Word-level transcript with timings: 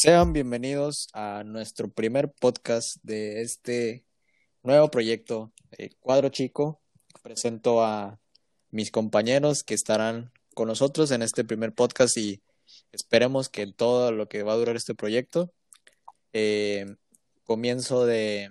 Sean 0.00 0.32
bienvenidos 0.32 1.08
a 1.12 1.42
nuestro 1.44 1.88
primer 1.90 2.30
podcast 2.30 2.98
de 3.02 3.42
este 3.42 4.04
nuevo 4.62 4.92
proyecto, 4.92 5.50
eh, 5.72 5.90
Cuadro 5.98 6.28
Chico. 6.28 6.80
Presento 7.20 7.82
a 7.82 8.20
mis 8.70 8.92
compañeros 8.92 9.64
que 9.64 9.74
estarán 9.74 10.30
con 10.54 10.68
nosotros 10.68 11.10
en 11.10 11.22
este 11.22 11.42
primer 11.42 11.74
podcast 11.74 12.16
y 12.16 12.40
esperemos 12.92 13.48
que 13.48 13.66
todo 13.72 14.12
lo 14.12 14.28
que 14.28 14.44
va 14.44 14.52
a 14.52 14.56
durar 14.56 14.76
este 14.76 14.94
proyecto. 14.94 15.50
eh, 16.32 16.86
comienzo 17.42 18.06
de, 18.06 18.50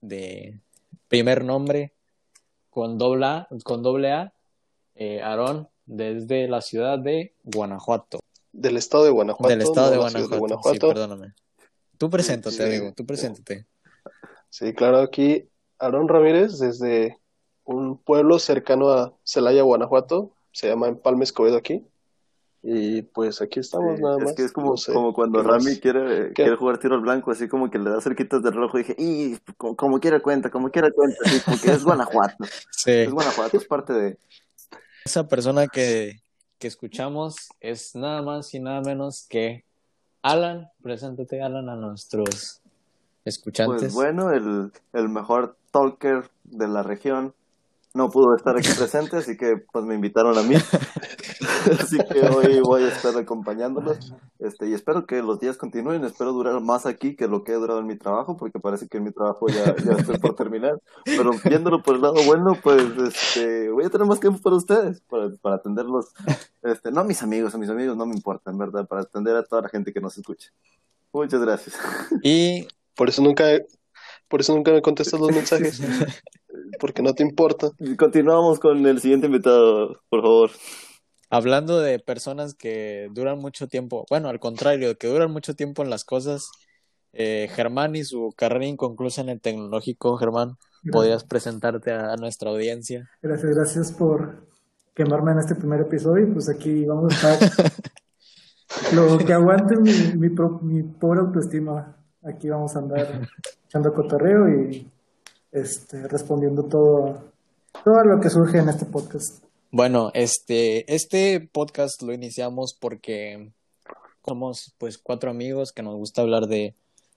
de 0.00 0.60
primer 1.08 1.44
nombre 1.44 1.94
con 2.70 2.96
doble 2.96 3.26
A, 3.26 3.48
con 3.64 3.82
doble 3.82 4.12
A 4.12 4.32
eh, 4.94 5.20
Aarón, 5.20 5.68
desde 5.84 6.46
la 6.46 6.60
ciudad 6.60 6.96
de 7.00 7.34
Guanajuato. 7.42 8.20
Del 8.60 8.76
estado 8.76 9.04
de 9.04 9.10
Guanajuato. 9.10 9.48
Del 9.48 9.62
estado 9.62 9.90
de 9.90 10.10
ciudad 10.10 10.38
Guanajuato. 10.38 10.86
Sí, 10.88 10.92
perdóname. 10.94 11.34
Tú 11.96 12.10
preséntate, 12.10 12.56
Sí. 12.56 12.62
amigo, 12.62 12.92
tú 12.96 13.06
preséntate. 13.06 13.66
Sí, 14.50 14.72
claro, 14.72 14.98
aquí 14.98 15.48
Aarón 15.78 16.08
Ramírez 16.08 16.58
desde 16.58 17.18
un 17.64 17.98
pueblo 17.98 18.38
cercano 18.38 18.90
a 18.90 19.14
Celaya, 19.24 19.62
Guanajuato. 19.62 20.32
Se 20.52 20.68
llama 20.68 20.88
Empalme 20.88 21.24
Escobedo 21.24 21.56
aquí. 21.56 21.84
Y 22.62 23.02
pues 23.02 23.40
aquí 23.40 23.60
estamos 23.60 23.96
Sí, 23.96 24.02
nada 24.02 24.16
es 24.18 24.24
más. 24.24 24.32
que 24.34 24.42
es 24.44 24.50
como, 24.52 24.70
No 24.70 24.76
sé, 24.76 24.92
como 24.92 25.12
cuando. 25.14 25.42
Rami 25.42 25.78
quiere, 25.78 26.28
¿Qué? 26.28 26.42
quiere 26.42 26.56
jugar 26.56 26.78
tiro 26.78 26.96
al 26.96 27.00
blanco, 27.02 27.30
así 27.30 27.46
como 27.46 27.70
que 27.70 27.78
le 27.78 27.90
da 27.90 28.00
cerquitas 28.00 28.42
del 28.42 28.54
rojo 28.54 28.78
y 28.78 28.82
dije, 28.82 28.96
y 28.98 29.36
como, 29.56 29.76
como 29.76 30.00
quiera 30.00 30.18
cuenta, 30.20 30.50
como 30.50 30.70
quiera 30.70 30.90
cuenta, 30.90 31.16
así 31.24 31.40
como 31.40 31.60
que 31.60 31.70
es 31.70 31.84
Guanajuato. 31.84 32.36
Sí. 32.72 32.90
Es 32.90 33.10
Guanajuato, 33.12 33.56
es 33.56 33.64
parte 33.66 33.92
de... 33.92 34.18
Esa 35.04 35.28
persona 35.28 35.68
que, 35.68 36.20
que 36.58 36.68
escuchamos 36.68 37.48
es 37.60 37.94
nada 37.94 38.22
más 38.22 38.52
y 38.54 38.60
nada 38.60 38.80
menos 38.80 39.26
que 39.28 39.64
Alan. 40.22 40.68
Preséntate, 40.82 41.40
Alan, 41.42 41.68
a 41.68 41.76
nuestros 41.76 42.60
escuchantes. 43.24 43.80
Pues 43.80 43.94
bueno, 43.94 44.32
el, 44.32 44.72
el 44.92 45.08
mejor 45.08 45.56
talker 45.70 46.30
de 46.44 46.68
la 46.68 46.82
región 46.82 47.34
no 47.98 48.10
pudo 48.10 48.36
estar 48.36 48.56
aquí 48.56 48.68
presente, 48.78 49.16
así 49.16 49.36
que 49.36 49.56
pues 49.72 49.84
me 49.84 49.96
invitaron 49.96 50.38
a 50.38 50.42
mí. 50.42 50.54
así 51.80 51.98
que 51.98 52.20
hoy 52.28 52.60
voy 52.60 52.84
a 52.84 52.88
estar 52.88 53.16
acompañándolos. 53.16 54.14
Este, 54.38 54.68
y 54.68 54.72
espero 54.72 55.04
que 55.04 55.20
los 55.20 55.40
días 55.40 55.56
continúen, 55.56 56.04
espero 56.04 56.32
durar 56.32 56.60
más 56.60 56.86
aquí 56.86 57.16
que 57.16 57.26
lo 57.26 57.42
que 57.42 57.50
he 57.50 57.56
durado 57.56 57.80
en 57.80 57.88
mi 57.88 57.98
trabajo, 57.98 58.36
porque 58.36 58.60
parece 58.60 58.86
que 58.86 58.98
en 58.98 59.04
mi 59.04 59.10
trabajo 59.10 59.48
ya, 59.48 59.74
ya 59.84 59.94
estoy 59.94 60.16
por 60.18 60.36
terminar. 60.36 60.80
Pero 61.04 61.32
viéndolo 61.44 61.82
por 61.82 61.96
el 61.96 62.02
lado 62.02 62.22
bueno, 62.24 62.56
pues 62.62 62.84
este, 62.98 63.68
voy 63.68 63.84
a 63.84 63.90
tener 63.90 64.06
más 64.06 64.20
tiempo 64.20 64.40
para 64.40 64.54
ustedes, 64.54 65.00
para, 65.00 65.30
para 65.42 65.56
atenderlos. 65.56 66.14
Este, 66.62 66.92
no 66.92 67.00
a 67.00 67.04
mis 67.04 67.20
amigos, 67.24 67.52
a 67.56 67.58
mis 67.58 67.68
amigos 67.68 67.96
no 67.96 68.06
me 68.06 68.14
importa, 68.14 68.52
en 68.52 68.58
verdad, 68.58 68.86
para 68.86 69.02
atender 69.02 69.34
a 69.34 69.42
toda 69.42 69.62
la 69.62 69.68
gente 69.68 69.92
que 69.92 70.00
nos 70.00 70.16
escucha. 70.16 70.52
Muchas 71.12 71.40
gracias. 71.40 71.76
Y 72.22 72.68
Por 72.94 73.08
eso 73.08 73.22
nunca, 73.22 73.44
por 74.28 74.40
eso 74.40 74.54
nunca 74.54 74.70
me 74.70 74.82
contestas 74.82 75.18
los 75.18 75.32
mensajes. 75.34 75.80
Porque 76.80 77.02
no 77.02 77.14
te 77.14 77.22
importa. 77.22 77.70
Continuamos 77.98 78.58
con 78.58 78.84
el 78.86 79.00
siguiente 79.00 79.26
invitado, 79.26 80.00
por 80.08 80.22
favor. 80.22 80.50
hablando 81.30 81.78
de 81.80 81.98
personas 81.98 82.54
que 82.54 83.08
duran 83.12 83.38
mucho 83.38 83.68
tiempo, 83.68 84.06
bueno, 84.10 84.28
al 84.28 84.40
contrario, 84.40 84.96
que 84.96 85.08
duran 85.08 85.30
mucho 85.30 85.54
tiempo 85.54 85.82
en 85.82 85.90
las 85.90 86.04
cosas, 86.04 86.50
eh, 87.12 87.48
Germán 87.54 87.96
y 87.96 88.04
su 88.04 88.32
carrera 88.36 88.66
inconclusa 88.66 89.20
en 89.22 89.28
el 89.30 89.40
tecnológico, 89.40 90.16
Germán, 90.16 90.56
¿podrías 90.92 91.24
presentarte 91.24 91.92
a, 91.92 92.12
a 92.12 92.16
nuestra 92.16 92.50
audiencia? 92.50 93.08
Gracias, 93.22 93.54
gracias 93.54 93.92
por 93.92 94.46
quemarme 94.94 95.32
en 95.32 95.38
este 95.40 95.54
primer 95.54 95.80
episodio. 95.80 96.26
y 96.26 96.30
Pues 96.32 96.48
aquí 96.48 96.84
vamos 96.84 97.12
a 97.24 97.34
estar. 97.34 97.72
Lo 98.94 99.18
que 99.18 99.32
aguante 99.32 99.76
mi, 99.76 99.92
mi, 100.16 100.28
pro- 100.28 100.60
mi 100.62 100.82
pobre 100.82 101.20
autoestima. 101.20 101.96
Aquí 102.22 102.48
vamos 102.48 102.74
a 102.76 102.80
andar 102.80 103.28
echando 103.66 103.92
cotorreo 103.94 104.48
y 104.48 104.90
este, 105.52 106.06
respondiendo 106.08 106.64
todo, 106.64 107.32
todo 107.84 108.04
lo 108.04 108.20
que 108.20 108.30
surge 108.30 108.58
en 108.58 108.68
este 108.68 108.86
podcast. 108.86 109.42
Bueno, 109.70 110.10
este, 110.14 110.92
este 110.92 111.40
podcast 111.40 112.02
lo 112.02 112.12
iniciamos 112.12 112.74
porque 112.78 113.50
somos 114.26 114.74
pues 114.78 114.98
cuatro 114.98 115.30
amigos 115.30 115.72
que 115.72 115.82
nos 115.82 115.96
gusta 115.96 116.22
hablar 116.22 116.46
de 116.46 116.74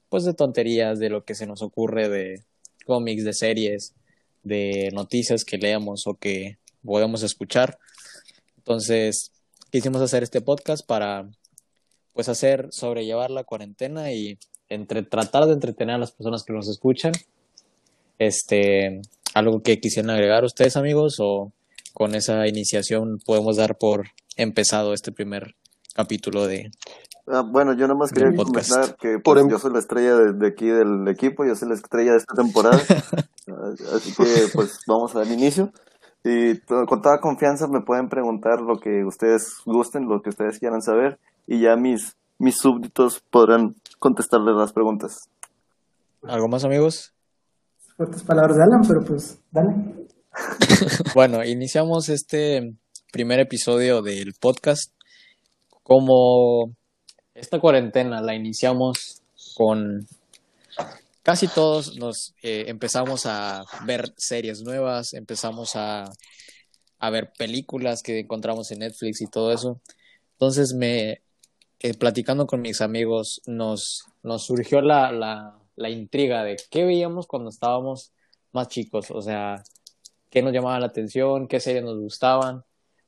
pues 0.08 0.24
de 0.24 0.34
tonterías, 0.34 0.98
de 0.98 1.08
lo 1.08 1.24
que 1.24 1.34
se 1.34 1.46
nos 1.46 1.62
ocurre, 1.62 2.10
de 2.10 2.42
cómics, 2.84 3.24
de 3.24 3.32
series, 3.32 3.94
de 4.42 4.90
noticias 4.92 5.44
que 5.44 5.56
leamos 5.56 6.06
o 6.06 6.14
que 6.14 6.58
podemos 6.84 7.22
escuchar. 7.22 7.78
Entonces, 8.58 9.32
quisimos 9.70 10.02
hacer 10.02 10.22
este 10.22 10.42
podcast 10.42 10.86
para 10.86 11.30
pues 12.12 12.28
hacer 12.28 12.68
sobrellevar 12.72 13.30
la 13.30 13.44
cuarentena 13.44 14.12
y 14.12 14.38
entre 14.68 15.02
tratar 15.02 15.46
de 15.46 15.54
entretener 15.54 15.94
a 15.94 15.98
las 15.98 16.12
personas 16.12 16.44
que 16.44 16.52
nos 16.52 16.68
escuchan. 16.68 17.12
Este, 18.18 19.00
algo 19.34 19.62
que 19.62 19.80
quisieran 19.80 20.10
agregar 20.10 20.44
ustedes, 20.44 20.76
amigos, 20.76 21.16
o 21.20 21.52
con 21.92 22.14
esa 22.14 22.46
iniciación 22.46 23.18
podemos 23.24 23.56
dar 23.56 23.76
por 23.76 24.08
empezado 24.36 24.94
este 24.94 25.12
primer 25.12 25.54
capítulo 25.94 26.46
de 26.46 26.70
Ah, 27.26 27.42
bueno, 27.46 27.72
yo 27.74 27.86
nomás 27.86 28.10
quería 28.10 28.34
comentar 28.34 28.96
que 28.96 29.18
Por 29.18 29.36
pues, 29.36 29.44
em- 29.44 29.50
yo 29.50 29.58
soy 29.58 29.72
la 29.72 29.78
estrella 29.78 30.16
de, 30.16 30.32
de 30.32 30.46
aquí 30.48 30.66
del 30.66 31.06
equipo, 31.06 31.44
yo 31.44 31.54
soy 31.54 31.68
la 31.68 31.74
estrella 31.74 32.12
de 32.12 32.18
esta 32.18 32.34
temporada. 32.34 32.78
Ah, 33.48 33.74
Así 33.96 34.14
que 34.14 34.46
pues 34.54 34.78
vamos 34.86 35.16
al 35.16 35.32
inicio. 35.32 35.72
Y 36.22 36.58
con 36.60 37.02
toda 37.02 37.20
confianza 37.20 37.66
me 37.66 37.80
pueden 37.80 38.08
preguntar 38.08 38.60
lo 38.60 38.78
que 38.78 39.04
ustedes 39.04 39.56
gusten, 39.66 40.06
lo 40.06 40.22
que 40.22 40.28
ustedes 40.30 40.60
quieran 40.60 40.80
saber, 40.80 41.18
y 41.48 41.60
ya 41.60 41.74
mis, 41.74 42.16
mis 42.38 42.56
súbditos 42.56 43.18
podrán 43.32 43.74
contestarles 43.98 44.54
las 44.54 44.72
preguntas. 44.72 45.28
algo 46.22 46.46
más, 46.46 46.64
amigos. 46.64 47.12
Fuertes 47.96 48.22
palabras 48.22 48.56
de 48.56 48.62
Alan, 48.62 48.80
pero 48.86 49.00
pues 49.04 49.40
dale. 49.50 50.02
Bueno, 51.14 51.44
iniciamos 51.44 52.08
este 52.08 52.74
primer 53.12 53.40
episodio 53.40 54.00
del 54.02 54.32
podcast. 54.40 54.92
Como 55.82 56.72
esta 57.34 57.60
cuarentena 57.60 58.20
la 58.20 58.34
iniciamos 58.34 59.22
con 59.54 60.06
casi 61.22 61.48
todos 61.48 61.96
nos 61.96 62.34
eh, 62.42 62.64
empezamos 62.68 63.26
a 63.26 63.64
ver 63.84 64.12
series 64.16 64.62
nuevas, 64.62 65.12
empezamos 65.12 65.76
a, 65.76 66.04
a 66.98 67.10
ver 67.10 67.32
películas 67.36 68.02
que 68.02 68.20
encontramos 68.20 68.70
en 68.70 68.80
Netflix 68.80 69.20
y 69.20 69.26
todo 69.26 69.52
eso. 69.52 69.80
Entonces 70.32 70.74
me 70.74 71.22
eh, 71.80 71.94
platicando 71.94 72.46
con 72.46 72.60
mis 72.60 72.80
amigos 72.80 73.42
nos, 73.46 74.04
nos 74.22 74.46
surgió 74.46 74.80
la, 74.80 75.12
la, 75.12 75.58
la 75.76 75.90
intriga 75.90 76.44
de 76.44 76.56
qué 76.70 76.84
veíamos 76.84 77.26
cuando 77.26 77.50
estábamos 77.50 78.12
más 78.52 78.68
chicos, 78.68 79.10
o 79.10 79.22
sea, 79.22 79.62
qué 80.30 80.42
nos 80.42 80.52
llamaba 80.52 80.78
la 80.80 80.86
atención, 80.86 81.48
qué 81.48 81.60
series 81.60 81.84
nos 81.84 81.98
gustaban. 81.98 82.64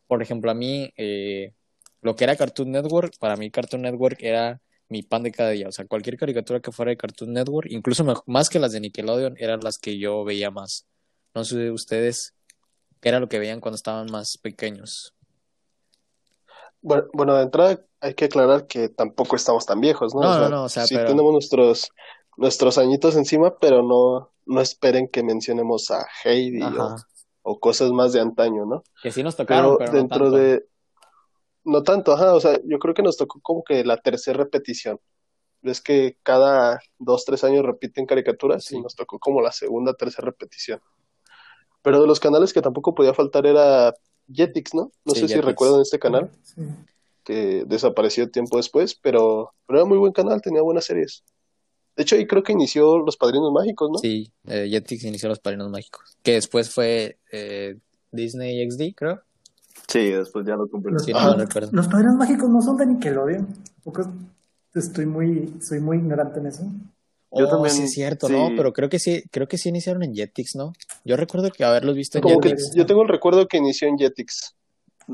Por 0.07 0.23
ejemplo, 0.23 0.51
a 0.51 0.55
mí, 0.55 0.91
eh, 0.97 1.53
lo 2.03 2.15
que 2.17 2.25
era 2.25 2.37
Cartoon 2.37 2.71
Network, 2.71 3.15
para 3.19 3.37
mí 3.37 3.51
Cartoon 3.51 3.83
Network 3.83 4.19
era 4.23 4.61
mi 4.89 5.03
pan 5.03 5.23
de 5.23 5.33
cada 5.33 5.51
día. 5.51 5.69
O 5.69 5.73
sea, 5.73 5.87
cualquier 5.87 6.17
caricatura 6.19 6.61
que 6.61 6.73
fuera 6.73 6.91
de 6.91 6.97
Cartoon 6.97 7.33
Network, 7.33 7.69
incluso 7.71 8.05
más 8.27 8.49
que 8.51 8.59
las 8.59 8.73
de 8.73 8.81
Nickelodeon, 8.81 9.37
eran 9.39 9.61
las 9.63 9.79
que 9.79 9.99
yo 9.99 10.25
veía 10.25 10.51
más. 10.51 10.87
No 11.35 11.45
sé 11.45 11.71
ustedes 11.71 12.35
qué 13.01 13.09
era 13.09 13.21
lo 13.21 13.29
que 13.29 13.39
veían 13.39 13.61
cuando 13.61 13.77
estaban 13.77 14.07
más 14.11 14.39
pequeños. 14.39 15.15
Bueno, 16.83 17.05
bueno, 17.15 17.35
de 17.37 17.43
entrada 17.45 17.81
hay 18.01 18.15
que 18.15 18.27
aclarar 18.27 18.67
que 18.67 18.91
tampoco 18.91 19.37
estamos 19.37 19.65
tan 19.65 19.81
viejos, 19.81 20.15
¿no? 20.15 20.21
No, 20.21 20.29
O 20.29 20.33
sea, 20.35 20.43
no, 20.43 20.49
no, 20.51 20.65
o 20.65 20.69
sea, 20.69 20.87
sí 20.87 20.95
pero- 20.95 21.09
tenemos 21.09 21.33
nuestros, 21.33 21.91
nuestros 22.37 22.78
añitos 22.78 23.17
encima, 23.17 23.59
pero 23.59 23.83
no, 23.83 24.31
no 24.47 24.61
esperen 24.61 25.09
que 25.09 25.22
mencionemos 25.22 25.91
a 25.91 26.07
Heidi 26.25 26.60
o, 27.42 27.60
cosas 27.60 27.91
más 27.92 28.13
de 28.13 28.21
antaño, 28.21 28.65
¿no? 28.66 28.83
Que 29.03 29.10
sí 29.13 29.22
nos 29.22 29.36
tocaron, 29.36 29.77
Pero 29.78 29.78
pero, 29.78 29.92
no 29.92 29.98
dentro 29.98 30.19
tanto. 30.31 30.36
de... 30.39 30.66
No 31.65 31.83
tanto, 31.83 32.13
ajá, 32.13 32.34
o 32.34 32.41
sea, 32.41 32.59
yo 32.65 32.78
creo 32.78 32.95
que 32.95 33.03
nos 33.03 33.16
tocó 33.16 33.41
como 33.41 33.63
que 33.65 33.84
la 33.84 33.97
tercera 33.97 34.39
repetición. 34.39 34.98
Ves 35.63 35.81
que 35.81 36.19
cada 36.22 36.81
dos, 36.98 37.25
tres 37.25 37.42
años 37.45 37.65
repiten 37.65 38.04
caricaturas 38.07 38.65
Sí. 38.65 38.77
y 38.77 38.81
nos 38.83 38.95
tocó 38.95 39.19
como 39.19 39.41
la 39.41 39.51
segunda, 39.53 39.95
tercera 39.95 40.27
repetición. 40.27 40.81
Pero 41.83 42.01
de 42.01 42.07
los 42.07 42.21
canales 42.21 42.53
que 42.53 42.60
tampoco 42.63 42.95
podía 42.95 43.15
faltar 43.15 43.47
era 43.47 43.95
Jetix, 44.31 44.75
¿no? 44.75 44.91
No 45.04 45.15
Sí, 45.15 45.21
sé 45.21 45.28
si 45.28 45.41
recuerdan 45.41 45.81
este 45.81 45.98
canal, 45.98 46.31
Sí. 46.42 46.63
que 47.25 47.65
desapareció 47.66 48.31
tiempo 48.31 48.59
después, 48.59 48.95
pero, 48.95 49.54
pero 49.66 49.81
era 49.81 49.89
muy 49.89 49.97
buen 49.98 50.13
canal, 50.13 50.42
tenía 50.42 50.60
buenas 50.63 50.84
series. 50.84 51.25
De 51.97 52.03
hecho, 52.03 52.17
ahí 52.17 52.27
creo 52.27 52.43
que 52.43 52.53
inició 52.53 52.99
Los 52.99 53.17
Padrinos 53.17 53.53
Mágicos, 53.53 53.91
¿no? 53.91 53.99
Sí, 53.99 54.33
eh, 54.49 54.67
Jetix 54.71 55.05
inició 55.05 55.29
los 55.29 55.39
Padrinos 55.39 55.71
Mágicos. 55.71 56.17
Que 56.23 56.33
después 56.33 56.71
fue 56.71 57.19
eh, 57.31 57.77
Disney 58.11 58.69
XD, 58.71 58.95
creo. 58.97 59.23
Sí, 59.89 60.11
después 60.11 60.45
ya 60.47 60.57
lo 60.57 60.69
compré. 60.69 60.93
Los, 60.93 61.05
Sí, 61.05 61.13
no, 61.13 61.19
padres- 61.19 61.37
no 61.39 61.45
recuerdo. 61.45 61.69
los 61.73 61.89
padrinos 61.89 62.15
mágicos 62.17 62.49
no 62.51 62.61
son 62.63 62.77
de 62.79 62.87
Nickelodeon. 62.87 63.47
Porque 63.85 64.03
estoy 64.75 65.07
muy, 65.07 65.55
soy 65.61 65.79
muy 65.81 65.99
ignorante 65.99 66.41
en 66.41 66.47
eso. 66.47 66.63
Yo 67.37 67.47
Oh, 67.47 67.49
también, 67.49 67.75
sí 67.75 67.83
es 67.85 67.93
cierto, 67.93 68.29
sí. 68.29 68.33
¿no? 68.33 68.51
Pero 68.57 68.73
creo 68.73 68.89
que 68.89 68.99
sí, 68.99 69.23
creo 69.31 69.47
que 69.49 69.59
sí 69.59 69.69
iniciaron 69.69 70.03
en 70.05 70.15
Jetix, 70.15 70.55
¿no? 70.57 70.73
Yo 71.05 71.17
recuerdo 71.17 71.51
que 71.51 71.65
haberlos 71.65 71.97
visto 71.97 72.19
en 72.19 72.23
Como 72.23 72.41
que 72.41 72.51
Jetix. 72.51 72.75
yo 72.75 72.87
tengo 72.87 73.03
el 73.03 73.09
recuerdo 73.09 73.47
que 73.49 73.57
inició 73.59 73.89
en 73.89 73.99
Jetix, 73.99 74.55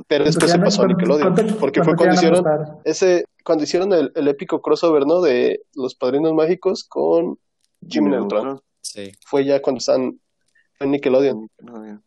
pero 0.06 0.24
después 0.24 0.50
se 0.52 0.58
pasó 0.58 0.82
a 0.82 0.86
Nickelodeon, 0.86 1.34
porque 1.58 1.82
fue 1.82 1.96
cuando 1.96 2.14
hicieron 2.14 2.44
ese, 2.84 3.24
cuando 3.44 3.64
hicieron 3.64 3.92
el, 3.92 4.12
el 4.14 4.28
épico 4.28 4.60
crossover, 4.62 5.06
¿no? 5.06 5.20
De 5.20 5.62
los 5.74 5.94
padrinos 5.94 6.34
mágicos 6.34 6.84
con 6.84 7.38
Jimmy 7.86 8.10
Neutron. 8.10 8.60
Sí. 8.80 9.12
Fue 9.26 9.44
ya 9.44 9.60
cuando 9.62 9.78
están 9.78 10.18
en 10.80 10.90
Nickelodeon. 10.90 11.40
Nickelodeon. 11.58 12.02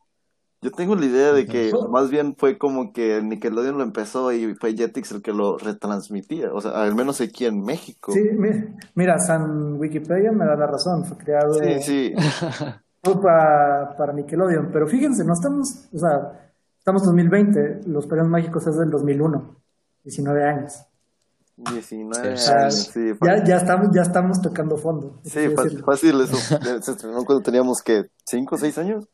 Yo 0.62 0.72
tengo 0.72 0.96
la 0.96 1.06
idea 1.06 1.34
de 1.34 1.46
que 1.46 1.74
más 1.90 2.10
bien 2.10 2.36
fue 2.38 2.58
como 2.58 2.94
que 2.94 3.22
Nickelodeon 3.22 3.78
lo 3.78 3.84
empezó 3.84 4.32
y 4.32 4.56
fue 4.56 4.74
Jetix 4.74 5.12
el 5.12 5.22
que 5.22 5.34
lo 5.34 5.58
retransmitía, 5.58 6.54
o 6.54 6.62
sea, 6.62 6.72
al 6.82 6.96
menos 6.96 7.20
aquí 7.20 7.46
en 7.46 7.62
México. 7.66 8.14
Sí, 8.14 8.22
mi- 8.38 8.74
mira, 8.96 9.20
San 9.20 9.74
Wikipedia 9.78 10.32
me 10.32 10.46
da 10.46 10.56
la 10.56 10.68
razón, 10.68 11.04
fue 11.04 11.18
creado 11.18 11.54
Sí, 11.56 11.82
sí. 11.82 12.14
fue 13.04 13.22
para, 13.22 13.94
para 13.98 14.14
Nickelodeon, 14.14 14.70
pero 14.72 14.88
fíjense, 14.88 15.26
no 15.26 15.34
estamos, 15.34 15.90
o 15.94 15.98
sea, 16.00 16.54
estamos 16.78 17.04
2020, 17.04 17.82
Los 17.88 18.08
Padrinos 18.08 18.30
Mágicos 18.32 18.66
es 18.66 18.78
del 18.78 18.90
2001, 18.90 19.58
19 20.06 20.44
años. 20.46 20.86
19 21.58 22.38
Sí. 22.38 22.52
años, 22.52 22.76
sí. 22.94 23.12
Ya, 23.24 23.44
ya, 23.44 23.58
estamos, 23.58 23.90
ya 23.94 24.02
estamos 24.02 24.42
tocando 24.42 24.78
fondo. 24.78 25.20
Sí, 25.24 25.40
decirlo. 25.48 25.86
fácil 25.86 26.22
eso. 26.22 26.36
Se 26.82 26.92
estrenó 26.92 27.24
cuando 27.26 27.42
teníamos 27.44 27.82
que 27.82 28.06
5 28.26 28.56
o 28.56 28.58
6 28.58 28.78
años. 28.80 29.08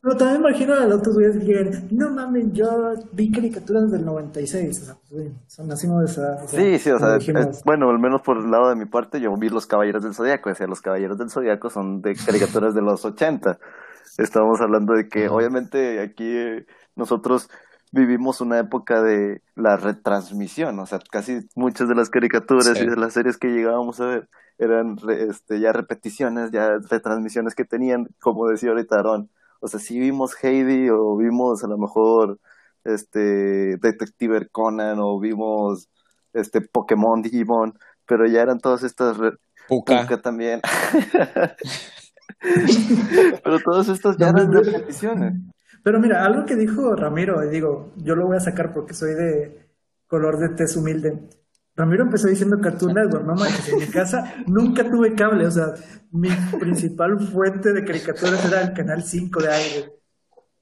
Pero 0.00 0.16
también 0.16 0.40
imagino 0.42 0.74
a 0.74 0.84
los 0.86 1.00
otros 1.00 1.16
güeyes 1.16 1.38
que 1.38 1.44
digan, 1.44 1.88
no 1.90 2.10
mames, 2.10 2.52
yo 2.52 2.94
vi 3.12 3.32
caricaturas 3.32 3.90
del 3.90 4.04
96, 4.04 4.82
o 4.82 4.84
sea, 4.84 4.96
pues, 5.10 5.32
son, 5.48 5.66
nacimos 5.66 5.98
de 5.98 6.04
esa 6.04 6.20
edad, 6.20 6.44
o 6.44 6.48
sea, 6.48 6.60
Sí, 6.60 6.78
sí, 6.78 6.90
o 6.90 6.98
sea, 7.00 7.16
es- 7.16 7.64
bueno, 7.64 7.90
al 7.90 7.98
menos 7.98 8.22
por 8.22 8.36
el 8.38 8.48
lado 8.48 8.68
de 8.68 8.76
mi 8.76 8.84
parte, 8.86 9.20
yo 9.20 9.34
vi 9.36 9.48
Los 9.48 9.66
Caballeros 9.66 10.04
del 10.04 10.14
Zodíaco, 10.14 10.50
o 10.50 10.54
sea, 10.54 10.68
Los 10.68 10.80
Caballeros 10.82 11.18
del 11.18 11.30
Zodíaco 11.30 11.68
son 11.68 12.00
de 12.00 12.14
caricaturas 12.14 12.74
de 12.76 12.82
los 12.82 13.04
80. 13.04 13.58
Estábamos 14.18 14.60
hablando 14.60 14.94
de 14.94 15.08
que, 15.08 15.28
obviamente, 15.28 16.00
aquí 16.00 16.24
eh, 16.26 16.66
nosotros 16.94 17.50
vivimos 17.92 18.40
una 18.40 18.58
época 18.58 19.02
de 19.02 19.42
la 19.54 19.76
retransmisión, 19.76 20.78
o 20.78 20.86
sea, 20.86 20.98
casi 21.10 21.40
muchas 21.54 21.88
de 21.88 21.94
las 21.94 22.10
caricaturas 22.10 22.66
Sí. 22.76 22.84
y 22.84 22.86
de 22.86 22.96
las 22.96 23.12
series 23.14 23.38
que 23.38 23.48
llegábamos 23.48 24.00
a 24.00 24.06
ver 24.06 24.28
eran 24.58 24.96
re- 24.96 25.24
este, 25.30 25.60
ya 25.60 25.72
repeticiones, 25.72 26.50
ya 26.50 26.78
retransmisiones 26.90 27.54
que 27.54 27.64
tenían, 27.64 28.08
como 28.20 28.48
decía 28.48 28.70
ahorita 28.70 28.96
Aaron. 28.96 29.30
O 29.60 29.68
sea, 29.68 29.80
si 29.80 29.98
vimos 29.98 30.34
Heidi 30.42 30.88
o 30.90 31.16
vimos 31.16 31.62
a 31.64 31.68
lo 31.68 31.78
mejor 31.78 32.38
este 32.84 33.76
Detective 33.78 34.48
Conan 34.50 34.98
o 35.00 35.18
vimos 35.20 35.88
este 36.32 36.60
Pokémon, 36.60 37.22
Digimon, 37.22 37.78
pero 38.06 38.26
ya 38.26 38.42
eran 38.42 38.58
todas 38.60 38.82
estas 38.82 39.16
Puka. 39.68 40.02
Puka 40.02 40.20
también. 40.22 40.60
pero 43.44 43.58
todas 43.60 43.88
estas 43.88 44.16
ya 44.16 44.28
eran 44.30 44.52
repeticiones. 44.52 45.34
Pero 45.82 46.00
mira, 46.00 46.24
algo 46.24 46.44
que 46.44 46.56
dijo 46.56 46.94
Ramiro, 46.94 47.44
y 47.44 47.50
digo, 47.50 47.92
yo 47.96 48.14
lo 48.14 48.26
voy 48.26 48.36
a 48.36 48.40
sacar 48.40 48.72
porque 48.72 48.94
soy 48.94 49.14
de 49.14 49.68
color 50.06 50.38
de 50.38 50.50
tez 50.50 50.76
humilde. 50.76 51.28
Ramiro 51.76 52.04
empezó 52.04 52.28
diciendo 52.28 52.58
Cartoon 52.60 52.94
Network, 52.94 53.24
no 53.24 53.34
manches, 53.34 53.68
en 53.68 53.78
mi 53.78 53.86
casa 53.86 54.34
nunca 54.46 54.82
tuve 54.82 55.14
cable, 55.14 55.46
o 55.46 55.50
sea, 55.50 55.74
mi 56.10 56.28
principal 56.58 57.20
fuente 57.20 57.72
de 57.72 57.84
caricaturas 57.84 58.44
era 58.44 58.62
el 58.62 58.72
canal 58.72 59.02
5 59.02 59.40
de 59.40 59.48
aire. 59.48 59.92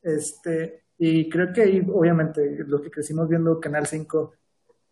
Este, 0.03 0.85
y 0.99 1.29
creo 1.29 1.53
que 1.53 1.63
ahí, 1.63 1.87
obviamente, 1.93 2.65
los 2.67 2.81
que 2.81 2.91
crecimos 2.91 3.29
viendo 3.29 3.61
Canal 3.61 3.87
5 3.87 4.33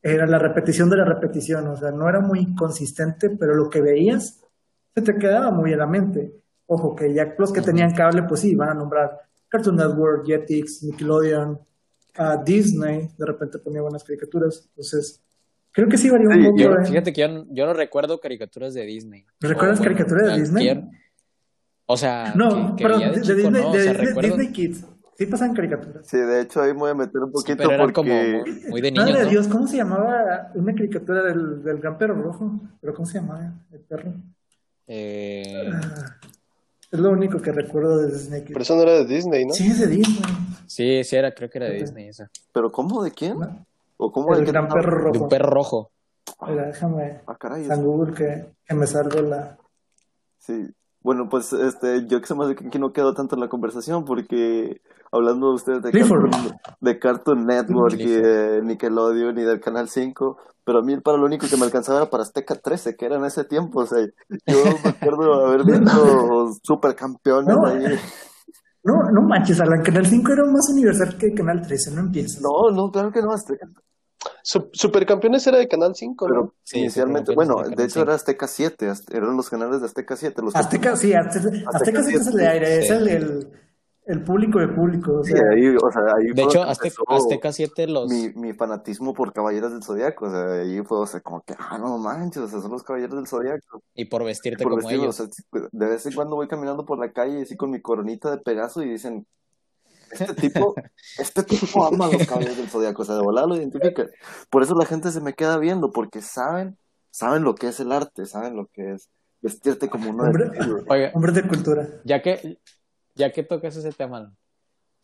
era 0.03 0.27
la 0.27 0.39
repetición 0.39 0.91
de 0.91 0.99
la 0.99 1.05
repetición, 1.05 1.67
o 1.69 1.77
sea, 1.77 1.91
no 1.91 2.09
era 2.09 2.21
muy 2.21 2.55
consistente, 2.55 3.31
pero 3.31 3.55
lo 3.55 3.71
que 3.71 3.81
veías 3.81 4.43
se 4.95 5.03
te 5.03 5.17
quedaba 5.17 5.51
muy 5.51 5.73
en 5.73 5.79
la 5.79 5.87
mente. 5.87 6.43
Ojo, 6.67 6.95
que 6.95 7.13
ya 7.13 7.35
los 7.39 7.53
que 7.53 7.63
tenían 7.63 7.95
cable, 7.95 8.25
pues 8.25 8.41
sí, 8.41 8.55
van 8.55 8.71
a 8.71 8.75
nombrar 8.75 9.19
Cartoon 9.55 9.77
Network, 9.77 10.27
Jetix, 10.27 10.83
Nickelodeon, 10.83 11.61
ah, 12.17 12.43
Disney, 12.45 13.09
de 13.17 13.25
repente 13.27 13.59
ponía 13.61 13.83
buenas 13.83 14.03
caricaturas. 14.03 14.65
Entonces, 14.71 15.23
creo 15.71 15.89
que 15.89 15.97
sí 15.97 16.11
varía 16.11 16.27
un 16.29 16.35
Sí, 16.35 16.45
poco. 16.45 16.59
Yo, 16.59 16.73
¿eh? 16.75 16.85
fíjate 16.87 17.13
que 17.13 17.21
yo, 17.21 17.29
no- 17.29 17.47
yo 17.51 17.67
no 17.67 17.73
recuerdo 17.73 18.19
caricaturas 18.21 18.75
de 18.75 18.85
Disney. 18.85 19.25
¿Recuerdas 19.41 19.79
O, 19.79 19.83
bueno, 19.83 19.97
caricaturas 19.97 20.27
de 20.35 20.41
Disney? 20.41 20.91
O 21.87 21.97
sea, 21.97 22.33
No, 22.35 22.75
que, 22.75 22.77
que 22.77 22.83
pero 22.83 22.99
de, 22.99 23.05
de, 23.05 23.11
de 23.13 23.21
chico, 23.23 23.35
Disney, 23.37 23.63
¿no? 23.63 23.69
O 23.71 23.73
de 23.73 23.83
sea, 23.83 23.93
Disney- 23.93 24.07
recuerdo- 24.09 24.37
Disney 24.37 24.53
Kids. 24.53 24.85
Sí 25.17 25.27
pasan 25.27 25.55
caricaturas. 25.55 26.05
Sí, 26.09 26.17
de 26.19 26.41
hecho 26.41 26.61
ahí 26.61 26.73
me 26.73 26.79
voy 26.81 26.91
a 26.91 26.95
meter 26.95 27.21
un 27.21 27.29
Sí, 27.29 27.33
poquito 27.35 27.57
pero 27.59 27.71
eran 27.71 27.93
como 27.93 28.09
porque 28.09 28.69
muy, 28.69 28.81
de 28.81 28.91
Madre 28.91 29.05
niños, 29.05 29.19
de 29.21 29.25
¿no? 29.27 29.31
Dios, 29.31 29.47
¿cómo 29.47 29.67
se 29.69 29.77
llamaba 29.77 30.51
una 30.57 30.75
caricatura 30.75 31.23
del, 31.23 31.63
del 31.63 31.79
gran 31.79 31.97
perro 31.99 32.21
rojo? 32.21 32.61
¿Pero 32.81 32.95
cómo 32.95 33.07
se 33.07 33.21
llamaba 33.21 33.53
el 33.71 33.81
perro? 33.83 34.13
Eh, 34.89 35.71
Ah, 35.73 36.17
es 36.95 37.01
lo 37.01 37.11
único 37.11 37.41
que 37.41 37.53
recuerdo 37.53 37.99
de 37.99 38.13
Disney. 38.13 38.43
Pero 38.47 38.61
eso 38.63 38.77
no 38.77 38.83
era 38.83 38.93
de 38.93 39.05
Disney, 39.05 39.45
¿no? 39.45 39.53
Sí, 39.55 39.67
es 39.67 39.81
de 39.81 39.87
Disney. 39.89 40.23
sí, 40.67 41.05
sí, 41.05 41.17
era, 41.17 41.33
creo 41.35 41.51
que 41.51 41.59
era 41.59 41.67
de. 41.69 41.75
Disney 41.75 42.09
esa. 42.09 42.31
pero 42.53 42.71
¿cómo 42.73 43.03
de 43.03 43.11
quién? 43.11 43.39
¿no? 43.39 43.67
¿O 43.97 44.11
cómo 44.13 44.33
de 44.35 44.41
El 44.41 44.45
qué 44.47 44.53
gran 44.53 44.69
perro 44.69 45.03
De 45.05 45.07
un 45.11 45.15
rojo. 45.15 45.29
perro 45.29 45.51
rojo. 45.51 45.91
Mira, 46.49 46.67
déjame 46.67 47.21
Ah, 47.27 47.37
caray. 47.39 47.65
San 47.67 47.85
Google 47.85 48.15
que, 48.15 48.47
que 48.67 48.75
me 48.75 48.87
salga 48.87 49.21
la. 49.23 49.59
Sí, 50.39 50.67
bueno, 51.01 51.29
pues 51.29 51.53
este, 51.53 52.07
yo 52.07 52.21
que 52.21 52.27
se 52.27 52.35
me 52.35 52.45
hace 52.45 52.55
que 52.55 52.67
aquí 52.67 52.79
no 52.79 52.93
quedó 52.93 53.13
tanto 53.15 53.35
en 53.35 53.41
la 53.41 53.49
conversación 53.49 54.05
porque 54.05 54.81
hablando 55.13 55.49
de 55.51 55.55
ustedes 55.55 55.83
de. 55.83 55.91
Cartoon, 55.93 56.31
de 56.81 56.99
Cartoon 56.99 57.47
Network 57.47 57.99
y 58.01 58.07
de 58.11 58.63
Nickelodeon 58.63 59.39
y 59.39 59.43
del 59.43 59.61
Canal 59.61 59.89
5, 59.89 60.37
pero 60.65 60.79
a 60.79 60.83
mí 60.83 60.97
para 61.01 61.19
lo 61.19 61.27
único 61.27 61.47
que 61.49 61.57
me 61.57 61.65
alcanzaba 61.65 61.99
era 62.03 62.11
para 62.11 62.23
Azteca 62.23 62.55
13, 62.55 62.97
que 62.97 63.07
era 63.07 63.17
en 63.17 63.25
ese 63.25 63.45
tiempo, 63.45 63.81
o 63.81 63.87
sea, 63.87 63.99
yo 64.01 64.57
me 64.85 64.91
acuerdo 64.91 65.47
haber 65.47 65.65
visto 65.65 66.53
supercampeones 66.63 67.55
No. 67.57 67.67
ahí. 67.67 67.99
No, 68.87 68.95
no 69.13 69.23
manches, 69.23 69.61
Alan. 69.61 69.83
Canal 69.83 70.05
5 70.07 70.33
era 70.33 70.45
más 70.45 70.69
universal 70.71 71.17
que 71.17 71.33
Canal 71.33 71.63
13, 71.67 71.91
no 71.93 72.01
empieces. 72.01 72.43
No, 72.43 72.71
no, 72.71 72.91
claro 72.91 73.11
que 73.13 73.23
no, 73.23 73.33
Azteca, 73.33 73.67
Su- 74.43 74.69
Supercampeones 74.73 75.47
era 75.47 75.57
de 75.59 75.69
Canal 75.69 75.95
5, 75.95 76.29
¿no? 76.29 76.35
pero 76.35 76.55
Sí, 76.65 76.81
inicialmente, 76.81 77.35
bueno, 77.35 77.57
de 77.63 77.85
hecho 77.85 78.03
era 78.03 78.15
Azteca 78.15 78.47
7, 78.47 78.89
az- 78.91 79.05
eran 79.11 79.37
los 79.37 79.49
canales 79.49 79.81
de 79.81 79.87
Azteca 79.87 80.17
7 80.17 80.43
los 80.43 80.55
Azteca, 80.55 80.97
sí, 80.97 81.15
Azteca, 81.15 81.49
Azteca 81.73 82.03
sí 82.03 82.15
es 82.15 82.27
el 82.27 82.35
de 82.35 82.47
aire, 82.49 82.79
es 82.81 82.87
Sí. 82.89 82.93
el, 82.93 83.09
el, 83.09 83.49
el 84.07 84.23
público 84.23 84.59
de 84.59 84.69
público. 84.69 85.19
O 85.21 85.25
Sí, 85.25 85.33
sea, 85.33 85.43
ahí, 85.51 85.69
o 85.69 85.91
sea, 85.93 86.03
ahí 86.17 86.33
De 86.35 86.43
hecho, 86.43 86.63
Azteca, 86.63 87.03
Azteca 87.09 87.53
7 87.53 87.87
los... 87.87 88.11
mi, 88.11 88.31
mi 88.35 88.53
fanatismo 88.53 89.15
por 89.15 89.33
Caballeros 89.33 89.73
del 89.73 89.83
Zodiaco, 89.83 90.27
o 90.27 90.31
sea, 90.31 90.61
ahí 90.61 90.83
fue, 90.85 90.99
o 90.99 91.07
sea, 91.07 91.21
como 91.21 91.43
que, 91.43 91.55
ah, 91.59 91.79
no 91.79 91.99
manches, 91.99 92.43
o 92.43 92.49
sea, 92.49 92.61
son 92.61 92.71
los 92.73 92.83
Caballeros 92.83 93.17
del 93.17 93.27
Zodiaco. 93.27 93.83
Y 93.95 94.07
por 94.07 94.25
vestirte 94.25 94.63
Por 94.63 94.73
como 94.73 94.83
vestirlo, 94.83 95.05
o 95.05 95.07
ellos. 95.07 95.17
sea, 95.17 95.27
de 95.73 95.87
vez 95.87 96.07
en 96.07 96.13
cuando 96.15 96.37
voy 96.37 96.49
caminando 96.49 96.85
por 96.85 96.99
la 96.99 97.13
calle 97.13 97.43
así 97.43 97.57
con 97.57 97.71
mi 97.71 97.81
coronita 97.81 98.31
de 98.31 98.39
Pegaso 98.39 98.83
y 98.83 98.91
dicen, 98.91 99.27
este 100.11 100.35
tipo, 100.35 100.75
este 101.19 101.43
tipo 101.43 101.85
ama 101.87 102.07
a 102.07 102.13
los 102.13 102.27
Caballeros 102.27 102.57
del 102.59 102.69
Zodiaco, 102.69 103.03
o 103.03 103.05
sea, 103.05 103.15
de 103.17 103.23
volada 103.23 103.47
lo 103.47 103.57
identifica. 103.57 104.07
Por 104.51 104.63
eso 104.63 104.75
la 104.75 104.87
gente 104.87 105.11
se 105.11 105.21
me 105.21 105.33
queda 105.35 105.59
viendo, 105.59 105.91
porque 105.93 106.21
saben, 106.21 106.77
saben 107.11 107.43
lo 107.43 107.55
que 107.55 107.69
es 107.69 107.81
el 107.81 107.91
arte, 107.91 108.27
saben 108.27 108.55
lo 108.57 108.67
que 108.67 108.93
es 108.93 109.09
vestirte 109.41 109.89
como 109.89 110.11
uno 110.11 110.25
de 110.25 110.31
Hombre. 110.31 111.11
hombres 111.15 111.35
de 111.35 111.47
cultura. 111.49 111.89
ya 112.05 112.23
que, 112.23 112.59
ya 113.15 113.33
que 113.33 113.43
tocas 113.43 113.77
ese 113.77 113.93
tema, 113.93 114.35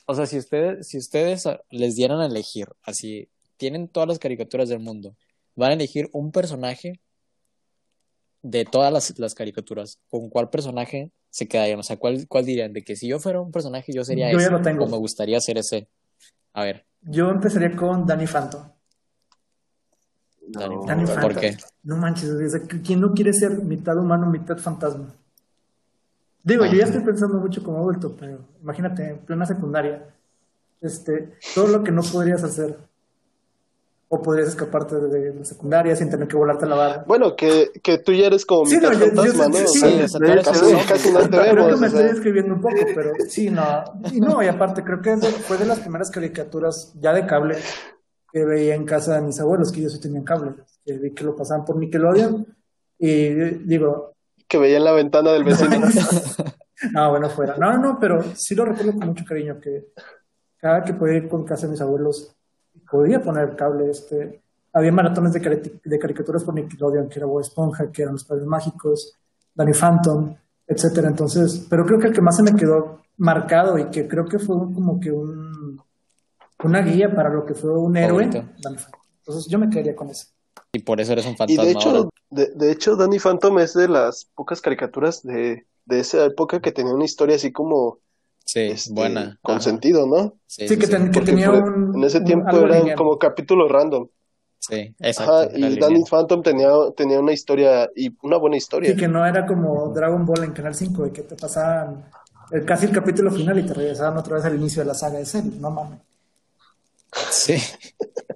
o 0.07 0.15
sea, 0.15 0.27
si 0.27 0.39
ustedes, 0.39 0.89
si 0.89 0.99
ustedes 0.99 1.45
les 1.71 1.95
dieran 1.95 2.21
a 2.21 2.27
elegir, 2.27 2.67
así, 2.83 3.29
tienen 3.57 3.89
todas 3.89 4.09
las 4.09 4.19
caricaturas 4.19 4.69
del 4.69 4.81
mundo, 4.81 5.17
van 5.55 5.71
a 5.71 5.75
elegir 5.75 6.09
un 6.13 6.33
personaje 6.33 7.01
de 8.43 8.65
todas 8.65 8.93
las, 8.93 9.19
las 9.19 9.35
caricaturas, 9.35 9.99
¿con 10.09 10.31
cuál 10.31 10.49
personaje 10.51 11.13
se 11.29 11.47
quedarían? 11.47 11.79
O 11.79 11.83
sea, 11.83 11.97
¿cuál, 11.99 12.27
cuál 12.27 12.45
dirían? 12.47 12.73
De 12.73 12.83
que 12.83 12.97
si 12.97 13.07
yo 13.07 13.21
fuera 13.21 13.41
un 13.41 13.53
personaje, 13.53 13.93
yo 13.93 14.03
sería 14.05 14.33
Yo 14.33 14.39
ya 14.39 14.45
ese, 14.45 14.51
lo 14.51 14.63
tengo. 14.63 14.85
o 14.85 14.89
me 14.89 14.97
gustaría 14.97 15.39
ser 15.41 15.59
ese. 15.59 15.89
A 16.55 16.65
ver, 16.65 16.87
Yo 17.03 17.31
empezaría 17.31 17.77
con 17.77 18.07
Danny 18.07 18.27
Phantom. 18.27 18.63
Danny 20.49 20.75
No, 20.75 20.85
Danny 20.87 21.05
¿por 21.07 21.15
Phantom. 21.15 21.41
qué? 21.41 21.57
No 21.85 21.97
manches, 21.99 22.31
¿quién 22.85 23.01
no 23.01 23.13
quiere 23.13 23.33
ser 23.33 23.53
mitad 23.63 23.97
humano, 23.99 24.27
mitad 24.31 24.57
fantasma? 24.59 25.15
Digo, 26.43 26.65
yo 26.67 26.73
ya 26.73 26.85
estoy 26.85 27.03
pensando 27.03 27.39
mucho 27.39 27.63
como 27.63 27.79
adulto, 27.79 28.17
pero 28.19 28.39
imagínate, 28.63 29.09
en 29.11 29.19
plena 29.19 29.45
secundaria, 29.47 30.07
este, 30.81 31.35
todo 31.55 31.67
lo 31.69 31.83
que 31.85 31.93
no 31.93 32.03
podrías 32.03 32.43
hacer, 32.43 32.79
o 34.13 34.21
podrías 34.21 34.49
escaparte 34.49 34.97
de 34.97 35.35
la 35.35 35.45
secundaria 35.45 35.95
sin 35.95 36.11
tener 36.11 36.27
que 36.27 36.37
volarte 36.37 36.65
a 36.65 36.69
la 36.69 36.75
barra. 36.75 37.05
Bueno, 37.07 37.37
que, 37.37 37.71
que 37.81 37.99
tú 37.99 38.13
ya 38.13 38.27
eres 38.27 38.45
como 38.45 38.67
Sí, 38.67 38.75
mitad 38.77 38.89
no, 38.93 38.99
yo- 38.99 39.07
yo- 39.07 39.15
fantasma, 39.15 39.49
¿no? 39.49 39.55
O 39.65 39.69
sí, 39.69 39.85
o 39.85 40.09
sea, 40.09 40.21
casi, 40.89 41.13
no 41.13 41.21
te 41.21 41.29
Creo 41.29 41.43
vemos. 41.55 41.67
que 41.67 41.81
me 41.81 41.87
o 41.87 41.91
sea. 41.91 42.01
estoy 42.01 42.05
describiendo 42.15 42.55
un 42.55 42.61
poco, 42.61 42.77
pero 42.95 43.13
sí, 43.29 43.51
no. 43.51 43.85
Y 44.13 44.21
no, 44.21 44.43
y 44.43 44.49
aparte, 44.49 44.83
creo 44.83 45.01
que 45.01 45.17
fue 45.19 45.59
de 45.59 45.67
las 45.67 45.79
primeras 45.79 46.11
caricaturas 46.11 46.93
ya 47.01 47.13
de 47.13 47.25
cable 47.27 47.57
que 48.33 48.45
veía 48.45 48.75
en 48.75 48.85
casa 48.85 49.15
de 49.17 49.23
mis 49.23 49.39
abuelos, 49.39 49.71
que 49.71 49.79
ellos 49.81 49.93
sí 49.93 50.01
tenían 50.01 50.25
cable. 50.25 50.55
Que 50.85 50.99
vi 50.99 51.13
que 51.15 51.23
lo 51.23 51.37
pasaban 51.37 51.65
por 51.65 51.77
Nickelodeon. 51.77 52.47
Y 52.99 53.29
digo, 53.65 54.15
que 54.51 54.59
veía 54.59 54.77
en 54.79 54.85
la 54.85 54.93
ventana 54.93 55.33
del 55.33 55.45
vecino. 55.45 55.79
no, 56.93 57.11
bueno, 57.11 57.31
fuera. 57.31 57.57
No, 57.57 57.79
no, 57.79 57.99
pero 58.01 58.23
sí 58.35 58.55
lo 58.55 58.65
recuerdo 58.67 58.93
con 58.99 59.09
mucho 59.09 59.25
cariño, 59.25 59.59
que 59.61 59.93
cada 60.59 60.83
que 60.85 60.93
podía 60.93 61.19
ir 61.19 61.29
con 61.29 61.45
casa 61.45 61.67
de 61.67 61.73
mis 61.73 61.81
abuelos, 61.81 62.35
podía 62.91 63.21
poner 63.23 63.55
cable. 63.57 63.91
este 63.91 64.43
Había 64.73 64.93
maratones 64.93 65.33
de, 65.33 65.41
cari- 65.41 65.81
de 65.85 65.99
caricaturas 65.99 66.45
por 66.45 66.55
Nickelodeon, 66.55 67.09
que 67.09 67.19
era 67.21 67.27
Bob 67.27 67.41
Esponja, 67.41 67.91
que 67.91 68.03
eran 68.03 68.15
Los 68.15 68.25
Padres 68.25 68.45
Mágicos, 68.47 69.17
Danny 69.55 69.73
Phantom, 69.73 70.35
etcétera. 70.67 71.09
Entonces, 71.09 71.67
pero 71.71 71.87
creo 71.87 71.99
que 72.01 72.09
el 72.09 72.13
que 72.13 72.21
más 72.21 72.37
se 72.37 72.43
me 72.43 72.55
quedó 72.55 73.01
marcado 73.19 73.79
y 73.79 73.87
que 73.87 74.07
creo 74.09 74.25
que 74.27 74.39
fue 74.39 74.57
como 74.57 74.99
que 75.01 75.13
un 75.13 75.81
una 76.63 76.83
guía 76.83 77.15
para 77.15 77.31
lo 77.31 77.47
que 77.47 77.55
fue 77.55 77.71
un 77.79 77.97
héroe, 77.97 78.25
Favorito. 78.27 78.53
Danny 78.63 78.77
Phantom. 78.77 79.01
Entonces 79.21 79.47
yo 79.51 79.59
me 79.59 79.71
quedaría 79.71 79.95
con 79.97 80.11
ese. 80.11 80.27
Y 80.73 80.81
por 80.81 81.01
eso 81.01 81.13
eres 81.13 81.27
un 81.27 81.33
Y 81.33 81.37
fantasma 81.37 81.65
de 81.65 81.71
hecho, 81.73 82.11
de, 82.31 82.47
de 82.55 82.71
hecho, 82.73 82.95
Danny 82.97 83.19
Phantom 83.19 83.59
es 83.59 83.75
de 83.75 83.89
las 83.89 84.27
pocas 84.37 84.61
caricaturas 84.61 85.23
de, 85.23 85.67
de 85.85 86.01
esa 86.01 86.25
época 86.25 86.61
que 86.61 86.71
tenía 86.73 86.95
una 86.95 87.05
historia 87.05 87.37
así 87.37 87.51
como 87.51 87.99
Sí, 88.45 88.61
este, 88.61 88.93
buena. 88.93 89.39
con 89.43 89.57
Ajá. 89.57 89.63
sentido, 89.65 90.07
¿no? 90.07 90.35
Sí, 90.47 90.69
Sí, 90.69 90.75
sí, 90.75 90.79
que, 90.79 90.87
ten- 90.87 91.11
tenía 91.11 91.51
fue- 91.51 91.61
un. 91.61 91.97
en 91.97 92.05
ese 92.05 92.19
un- 92.19 92.25
tiempo 92.25 92.57
eran 92.57 92.79
lineal. 92.81 92.97
como 92.97 93.19
capítulos 93.19 93.71
random. 93.71 94.09
Sí, 94.61 94.95
exacto. 95.01 95.33
Ajá, 95.33 95.49
y. 95.57 95.79
Danny 95.79 96.05
Phantom 96.09 96.43
tenía, 96.43 96.71
tenía 96.97 97.19
una 97.19 97.33
historia, 97.33 97.89
y 97.97 98.15
una 98.23 98.37
buena 98.37 98.57
historia. 98.57 98.91
Sí, 98.91 98.97
que 98.97 99.09
no 99.09 99.27
era 99.27 99.47
como 99.47 99.89
Dragon 99.89 100.25
Ball 100.27 100.45
en 100.45 100.53
Canal 100.53 100.75
5, 100.75 101.05
de 101.05 101.13
que 101.13 101.23
te 101.23 101.35
pasaban 101.35 102.05
el- 102.53 102.65
casi 102.65 102.87
el 102.87 102.93
capítulo 102.93 103.31
final 103.33 103.59
y 103.59 103.67
te 103.67 103.75
regresaban 103.75 104.19
otra 104.19 104.37
vez 104.37 104.45
al 104.45 104.55
inicio 104.57 104.83
de 104.83 104.87
la 104.89 104.95
saga 104.95 105.19
de 105.19 105.27
series. 105.27 105.55
No 105.57 105.71
mames. 105.73 105.99
Sí. 107.31 107.55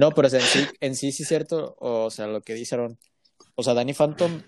No, 0.00 0.10
pero 0.12 0.28
o 0.28 0.30
sea, 0.30 0.40
en 0.40 0.46
sí, 0.46 0.60
en 0.80 0.94
sí, 0.96 1.12
sí 1.12 1.22
es 1.24 1.28
cierto, 1.28 1.76
o 1.78 2.10
sea, 2.10 2.26
lo 2.26 2.40
que 2.42 2.54
dijeron. 2.54 2.98
O 3.54 3.62
sea, 3.62 3.74
Danny 3.74 3.92
Phantom 3.94 4.42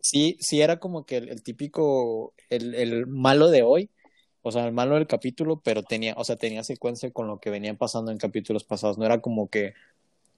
sí, 0.00 0.36
sí 0.40 0.60
era 0.60 0.78
como 0.78 1.06
que 1.06 1.16
el, 1.18 1.28
el 1.30 1.42
típico, 1.42 2.34
el, 2.50 2.74
el 2.74 3.06
malo 3.06 3.48
de 3.50 3.62
hoy, 3.62 3.90
o 4.42 4.52
sea, 4.52 4.66
el 4.66 4.72
malo 4.72 4.94
del 4.96 5.06
capítulo, 5.06 5.60
pero 5.64 5.82
tenía, 5.82 6.14
o 6.16 6.24
sea, 6.24 6.36
tenía 6.36 6.62
secuencia 6.64 7.10
con 7.10 7.26
lo 7.26 7.40
que 7.40 7.50
venían 7.50 7.76
pasando 7.78 8.10
en 8.12 8.18
capítulos 8.18 8.64
pasados. 8.64 8.98
No 8.98 9.06
era 9.06 9.20
como 9.20 9.48
que 9.48 9.74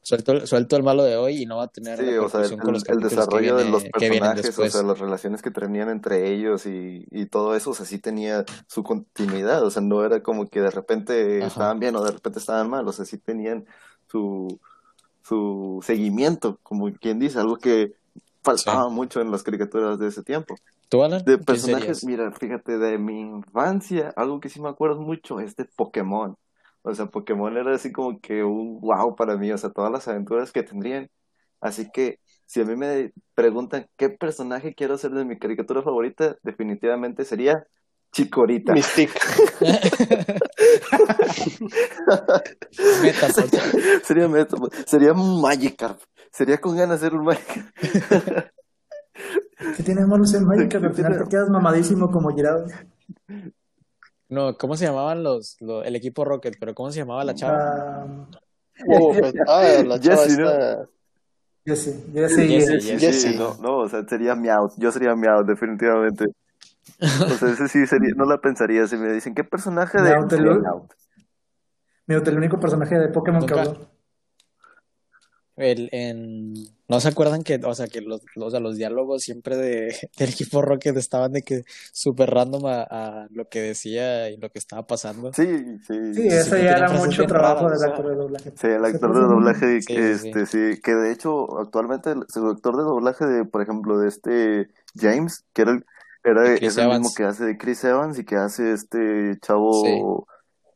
suelto, 0.03 0.33
el- 0.33 0.47
suelto 0.47 0.77
el 0.77 0.83
malo 0.85 1.05
de 1.05 1.17
hoy 1.17 1.43
y 1.43 1.47
no 1.47 1.59
va 1.59 1.65
a 1.65 1.69
tener 1.69 1.99
Sí, 1.99 2.17
o 2.17 2.29
sea, 2.29 2.45
el, 2.45 2.57
con 2.57 2.73
los 2.73 2.85
el 2.89 3.01
desarrollo 3.01 3.57
de 3.57 3.65
los 3.67 3.85
personajes, 3.85 4.59
o 4.59 4.67
sea, 4.69 4.83
las 4.83 4.99
relaciones 4.99 5.43
que 5.43 5.51
tenían 5.51 5.89
entre 5.91 6.33
ellos 6.33 6.65
y, 6.67 7.07
y 7.11 7.27
todo 7.27 7.55
eso, 7.57 7.71
o 7.71 7.75
sea, 7.75 7.85
sí 7.85 7.99
tenía 7.99 8.45
su 8.69 8.83
continuidad, 8.83 9.63
o 9.65 9.71
sea, 9.71 9.83
no 9.83 10.05
era 10.05 10.23
como 10.23 10.49
que 10.49 10.61
de 10.61 10.71
repente 10.71 11.39
Ajá. 11.39 11.49
estaban 11.49 11.79
bien 11.81 11.97
o 11.97 12.05
de 12.05 12.13
repente 12.13 12.39
estaban 12.39 12.71
mal, 12.71 12.87
o 12.89 12.93
sea, 12.93 13.05
sí 13.05 13.19
tenían 13.19 13.67
su, 14.11 14.59
su 15.23 15.81
seguimiento, 15.83 16.59
como 16.63 16.93
quien 16.93 17.19
dice, 17.19 17.39
algo 17.39 17.57
que 17.57 17.95
faltaba 18.43 18.89
mucho 18.89 19.21
en 19.21 19.31
las 19.31 19.43
caricaturas 19.43 19.99
de 19.99 20.09
ese 20.09 20.23
tiempo. 20.23 20.57
¿Tú, 20.89 21.03
Alan? 21.05 21.25
De 21.25 21.35
¿Quién 21.35 21.45
personajes, 21.45 22.05
mira, 22.05 22.33
fíjate, 22.33 22.79
de 22.79 22.99
mi 22.99 23.21
infancia, 23.21 24.13
algo 24.17 24.41
que 24.41 24.49
sí 24.49 24.61
me 24.61 24.69
acuerdo 24.69 25.01
mucho 25.01 25.41
es 25.41 25.55
de 25.57 25.65
Pokémon. 25.65 26.37
O 26.83 26.95
sea, 26.95 27.07
Pokémon 27.07 27.57
era 27.57 27.75
así 27.75 27.93
como 27.93 28.19
que 28.21 28.43
un 28.43 28.81
wow 28.81 29.15
para 29.15 29.37
mí, 29.37 29.53
o 29.53 29.59
sea, 29.59 29.71
todas 29.71 29.93
las 29.93 30.09
aventuras 30.09 30.51
que 30.51 30.63
tendrían. 30.63 31.09
Así 31.61 31.91
que, 31.93 32.19
si 32.47 32.63
a 32.63 32.65
mí 32.65 32.75
me 32.75 33.13
preguntan 33.35 33.87
qué 33.97 34.09
personaje 34.09 34.75
quiero 34.75 34.97
ser 34.97 35.13
de 35.13 35.25
mi 35.25 35.39
caricatura 35.39 35.83
favorita, 35.83 36.37
definitivamente 36.43 37.25
sería 37.25 37.67
Chikorita. 38.13 38.73
Mystique. 38.73 39.13
Metapod. 43.03 43.51
sería 44.05 44.29
Metapod, 44.29 44.73
sería 44.87 45.13
un 45.13 45.41
Magikarp. 45.41 46.01
Sería 46.33 46.59
con 46.59 46.77
ganas 46.77 47.01
de 47.01 47.09
ser 47.09 47.17
un 47.17 47.25
Magikarp. 47.25 47.67
¿Qué 49.77 49.83
tiene 49.83 50.07
malo 50.07 50.25
ser 50.25 50.43
Magic? 50.43 50.75
Al 50.75 50.83
¿Qué 50.83 50.91
final 50.91 51.19
te 51.25 51.29
quedas 51.29 51.51
mamadísimo 51.51 52.11
como 52.11 52.31
Girado. 52.35 52.65
No, 54.29 54.57
¿cómo 54.57 54.77
se 54.77 54.87
llamaban 54.87 55.23
los, 55.23 55.57
los- 55.61 55.85
el 55.85 55.97
equipo 55.97 56.25
Rocket? 56.25 56.55
Pero 56.59 56.75
¿cómo 56.75 56.91
se 56.91 57.01
llamaba 57.01 57.25
la 57.25 57.35
chava? 57.35 57.59
Ah, 57.59 58.27
Oh, 58.89 59.13
ah, 59.47 59.63
la 59.85 60.01
chava 60.01 60.17
Jessie, 60.23 60.39
¿no? 60.43 60.49
Jesse, 61.67 61.95
Jesse, 62.15 62.37
Jessie, 62.49 62.81
Sí, 62.81 62.99
Jessie. 62.99 63.33
sí, 63.33 63.37
no, 63.39 63.55
no, 63.61 63.81
o 63.81 63.89
sea, 63.91 64.03
sería 64.09 64.35
Meowth. 64.35 64.73
Yo 64.79 64.91
sería 64.91 65.15
Meowth, 65.15 65.47
definitivamente. 65.47 66.25
O 67.01 67.37
sea, 67.37 67.51
ese 67.51 67.69
sí 67.69 67.87
sería, 67.87 68.13
no 68.17 68.25
la 68.25 68.39
pensaría. 68.39 68.87
Si 68.87 68.97
me 68.97 69.13
dicen, 69.13 69.35
¿qué 69.35 69.45
personaje 69.45 70.01
de 70.01 70.11
Meowth, 70.11 70.33
el- 70.33 70.63
Meowth? 72.07 72.29
El 72.29 72.37
único 72.37 72.59
personaje 72.61 72.99
de 72.99 73.09
Pokémon 73.09 73.47
que 73.47 73.55
habló. 73.55 73.91
El, 75.57 75.89
en... 75.93 76.55
¿No 76.89 77.01
se 77.01 77.09
acuerdan 77.09 77.43
que, 77.43 77.61
o 77.63 77.75
sea, 77.75 77.87
que 77.87 78.01
los, 78.01 78.23
los, 78.35 78.47
o 78.47 78.51
sea, 78.51 78.61
los 78.61 78.77
diálogos 78.77 79.23
siempre 79.23 79.57
de, 79.57 79.95
del 80.19 80.31
equipo 80.31 80.63
Rocket 80.63 80.97
estaban 80.97 81.33
de 81.33 81.43
que 81.43 81.63
súper 81.93 82.31
random 82.31 82.67
a, 82.67 82.83
a 82.83 83.27
lo 83.31 83.49
que 83.49 83.61
decía 83.61 84.31
y 84.31 84.39
lo 84.39 84.49
que 84.51 84.59
estaba 84.59 84.87
pasando? 84.87 85.33
Sí, 85.35 85.47
sí. 85.87 86.15
Sí, 86.15 86.29
eso 86.29 86.57
que 86.57 86.65
ya 86.65 86.77
era 86.77 86.91
mucho 86.91 87.27
trabajo 87.27 87.69
del 87.69 87.83
actor 87.83 88.09
de 88.09 88.15
doblaje. 88.17 88.53
Sí, 88.57 88.67
el 88.67 88.85
actor 88.85 89.15
de 89.15 89.21
doblaje, 89.21 89.83
Sí, 89.83 89.87
sí, 89.87 89.95
este, 89.97 90.47
sí, 90.47 90.81
que 90.83 90.95
de 90.95 91.13
hecho 91.13 91.59
actualmente 91.59 92.13
el, 92.13 92.25
su 92.29 92.47
actor 92.49 92.77
de 92.77 92.83
doblaje 92.83 93.27
de, 93.27 93.45
por 93.45 93.63
ejemplo, 93.63 93.99
de 93.99 94.09
este 94.09 94.71
James, 94.97 95.45
que 95.53 95.63
era 95.63 95.73
el, 95.73 95.85
era, 96.23 96.43
De 96.43 96.59
Chris 96.59 96.73
es 96.73 96.79
el 96.79 96.89
mismo 96.89 97.11
que 97.17 97.25
hace 97.25 97.45
de 97.45 97.59
Chris 97.59 97.85
Evans 97.85 98.19
y 98.19 98.25
que 98.25 98.37
hace 98.37 98.73
este 98.73 99.39
chavo 99.41 99.85
Sí. 99.85 100.03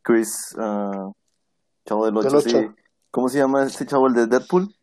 Chris, 0.03 0.55
ah, 0.59 1.11
chavo 1.87 2.05
del 2.07 2.15
Del 2.15 2.27
8, 2.27 2.41
sí. 2.41 2.57
ocho. 2.57 2.75
¿Cómo 3.11 3.29
se 3.29 3.39
llama 3.39 3.65
este 3.65 3.87
chavo, 3.87 4.07
el 4.07 4.15
de 4.15 4.27
Deadpool? 4.27 4.75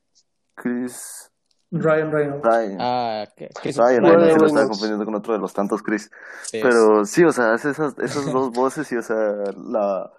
Chris 0.56 1.32
Ryan 1.72 2.12
Reynolds. 2.12 2.44
Ryan. 2.44 2.78
Ah, 2.80 3.26
que, 3.36 3.50
que 3.62 3.72
Ryan 3.72 4.04
Ryan 4.04 4.04
Reynolds, 4.04 4.34
se 4.34 4.40
lo 4.40 4.48
estaba 4.48 4.68
confundiendo 4.68 5.06
con 5.06 5.16
otro 5.16 5.34
de 5.34 5.40
los 5.40 5.54
tantos 5.54 5.82
Chris. 5.82 6.10
sí, 6.44 6.60
Pero 6.62 7.06
sí, 7.06 7.24
o 7.24 7.32
sea, 7.32 7.54
hace 7.54 7.70
esas, 7.70 7.98
esas 8.00 8.26
dos 8.34 8.52
voces 8.52 8.92
y, 8.92 8.98
o 8.98 9.02
sea, 9.02 9.16
la, 9.56 10.12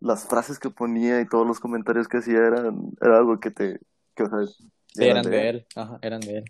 las 0.00 0.26
frases 0.26 0.58
que 0.58 0.70
ponía 0.70 1.20
y 1.20 1.28
todos 1.28 1.46
los 1.46 1.58
comentarios 1.58 2.06
que 2.06 2.18
hacía 2.18 2.38
eran, 2.38 2.92
era 3.00 3.16
algo 3.16 3.40
que 3.40 3.50
te, 3.50 3.80
que, 4.14 4.22
o 4.24 4.28
sea, 4.28 4.46
sí, 4.46 5.04
eran 5.04 5.24
de 5.24 5.48
él. 5.48 5.66
Ajá, 5.74 5.98
eran 6.02 6.20
de 6.20 6.38
él. 6.38 6.44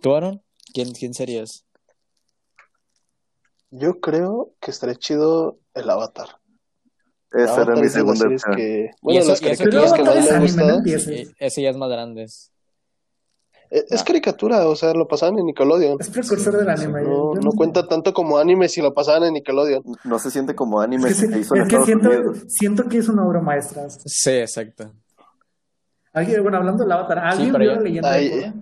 ¿Tú, 0.00 0.14
Aaron? 0.14 0.42
¿Quién, 0.74 0.92
quién 0.92 1.14
serías? 1.14 1.65
Yo 3.70 4.00
creo 4.00 4.52
que 4.60 4.70
estaría 4.70 4.94
chido 4.94 5.58
el 5.74 5.90
Avatar. 5.90 6.28
Esa 7.32 7.62
era 7.62 7.74
mi 7.74 7.88
segunda 7.88 8.26
opción. 8.28 8.56
que, 8.56 8.90
bueno, 9.02 9.20
eso- 9.20 9.30
las 9.30 9.40
caricaturas 9.40 9.92
que 9.92 10.02
más 10.04 10.14
me 10.14 10.20
anime, 10.30 10.40
gustan. 10.40 11.00
Sí, 11.00 11.30
ese 11.38 11.62
ya 11.62 11.70
es 11.70 11.76
más 11.76 11.90
grande. 11.90 12.22
es- 12.24 12.52
Es, 13.68 13.84
es 13.90 14.00
Ah. 14.00 14.04
caricatura, 14.04 14.68
o 14.68 14.76
sea, 14.76 14.94
lo 14.94 15.08
pasaban 15.08 15.40
en 15.40 15.46
Nickelodeon. 15.46 15.96
Es 15.98 16.08
precursor 16.08 16.56
del 16.56 16.68
anime. 16.70 17.02
No, 17.02 17.50
cuenta 17.56 17.86
tanto 17.88 18.14
como 18.14 18.38
anime 18.38 18.68
si 18.68 18.80
lo 18.80 18.94
pasaban 18.94 19.24
en 19.24 19.32
Nickelodeon. 19.34 19.82
No 20.04 20.18
se 20.20 20.30
siente 20.30 20.54
como 20.54 20.80
anime 20.80 21.08
Es 21.10 21.20
que 21.20 21.26
que, 21.26 21.32
se 21.32 21.38
hizo 21.40 21.56
en 21.56 21.62
es 21.62 21.68
que 21.68 21.82
siento, 22.46 22.88
que 22.88 22.98
es 22.98 23.08
una 23.08 23.26
obra 23.26 23.40
maestra. 23.40 23.90
Sí, 23.90 24.30
exacto. 24.30 24.92
Alguien, 26.12 26.42
bueno, 26.44 26.58
hablando 26.58 26.84
del 26.84 26.92
Avatar, 26.92 27.18
¿alguien 27.18 27.50
pero 27.52 27.64
vio 27.64 27.74
la 27.74 27.80
leyenda 27.80 28.12
Ay, 28.12 28.28
de 28.28 28.40
Korra? 28.52 28.54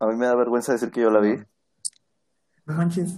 A 0.00 0.06
mí 0.06 0.16
me 0.16 0.26
da 0.26 0.34
vergüenza 0.34 0.72
decir 0.72 0.90
que 0.90 1.02
yo 1.02 1.10
la 1.10 1.20
vi. 1.20 1.36
No 2.64 2.74
manches. 2.74 3.12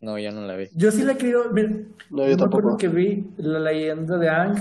No, 0.00 0.18
yo 0.18 0.32
no 0.32 0.42
la 0.42 0.56
vi. 0.56 0.68
Yo 0.74 0.90
sí 0.90 1.02
la 1.02 1.12
he 1.12 1.16
querido. 1.16 1.50
Mira, 1.52 1.68
No, 2.10 2.22
yo 2.24 2.28
me 2.30 2.36
tampoco. 2.36 2.58
acuerdo 2.58 2.76
que 2.78 2.88
vi 2.88 3.30
la 3.38 3.58
leyenda 3.60 4.18
de 4.18 4.28
Ang 4.28 4.56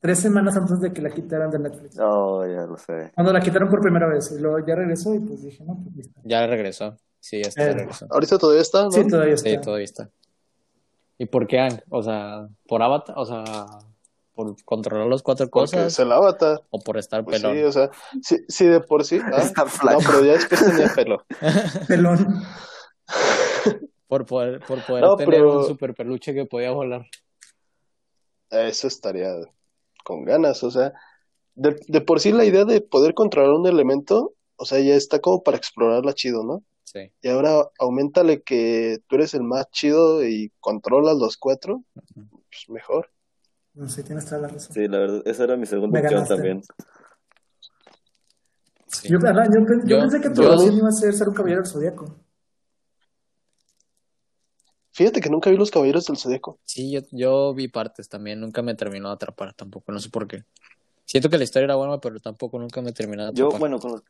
tres 0.00 0.18
semanas 0.20 0.56
antes 0.56 0.80
de 0.80 0.92
que 0.92 1.02
la 1.02 1.10
quitaran 1.10 1.50
de 1.50 1.58
Netflix. 1.58 1.98
Oh, 2.00 2.44
ya 2.46 2.66
lo 2.66 2.76
sé. 2.76 3.10
Cuando 3.14 3.32
la 3.32 3.40
quitaron 3.40 3.68
por 3.68 3.80
primera 3.80 4.06
vez. 4.08 4.30
Y 4.32 4.40
luego 4.40 4.64
ya 4.66 4.74
regresó 4.74 5.14
y 5.14 5.20
pues 5.20 5.42
dije, 5.42 5.64
no, 5.64 5.78
pues 5.82 5.96
listo. 5.96 6.20
Ya 6.24 6.46
regresó. 6.46 6.96
Sí, 7.20 7.42
ya 7.42 7.48
está, 7.48 7.62
ya 7.64 7.70
Eh. 7.70 7.74
regresó. 7.74 8.06
Ahorita 8.10 8.38
todavía 8.38 8.62
está, 8.62 8.84
¿no? 8.84 8.90
Sí, 8.92 9.06
todavía 9.08 9.34
está. 9.34 9.50
Sí, 9.50 9.58
todavía 9.60 9.84
está. 9.84 10.10
¿Y 11.18 11.26
por 11.26 11.46
qué 11.46 11.58
Ang? 11.60 11.80
O 11.88 12.02
sea, 12.02 12.46
¿por 12.68 12.82
Avatar? 12.82 13.16
O 13.18 13.24
sea, 13.24 13.42
¿por 14.34 14.54
controlar 14.64 15.06
las 15.08 15.22
cuatro 15.22 15.48
Porque 15.48 15.76
cosas? 15.76 15.92
es 15.92 15.98
el 15.98 16.12
Avatar. 16.12 16.62
¿O 16.70 16.78
por 16.80 16.98
estar 16.98 17.24
Pues 17.24 17.40
pelón? 17.40 17.56
sí, 17.56 17.62
o 17.64 17.72
sea, 17.72 17.90
sí, 18.22 18.36
sí 18.48 18.66
de 18.66 18.80
por 18.80 19.04
sí. 19.04 19.18
ah, 19.24 19.38
Estar 19.42 19.66
no, 19.66 19.98
pero 19.98 20.24
ya 20.24 20.32
después 20.34 20.64
tenía 20.64 20.92
pelo. 20.94 21.24
Pelón. 21.88 22.42
Por 24.08 24.24
poder, 24.24 24.60
por 24.66 24.84
poder 24.86 25.02
No, 25.04 25.16
tener 25.16 25.34
pero- 25.34 25.58
un 25.60 25.66
super 25.66 25.94
peluche 25.94 26.32
que 26.34 26.46
podía 26.46 26.70
volar. 26.70 27.06
Eso 28.50 28.86
estaría 28.86 29.34
con 30.04 30.24
ganas, 30.24 30.62
o 30.62 30.70
sea, 30.70 30.92
de, 31.56 31.76
de 31.88 32.00
por 32.00 32.20
sí 32.20 32.30
la 32.30 32.44
idea 32.44 32.64
de 32.64 32.80
poder 32.80 33.12
controlar 33.14 33.50
un 33.50 33.66
elemento, 33.66 34.34
o 34.56 34.64
sea, 34.64 34.78
ya 34.78 34.94
está 34.94 35.18
como 35.18 35.42
para 35.42 35.56
explorarla 35.56 36.12
chido, 36.12 36.44
¿no? 36.44 36.62
Sí. 36.84 37.10
Y 37.20 37.28
ahora 37.28 37.68
aumentale 37.80 38.42
que 38.42 38.98
tú 39.08 39.16
eres 39.16 39.34
el 39.34 39.42
más 39.42 39.68
chido 39.72 40.24
y 40.24 40.52
controlas 40.60 41.16
los 41.16 41.36
cuatro, 41.36 41.82
pues 42.14 42.68
mejor. 42.68 43.10
No 43.74 43.88
sé, 43.88 44.04
tienes 44.04 44.24
toda 44.26 44.42
la 44.42 44.48
razón. 44.48 44.72
Sí, 44.72 44.86
la 44.86 44.98
verdad, 44.98 45.22
esa 45.26 45.42
era 45.44 45.56
mi 45.56 45.66
segunda 45.66 46.00
opción 46.00 46.24
también. 46.28 46.62
sí. 48.88 49.08
Yo, 49.08 49.18
yo, 49.18 49.32
yo 49.32 49.86
Yo- 49.86 49.98
pensé 50.00 50.20
que 50.20 50.30
tu 50.30 50.46
opción 50.46 50.76
iba 50.76 50.88
a 50.88 50.92
ser 50.92 51.12
ser 51.14 51.28
un 51.28 51.34
caballero 51.34 51.62
del 51.62 51.70
zodiaco. 51.70 52.14
Fíjate 54.96 55.20
que 55.20 55.28
nunca 55.28 55.50
vi 55.50 55.58
los 55.58 55.70
Caballeros 55.70 56.06
del 56.06 56.16
Zodíaco. 56.16 56.58
Sí, 56.64 56.90
yo, 56.90 57.00
yo 57.10 57.52
vi 57.52 57.68
partes 57.68 58.08
también, 58.08 58.40
nunca 58.40 58.62
me 58.62 58.74
terminó 58.74 59.08
de 59.08 59.14
atrapar 59.16 59.52
tampoco, 59.52 59.92
no 59.92 60.00
sé 60.00 60.08
por 60.08 60.26
qué. 60.26 60.44
Siento 61.04 61.28
que 61.28 61.36
la 61.36 61.44
historia 61.44 61.64
era 61.64 61.76
buena, 61.76 61.98
pero 62.00 62.18
tampoco 62.18 62.58
nunca 62.58 62.80
me 62.80 62.92
terminó 62.92 63.26
de 63.26 63.34
Yo, 63.34 63.48
atrapar. 63.48 63.60
bueno, 63.60 63.78
con 63.78 63.92
los, 63.92 64.02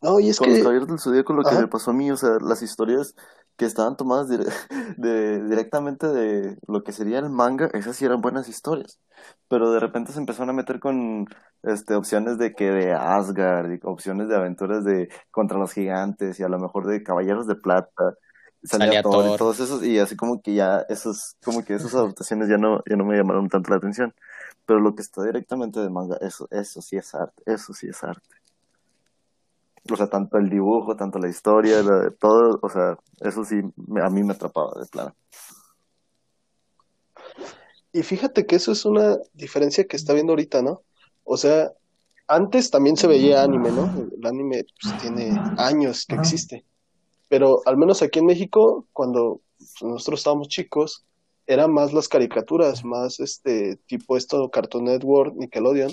No, 0.00 0.18
y 0.18 0.30
es 0.30 0.38
con 0.38 0.48
los 0.48 0.60
Caballeros 0.60 0.88
del 0.88 0.98
Zodíaco 0.98 1.34
lo 1.34 1.44
que 1.44 1.54
me 1.56 1.68
pasó 1.68 1.90
a 1.90 1.94
mí, 1.94 2.10
o 2.10 2.16
sea, 2.16 2.38
las 2.40 2.62
historias 2.62 3.14
que 3.58 3.66
estaban 3.66 3.98
tomadas 3.98 4.28
de, 4.96 5.44
directamente 5.44 6.08
de 6.08 6.56
lo 6.66 6.82
que 6.82 6.92
sería 6.92 7.18
el 7.18 7.28
manga, 7.28 7.68
esas 7.74 7.96
sí 7.96 8.06
eran 8.06 8.22
buenas 8.22 8.48
historias. 8.48 8.98
Pero 9.46 9.72
de 9.72 9.80
repente 9.80 10.12
se 10.12 10.20
empezaron 10.20 10.48
a 10.48 10.54
meter 10.54 10.80
con 10.80 11.26
este 11.62 11.96
opciones 11.96 12.38
de 12.38 12.54
que 12.54 12.70
de 12.70 12.94
Asgard, 12.94 13.74
y 13.74 13.80
opciones 13.82 14.28
de 14.28 14.36
aventuras 14.36 14.86
de 14.86 15.10
contra 15.30 15.58
los 15.58 15.74
gigantes 15.74 16.40
y 16.40 16.44
a 16.44 16.48
lo 16.48 16.58
mejor 16.58 16.86
de 16.86 17.02
Caballeros 17.02 17.46
de 17.46 17.56
Plata. 17.56 18.14
Salía 18.62 18.86
Salía 18.86 19.02
Thor 19.02 19.34
y 19.34 19.38
todos 19.38 19.60
esos, 19.60 19.84
y 19.84 19.98
así 19.98 20.16
como 20.16 20.42
que 20.42 20.54
ya 20.54 20.84
esos, 20.88 21.36
como 21.44 21.64
que 21.64 21.74
esas 21.74 21.94
adaptaciones 21.94 22.48
ya 22.48 22.58
no, 22.58 22.82
ya 22.88 22.96
no 22.96 23.04
me 23.04 23.16
llamaron 23.16 23.48
tanto 23.48 23.70
la 23.70 23.76
atención. 23.76 24.14
Pero 24.66 24.80
lo 24.80 24.94
que 24.94 25.02
está 25.02 25.24
directamente 25.24 25.80
de 25.80 25.88
manga, 25.90 26.16
eso, 26.20 26.46
eso 26.50 26.82
sí 26.82 26.96
es 26.96 27.14
arte, 27.14 27.42
eso 27.46 27.72
sí 27.72 27.88
es 27.88 28.02
arte. 28.04 28.28
o 29.90 29.96
sea, 29.96 30.08
tanto 30.08 30.36
el 30.36 30.48
dibujo, 30.50 30.94
tanto 30.94 31.18
la 31.18 31.28
historia, 31.28 31.82
la- 31.82 32.10
todo, 32.12 32.60
o 32.62 32.68
sea, 32.68 32.96
eso 33.20 33.44
sí, 33.44 33.60
me- 33.88 34.02
a 34.02 34.10
mí 34.10 34.22
me 34.22 34.34
atrapaba 34.34 34.78
de 34.78 34.86
plano. 34.86 35.14
Y 37.92 38.02
fíjate 38.02 38.46
que 38.46 38.56
eso 38.56 38.70
es 38.72 38.84
una 38.84 39.16
diferencia 39.32 39.84
que 39.86 39.96
está 39.96 40.12
viendo 40.12 40.32
ahorita, 40.32 40.62
¿no? 40.62 40.82
O 41.24 41.36
sea, 41.36 41.72
antes 42.28 42.70
también 42.70 42.96
se 42.96 43.08
veía 43.08 43.42
anime, 43.42 43.70
¿no? 43.72 43.92
El 44.16 44.24
anime 44.26 44.64
pues, 44.64 44.94
tiene 45.00 45.32
años 45.56 46.06
que 46.06 46.14
existe. 46.14 46.64
Pero 47.30 47.62
al 47.64 47.76
menos 47.78 48.02
aquí 48.02 48.18
en 48.18 48.26
México, 48.26 48.86
cuando 48.92 49.40
nosotros 49.80 50.20
estábamos 50.20 50.48
chicos, 50.48 51.06
eran 51.46 51.72
más 51.72 51.92
las 51.92 52.08
caricaturas, 52.08 52.84
más 52.84 53.20
este 53.20 53.76
tipo 53.86 54.16
esto, 54.16 54.50
Cartoon 54.50 54.84
Network, 54.84 55.34
Nickelodeon. 55.36 55.92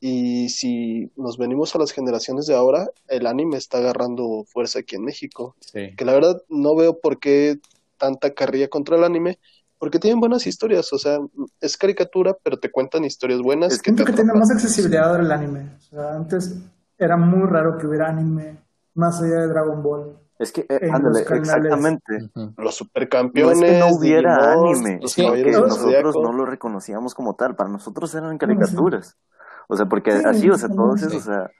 Y 0.00 0.48
si 0.48 1.12
nos 1.16 1.36
venimos 1.36 1.74
a 1.74 1.78
las 1.78 1.92
generaciones 1.92 2.46
de 2.46 2.54
ahora, 2.54 2.88
el 3.08 3.26
anime 3.26 3.58
está 3.58 3.78
agarrando 3.78 4.44
fuerza 4.46 4.78
aquí 4.78 4.96
en 4.96 5.04
México. 5.04 5.54
Sí. 5.60 5.94
Que 5.96 6.04
la 6.06 6.12
verdad 6.12 6.42
no 6.48 6.74
veo 6.74 6.98
por 6.98 7.20
qué 7.20 7.58
tanta 7.98 8.32
carrilla 8.32 8.68
contra 8.68 8.96
el 8.96 9.04
anime, 9.04 9.38
porque 9.78 9.98
tienen 9.98 10.20
buenas 10.20 10.46
historias, 10.46 10.90
o 10.94 10.98
sea, 10.98 11.18
es 11.60 11.76
caricatura, 11.76 12.34
pero 12.42 12.58
te 12.58 12.70
cuentan 12.70 13.04
historias 13.04 13.40
buenas 13.40 13.70
Es 13.70 13.82
que 13.82 13.92
te 13.92 14.02
que 14.02 14.12
tiene 14.12 14.32
más 14.32 14.50
accesibilidad 14.50 15.10
ahora 15.10 15.22
el 15.22 15.32
anime. 15.32 15.76
O 15.76 15.80
sea, 15.80 16.14
antes 16.14 16.56
era 16.96 17.18
muy 17.18 17.46
raro 17.46 17.76
que 17.76 17.86
hubiera 17.86 18.08
anime 18.08 18.56
más 18.94 19.20
allá 19.20 19.40
de 19.42 19.48
Dragon 19.48 19.82
Ball. 19.82 20.23
Es 20.38 20.50
que, 20.52 20.62
eh, 20.68 20.90
ándale, 20.92 21.20
los 21.20 21.30
exactamente. 21.30 22.16
Ujú. 22.34 22.40
Los 22.56 22.64
No 22.64 22.70
supercampeones, 22.72 23.62
es 23.62 23.70
que 23.70 23.78
no 23.78 23.96
hubiera 23.96 24.36
Digimon, 24.54 24.68
anime, 24.74 24.98
los 25.00 25.12
sino 25.12 25.32
que 25.32 25.50
nosotros 25.52 26.16
no 26.20 26.32
lo 26.32 26.44
reconocíamos 26.44 27.14
como 27.14 27.34
tal. 27.34 27.54
Para 27.54 27.70
nosotros 27.70 28.14
eran 28.14 28.36
caricaturas. 28.38 29.16
O 29.68 29.76
sea, 29.76 29.86
porque 29.86 30.10
Sí, 30.12 30.22
así, 30.26 30.50
o 30.50 30.58
sea, 30.58 30.68
todos 30.68 31.00
sí. 31.00 31.06
esos, 31.06 31.22
o 31.22 31.24
sea, 31.24 31.50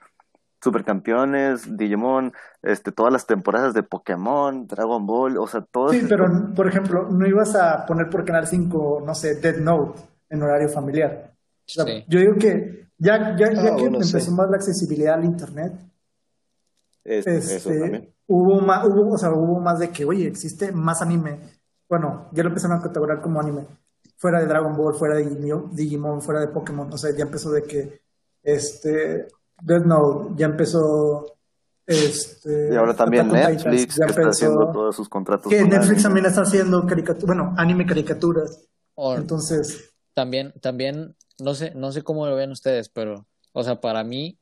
supercampeones, 0.61 1.77
Digimon, 1.77 2.33
este, 2.63 2.91
todas 2.91 3.13
las 3.13 3.25
temporadas 3.27 3.73
de 3.73 3.83
Pokémon, 3.83 4.67
Dragon 4.67 5.05
Ball, 5.05 5.37
o 5.37 5.47
sea, 5.47 5.61
todo 5.61 5.89
Sí, 5.89 6.05
pero 6.09 6.25
por 6.55 6.67
ejemplo, 6.67 7.07
no 7.09 7.27
ibas 7.27 7.55
a 7.55 7.85
poner 7.85 8.09
por 8.09 8.25
Canal 8.25 8.47
5, 8.47 9.01
no 9.05 9.13
sé, 9.15 9.35
Dead 9.35 9.57
Note 9.57 10.01
en 10.29 10.41
horario 10.43 10.69
familiar. 10.69 11.31
O 11.33 11.63
sea, 11.67 11.85
Sí. 11.85 12.03
Yo 12.07 12.19
digo 12.19 12.33
que 12.39 12.89
ya, 12.97 13.35
ya, 13.37 13.51
ya 13.53 13.61
Ah, 13.61 13.75
que 13.75 13.83
bueno, 13.83 13.97
empezó 13.97 14.19
sí. 14.19 14.31
más 14.31 14.49
la 14.49 14.57
accesibilidad 14.57 15.15
al 15.15 15.25
Internet, 15.25 15.73
es- 17.05 17.25
eso 17.27 17.69
también. 17.69 17.95
este, 17.95 18.13
hubo 18.27 18.59
más, 18.61 18.85
hubo, 18.87 19.13
o 19.13 19.17
sea, 19.17 19.31
hubo 19.31 19.59
más 19.59 19.79
de 19.79 19.89
que, 19.91 20.03
oye, 20.05 20.27
existe 20.27 20.71
más 20.71 21.01
anime. 21.01 21.39
Bueno, 21.87 22.29
ya 22.33 22.43
lo 22.43 22.49
empezaron 22.49 22.77
a 22.79 22.81
categorizar 22.81 23.21
como 23.21 23.39
anime. 23.39 23.65
Fuera 24.17 24.39
de 24.39 24.47
Dragon 24.47 24.75
Ball, 24.75 24.95
fuera 24.95 25.15
de 25.15 25.25
Digimon, 25.71 26.21
fuera 26.21 26.39
de 26.41 26.47
Pokémon. 26.47 26.91
O 26.91 26.97
sea, 26.97 27.15
ya 27.15 27.23
empezó 27.23 27.51
de 27.51 27.63
que, 27.63 28.01
este, 28.43 29.27
Death 29.61 29.85
Note, 29.85 30.33
ya 30.35 30.47
empezó, 30.47 31.37
este... 31.85 32.69
Y 32.73 32.75
ahora 32.75 32.95
también 32.95 33.27
Netflix, 33.27 33.95
ya 33.95 34.05
que 34.05 34.11
está 34.11 34.21
empezó- 34.21 34.29
haciendo 34.29 34.71
todos 34.71 34.95
sus 34.95 35.07
contratos. 35.09 35.51
Que 35.51 35.59
con 35.61 35.69
Netflix 35.69 35.89
anime. 35.89 36.03
también 36.03 36.25
está 36.25 36.41
haciendo 36.41 36.85
caricaturas, 36.87 37.25
bueno, 37.27 37.53
anime 37.57 37.85
caricaturas. 37.85 38.67
Entonces, 38.97 39.93
también, 40.13 40.53
también, 40.61 41.15
no 41.39 41.53
sé, 41.53 41.73
no 41.75 41.91
sé 41.91 42.01
cómo 42.01 42.25
lo 42.25 42.35
ven 42.35 42.51
ustedes, 42.51 42.89
pero, 42.89 43.27
o 43.51 43.63
sea, 43.63 43.79
para 43.81 44.03
mí, 44.03 44.39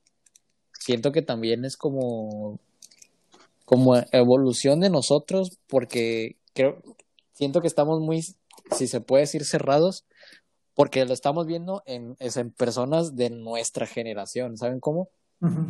siento 0.84 1.14
que 1.14 1.22
también 1.22 1.64
es 1.64 1.78
como, 1.78 2.60
como 3.64 3.96
evolución 4.12 4.82
de 4.82 4.90
nosotros, 4.90 5.58
porque 5.68 6.36
creo, 6.54 6.82
siento 7.32 7.62
que 7.62 7.68
estamos 7.68 8.02
muy, 8.02 8.22
si 8.72 8.88
se 8.88 9.00
puede 9.00 9.22
decir, 9.22 9.46
cerrados, 9.46 10.04
porque 10.76 11.06
lo 11.06 11.14
estamos 11.14 11.48
viendo 11.48 11.84
en, 11.86 12.18
es 12.20 12.36
en 12.36 12.52
personas 12.52 13.16
de 13.16 13.30
nuestra 13.30 13.86
generación, 13.86 14.58
¿saben 14.58 14.82
cómo? 14.82 15.08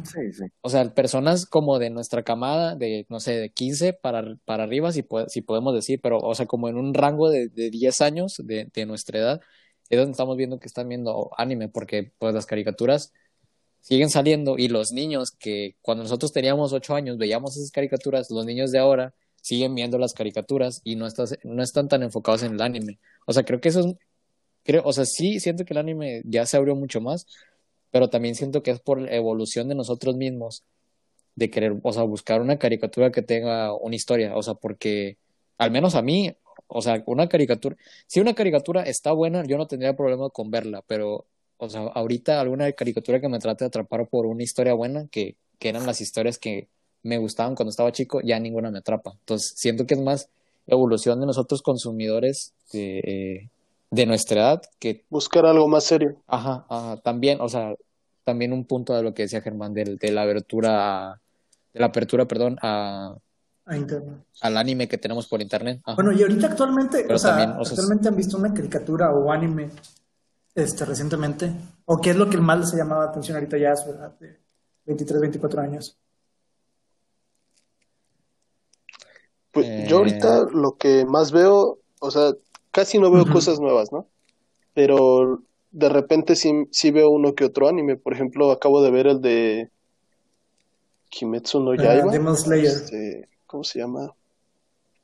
Sí, 0.04 0.32
sí. 0.34 0.46
O 0.62 0.70
sea, 0.70 0.92
personas 0.96 1.46
como 1.46 1.78
de 1.78 1.92
nuestra 1.92 2.24
camada, 2.24 2.76
de, 2.76 3.06
no 3.10 3.20
sé, 3.20 3.34
de 3.34 3.52
15 3.52 3.94
para, 3.94 4.36
para 4.46 4.64
arriba, 4.64 4.92
si, 4.92 5.04
po- 5.04 5.30
si 5.30 5.42
podemos 5.42 5.76
decir, 5.76 6.00
pero, 6.02 6.18
o 6.18 6.34
sea, 6.34 6.48
como 6.48 6.70
en 6.70 6.78
un 6.78 6.94
rango 6.96 7.30
de, 7.30 7.50
de 7.50 7.70
10 7.70 8.02
años 8.02 8.36
de, 8.44 8.70
de 8.74 8.86
nuestra 8.88 9.20
edad, 9.20 9.42
es 9.90 10.00
donde 10.00 10.12
estamos 10.12 10.38
viendo 10.38 10.60
que 10.60 10.68
están 10.68 10.90
viendo 10.90 11.30
anime, 11.38 11.70
porque 11.70 12.14
pues 12.18 12.34
las 12.34 12.46
caricaturas 12.48 13.14
siguen 13.84 14.10
saliendo 14.10 14.58
y 14.58 14.70
los 14.70 14.94
niños 14.94 15.32
que 15.32 15.76
cuando 15.82 16.04
nosotros 16.04 16.32
teníamos 16.32 16.72
8 16.72 16.96
años 16.96 17.18
veíamos 17.18 17.58
esas 17.58 17.70
caricaturas, 17.70 18.32
los 18.32 18.46
niños 18.46 18.72
de 18.72 18.80
ahora 18.80 19.14
siguen 19.42 19.76
viendo 19.76 19.98
las 19.98 20.14
caricaturas 20.14 20.80
y 20.86 20.96
no, 20.96 21.08
no 21.44 21.64
están 21.64 21.90
tan 21.90 22.02
enfocados 22.02 22.44
en 22.44 22.54
el 22.54 22.62
anime. 22.62 23.00
O 23.28 23.34
sea, 23.34 23.44
creo 23.44 23.60
que 23.60 23.70
eso 23.70 23.82
es, 23.82 23.96
creo, 24.64 24.84
o 24.86 24.94
sea, 24.94 25.06
sí 25.06 25.42
siento 25.42 25.66
que 25.66 25.74
el 25.74 25.80
anime 25.80 26.22
ya 26.24 26.46
se 26.46 26.56
abrió 26.56 26.76
mucho 26.76 27.02
más, 27.02 27.28
pero 27.92 28.10
también 28.10 28.36
siento 28.36 28.64
que 28.64 28.72
es 28.72 28.80
por 28.80 29.02
la 29.02 29.14
evolución 29.14 29.68
de 29.68 29.76
nosotros 29.76 30.16
mismos 30.16 30.64
de 31.36 31.50
querer, 31.50 31.76
o 31.84 31.92
sea, 31.92 32.04
buscar 32.04 32.42
una 32.42 32.58
caricatura 32.58 33.12
que 33.12 33.22
tenga 33.22 33.74
una 33.76 33.96
historia, 33.96 34.36
o 34.38 34.42
sea, 34.42 34.54
porque 34.54 35.18
al 35.58 35.72
menos 35.72 35.96
a 35.96 36.02
mí, 36.02 36.34
o 36.68 36.82
sea, 36.82 37.04
una 37.06 37.28
caricatura, 37.28 37.76
si 38.08 38.22
una 38.22 38.34
caricatura 38.34 38.84
está 38.84 39.12
buena, 39.12 39.44
yo 39.46 39.58
no 39.58 39.68
tendría 39.68 39.94
problema 39.94 40.30
con 40.30 40.52
verla, 40.52 40.84
pero, 40.88 41.28
o 41.64 41.70
sea, 41.70 41.82
ahorita 41.94 42.40
alguna 42.42 42.72
caricatura 42.74 43.20
que 43.22 43.30
me 43.30 43.40
trate 43.40 43.64
de 43.64 43.68
atrapar 43.68 44.08
por 44.08 44.26
una 44.26 44.44
historia 44.44 44.74
buena, 44.74 45.08
que, 45.08 45.36
que 45.60 45.70
eran 45.70 45.86
las 45.86 46.02
historias 46.02 46.38
que 46.38 46.68
me 47.04 47.18
gustaban 47.18 47.56
cuando 47.56 47.70
estaba 47.72 47.92
chico, 47.92 48.22
ya 48.22 48.40
ninguna 48.40 48.72
me 48.72 48.80
atrapa. 48.80 49.14
Entonces, 49.20 49.54
siento 49.56 49.86
que 49.86 49.94
es 49.96 50.02
más 50.02 50.30
evolución 50.68 51.20
de 51.20 51.26
nosotros 51.26 51.62
consumidores 51.62 52.54
de, 52.72 53.00
eh, 53.00 53.50
de 53.92 54.06
nuestra 54.06 54.40
edad 54.42 54.62
que 54.80 55.04
Buscar 55.10 55.46
algo 55.46 55.68
más 55.68 55.84
serio. 55.84 56.16
Ajá, 56.28 56.66
ajá, 56.70 56.98
también, 57.02 57.40
o 57.42 57.50
sea, 57.50 57.76
también 58.24 58.54
un 58.54 58.66
punto 58.66 58.94
de 58.96 59.04
lo 59.04 59.14
que 59.14 59.24
decía 59.24 59.42
Germán, 59.42 59.74
del, 59.74 59.98
de 59.98 60.12
la 60.12 60.22
abertura, 60.22 61.12
a- 61.12 61.22
de 61.74 61.80
la 61.80 61.88
apertura, 61.88 62.26
perdón, 62.26 62.58
a, 62.62 63.16
a 63.66 63.78
internet. 63.78 64.16
al 64.42 64.58
anime 64.58 64.88
que 64.88 64.98
tenemos 64.98 65.28
por 65.28 65.42
internet. 65.42 65.82
Ajá. 65.84 65.96
Bueno, 65.96 66.12
y 66.18 66.22
ahorita 66.22 66.48
actualmente, 66.48 67.04
Pero 67.04 67.16
o 67.16 67.20
sea, 67.20 67.32
también, 67.32 67.52
o 67.60 67.66
sea, 67.66 67.72
actualmente 67.74 68.08
han 68.08 68.16
visto 68.16 68.38
una 68.38 68.54
caricatura 68.54 69.12
o 69.12 69.32
anime 69.32 69.70
este 70.56 70.86
recientemente, 70.86 71.52
o 71.86 72.00
qué 72.00 72.12
es 72.12 72.16
lo 72.16 72.30
que 72.30 72.38
más 72.38 72.60
les 72.60 72.74
ha 72.74 72.78
llamado 72.78 73.04
la 73.04 73.10
atención 73.10 73.38
ahorita 73.38 73.58
ya 73.58 73.72
a 73.72 73.76
su 73.76 73.90
edad 73.90 74.18
de 74.20 74.38
23, 74.86 75.22
24 75.22 75.62
años. 75.62 75.98
Pues 79.52 79.68
Eh. 79.68 79.86
yo 79.88 79.98
ahorita 79.98 80.46
lo 80.52 80.78
que 80.78 81.06
más 81.06 81.32
veo, 81.32 81.80
o 82.00 82.12
sea, 82.12 82.34
casi 82.72 82.98
no 83.00 83.12
veo 83.12 83.26
cosas 83.32 83.60
nuevas, 83.60 83.92
¿no? 83.92 84.08
Pero 84.74 85.42
de 85.72 85.90
repente 85.90 86.36
sí, 86.36 86.68
sí 86.72 86.92
veo 86.92 87.10
uno 87.10 87.36
que 87.36 87.46
otro 87.46 87.68
anime. 87.68 87.96
Por 87.98 88.14
ejemplo, 88.14 88.52
acabo 88.52 88.82
de 88.82 88.92
ver 88.92 89.08
el 89.08 89.22
de 89.22 89.70
Kimetsu 91.10 91.60
no 91.60 91.72
Ah, 91.72 91.76
Yaiba. 91.78 92.12
Demon 92.12 92.36
Slayer. 92.36 92.66
Este, 92.72 93.30
¿cómo 93.46 93.64
se 93.64 93.80
llama? 93.80 94.12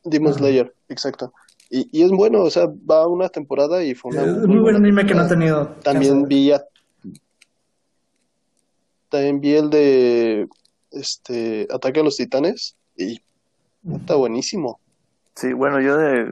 Demon. 0.03 0.33
Slayer, 0.33 0.73
exacto. 0.87 1.33
Y, 1.69 1.87
y 1.91 2.03
es 2.03 2.11
bueno, 2.11 2.41
o 2.41 2.49
sea, 2.49 2.65
va 2.67 3.07
una 3.07 3.29
temporada 3.29 3.83
y 3.83 3.93
fue 3.95 4.11
una 4.11 4.23
Es 4.23 4.37
muy 4.37 4.47
muy 4.47 4.59
buen 4.59 4.75
anime 4.75 5.05
que 5.05 5.13
no 5.13 5.27
temporada. 5.27 5.29
tenido. 5.29 5.67
También 5.83 6.27
vi 6.27 6.51
a- 6.51 6.65
también 9.09 9.39
vi 9.41 9.53
el 9.55 9.69
de 9.69 10.47
este 10.91 11.67
Ataque 11.71 11.99
a 11.99 12.03
los 12.03 12.15
Titanes 12.17 12.75
y 12.95 13.21
está 13.91 14.15
buenísimo. 14.15 14.79
Sí, 15.35 15.53
bueno, 15.53 15.79
yo 15.79 15.95
de... 15.97 16.31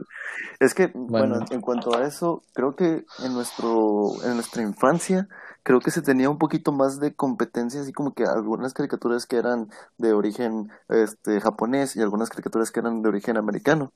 Es 0.60 0.74
que, 0.74 0.88
bueno, 0.94 1.36
Bueno. 1.38 1.46
en 1.50 1.60
cuanto 1.60 1.96
a 1.96 2.06
eso, 2.06 2.42
creo 2.52 2.76
que 2.76 3.04
en 3.24 3.32
nuestro, 3.32 4.12
en 4.24 4.34
nuestra 4.34 4.62
infancia, 4.62 5.28
creo 5.62 5.80
que 5.80 5.90
se 5.90 6.02
tenía 6.02 6.28
un 6.28 6.38
poquito 6.38 6.72
más 6.72 7.00
de 7.00 7.14
competencia, 7.14 7.80
así 7.80 7.92
como 7.92 8.12
que 8.12 8.24
algunas 8.24 8.74
caricaturas 8.74 9.24
que 9.26 9.36
eran 9.36 9.70
de 9.96 10.12
origen 10.12 10.68
este, 10.88 11.40
japonés 11.40 11.96
y 11.96 12.02
algunas 12.02 12.28
caricaturas 12.28 12.70
que 12.70 12.80
eran 12.80 13.02
de 13.02 13.08
origen 13.08 13.36
americano. 13.38 13.92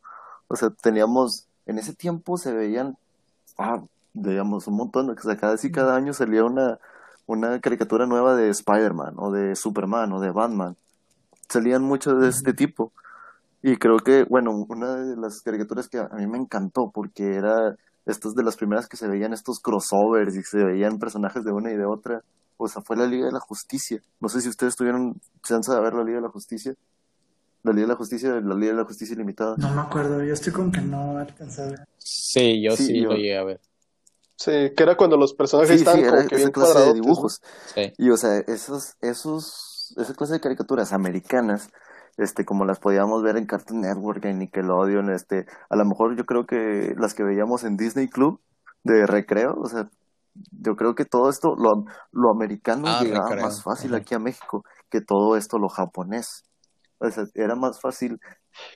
O 0.49 0.57
sea, 0.57 0.71
teníamos, 0.71 1.47
en 1.67 1.79
ese 1.79 1.95
tiempo 1.95 2.37
se 2.37 2.53
veían, 2.53 2.97
ah, 3.59 3.83
veíamos 4.15 4.67
un 4.67 4.77
montón, 4.77 5.11
o 5.11 5.17
sea, 5.17 5.37
cada 5.37 5.97
año 5.97 6.13
salía 6.13 6.45
una, 6.45 6.79
una 7.27 7.61
caricatura 7.61 8.07
nueva 8.07 8.35
de 8.37 8.51
Spider-Man 8.51 9.15
o 9.17 9.31
de 9.31 9.57
Superman 9.57 10.13
o 10.13 10.21
de 10.21 10.31
Batman. 10.31 10.77
Salían 11.49 11.83
muchos 11.83 12.21
de 12.21 12.29
este 12.29 12.53
tipo. 12.53 12.93
Y 13.63 13.77
creo 13.77 13.99
que, 13.99 14.25
bueno, 14.25 14.51
una 14.69 14.97
de 14.97 15.17
las 15.17 15.41
caricaturas 15.41 15.89
que 15.89 15.99
a 15.99 16.09
mí 16.17 16.27
me 16.27 16.39
encantó 16.39 16.91
porque 16.93 17.35
era 17.35 17.77
estas 18.07 18.35
de 18.35 18.43
las 18.43 18.57
primeras 18.57 18.89
que 18.89 18.97
se 18.97 19.07
veían 19.07 19.33
estos 19.33 19.61
crossovers 19.61 20.35
y 20.37 20.43
se 20.43 20.65
veían 20.65 20.99
personajes 20.99 21.45
de 21.45 21.53
una 21.53 21.71
y 21.71 21.77
de 21.77 21.85
otra, 21.85 22.23
o 22.57 22.69
sea, 22.69 22.83
fue 22.83 22.97
la 22.97 23.07
Liga 23.07 23.27
de 23.27 23.33
la 23.33 23.41
Justicia. 23.41 24.01
No 24.21 24.29
sé 24.29 24.41
si 24.41 24.49
ustedes 24.49 24.77
tuvieron 24.77 25.21
chance 25.43 25.73
de 25.73 25.81
ver 25.81 25.95
la 25.95 26.05
Liga 26.05 26.17
de 26.17 26.23
la 26.23 26.29
Justicia. 26.29 26.75
La 27.65 27.73
Liga 27.73 27.83
de 27.87 27.93
la 27.93 27.97
Justicia, 27.97 28.31
la 28.41 28.55
Liga 28.55 28.73
de 28.73 28.79
la 28.79 28.85
Justicia 28.85 29.15
Ilimitada. 29.15 29.57
No 29.57 29.73
me 29.75 29.81
acuerdo, 29.83 30.23
yo 30.23 30.33
estoy 30.35 30.53
como 30.53 30.71
que 30.73 30.81
no 30.81 31.19
alcancé 31.19 31.63
a 31.63 31.67
ver. 31.67 31.89
Sí, 31.99 32.61
yo 32.63 32.77
Sí, 32.77 32.87
sí, 32.87 33.01
yo- 33.03 33.11
lo 33.11 33.17
llegué 33.17 33.37
a 33.39 33.45
ver. 33.45 33.61
Sí, 34.37 34.51
que 34.77 34.83
era 34.83 34.97
cuando 34.97 35.17
los 35.17 35.35
personajes 35.35 35.71
Sí, 35.71 35.77
sí, 35.79 35.81
estaban 35.85 36.01
era 36.01 36.11
como 36.17 36.29
que 36.29 36.35
esa 36.35 36.45
bien 36.45 36.53
clase 36.53 36.79
de 36.81 36.93
dibujos. 36.95 37.41
Sí. 37.75 37.93
Y 37.99 38.11
o 38.11 38.17
sea, 38.17 38.39
esos, 38.39 38.95
esos, 39.01 39.95
esa 39.97 40.15
clase 40.15 40.33
de 40.33 40.41
caricaturas 40.41 40.93
americanas, 40.93 41.71
este, 42.17 42.45
como 42.45 42.65
las 42.65 42.81
podíamos 42.81 43.23
ver 43.23 43.37
en 43.37 43.47
Cartoon 43.47 43.83
Network, 43.83 44.25
en 44.25 44.41
Nickelodeon, 44.41 45.11
este, 45.11 45.47
a 45.71 45.77
lo 45.77 45.85
mejor 45.85 46.17
yo 46.17 46.25
creo 46.27 46.47
que 46.47 46.95
las 46.99 47.15
que 47.15 47.23
veíamos 47.23 47.63
en 47.63 47.77
Disney 47.77 48.09
Club 48.09 48.41
de 48.83 49.07
recreo, 49.07 49.55
o 49.61 49.69
sea, 49.69 49.89
yo 50.61 50.75
creo 50.75 50.95
que 50.97 51.05
todo 51.05 51.31
esto, 51.31 51.55
lo, 51.57 51.85
lo 52.11 52.31
americano 52.33 52.89
Ah, 52.89 53.01
llegaba 53.05 53.29
recreo, 53.29 53.45
más 53.45 53.63
fácil 53.63 53.93
ajá. 53.95 54.03
aquí 54.03 54.15
a 54.15 54.19
México, 54.19 54.65
que 54.91 55.01
todo 55.01 55.37
esto 55.37 55.59
lo 55.59 55.69
japonés. 55.69 56.43
O 57.03 57.11
sea, 57.11 57.25
era 57.35 57.55
más 57.55 57.81
fácil, 57.81 58.21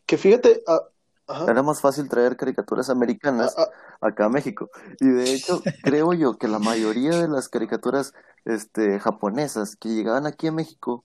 Que 0.07 0.17
fíjate, 0.17 0.63
ah, 0.67 0.81
ajá, 1.27 1.51
era 1.51 1.63
más 1.63 1.81
fácil 1.81 2.09
traer 2.09 2.37
caricaturas 2.37 2.91
americanas 2.91 3.55
ah, 3.57 3.69
ah, 4.01 4.09
acá 4.09 4.27
a 4.27 4.29
México. 4.29 4.69
Y 5.01 5.09
de 5.09 5.33
hecho, 5.33 5.63
creo 5.83 6.13
yo 6.13 6.37
que 6.39 6.49
la 6.49 6.59
mayoría 6.59 7.11
de 7.11 7.29
las 7.29 7.49
caricaturas 7.49 8.13
este, 8.45 8.99
japonesas 9.01 9.77
que 9.77 9.91
llegaban 9.91 10.27
aquí 10.27 10.49
a 10.49 10.53
México 10.53 11.05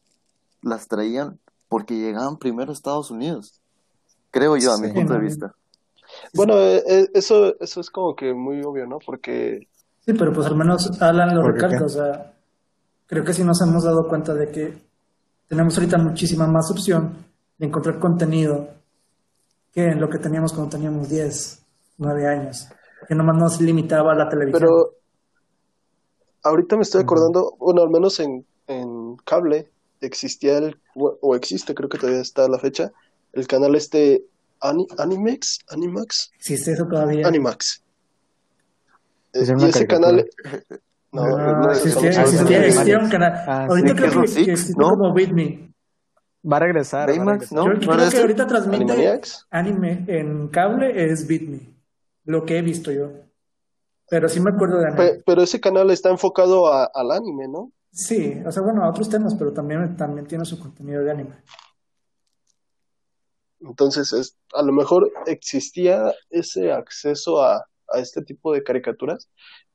las 0.62 0.88
traían 0.88 1.40
porque 1.70 1.96
llegaban 1.96 2.38
primero 2.38 2.72
a 2.72 2.74
Estados 2.74 3.12
Unidos. 3.12 3.62
Creo 4.32 4.58
yo, 4.58 4.74
a 4.74 4.78
mi 4.78 4.92
punto 4.92 5.14
de 5.14 5.20
vista. 5.20 5.56
bueno, 6.34 6.58
eh, 6.58 6.84
eh, 6.88 7.10
eso, 7.14 7.60
eso 7.60 7.82
es 7.82 7.90
como 7.90 8.16
que 8.16 8.34
muy 8.34 8.62
obvio, 8.64 8.86
¿no? 8.88 9.00
Porque 9.00 9.68
Sí, 10.06 10.14
pero 10.14 10.34
pues 10.34 10.48
al 10.48 10.56
menos 10.56 11.00
Alan 11.00 11.36
lo 11.36 11.44
recalca, 11.44 11.86
o 11.86 11.90
sea, 11.90 12.34
creo 13.06 13.24
que 13.24 13.34
sí 13.34 13.44
nos 13.44 13.62
hemos 13.62 13.84
dado 13.84 14.08
cuenta 14.08 14.34
de 14.34 14.50
que 14.50 14.91
tenemos 15.52 15.78
ahorita 15.78 15.98
muchísima 15.98 16.48
más 16.48 16.72
opción 16.72 17.26
de 17.58 17.66
encontrar 17.68 18.00
contenido 18.00 18.70
que 19.74 19.84
en 19.84 20.00
lo 20.00 20.10
que 20.10 20.18
teníamos 20.18 20.54
cuando 20.54 20.70
teníamos 20.78 21.10
10, 21.10 21.62
9 21.98 22.26
años, 22.26 22.70
que 23.06 23.14
nomás 23.16 23.36
nos 23.38 23.60
limitaba 23.60 24.14
a 24.14 24.16
la 24.16 24.30
televisión. 24.30 24.62
Pero 24.62 24.96
ahorita 26.44 26.78
me 26.78 26.84
estoy 26.84 27.02
acordando, 27.02 27.54
bueno, 27.60 27.82
al 27.82 27.90
menos 27.90 28.18
en, 28.22 28.46
en 28.68 29.18
cable 29.26 29.70
existía 30.00 30.58
el, 30.58 30.80
o 30.96 31.36
existe, 31.36 31.76
creo 31.76 31.90
que 31.90 31.98
todavía 31.98 32.22
está 32.22 32.46
a 32.46 32.50
la 32.50 32.58
fecha, 32.58 32.90
el 33.34 33.46
canal 33.46 33.76
este 33.76 34.24
Ani- 34.62 34.88
Animex, 34.98 35.60
Animax, 35.70 36.32
¿Existe 36.38 36.72
eso 36.72 36.86
todavía? 36.90 37.28
Animax. 37.28 37.84
Eh, 39.34 39.42
Es 39.42 39.50
una 39.50 39.66
y 39.66 39.70
ese 39.70 39.86
canal, 39.86 40.30
no, 41.12 41.24
Ah, 41.24 41.60
no, 41.64 41.72
existía, 41.72 42.10
no, 42.12 42.32
no, 42.32 42.50
existía, 42.50 43.00
un 43.00 43.10
canal. 43.10 43.34
Ah, 43.48 43.66
ahorita 43.70 43.90
sí, 43.90 43.96
creo 43.96 44.12
que 44.12 44.26
existe 44.52 44.74
¿no? 44.78 44.90
como 44.92 45.14
Whitney. 45.14 45.74
Va 46.50 46.58
a 46.58 46.60
regresar. 46.62 47.08
Baymax. 47.10 47.52
¿no? 47.52 47.66
Yo 47.66 47.74
¿No 47.74 47.98
creo 47.98 48.10
que 48.10 48.18
ahorita 48.18 48.48
transmite 48.48 48.84
Animaniacs. 48.84 49.48
anime 49.52 50.06
en 50.08 50.48
cable 50.48 51.12
es 51.12 51.28
Bitme, 51.28 51.74
lo 52.26 52.46
que 52.46 52.58
he 52.58 52.62
visto 52.62 52.92
yo. 52.92 53.12
Pero 54.10 54.28
sí 54.28 54.40
me 54.40 54.50
acuerdo 54.54 54.80
de 54.80 54.88
anime. 54.88 54.98
Pe- 54.98 55.24
pero 55.26 55.42
ese 55.44 55.60
canal 55.60 55.90
está 55.92 56.10
enfocado 56.10 56.68
a- 56.74 56.90
al 56.94 57.12
anime, 57.12 57.48
¿no? 57.48 57.72
Sí, 57.92 58.42
o 58.46 58.52
sea, 58.52 58.64
bueno, 58.64 58.84
a 58.84 58.90
otros 58.90 59.10
temas, 59.10 59.36
pero 59.36 59.52
también, 59.54 59.96
también 59.98 60.26
tiene 60.26 60.46
su 60.46 60.58
contenido 60.60 61.04
de 61.04 61.12
anime. 61.12 61.36
Entonces, 63.60 64.12
es, 64.14 64.38
a 64.54 64.64
lo 64.64 64.74
mejor 64.74 65.12
existía 65.28 66.12
ese 66.30 66.72
acceso 66.72 67.44
a, 67.44 67.58
a 67.94 68.00
este 68.00 68.22
tipo 68.24 68.54
de 68.54 68.64
caricaturas, 68.64 69.30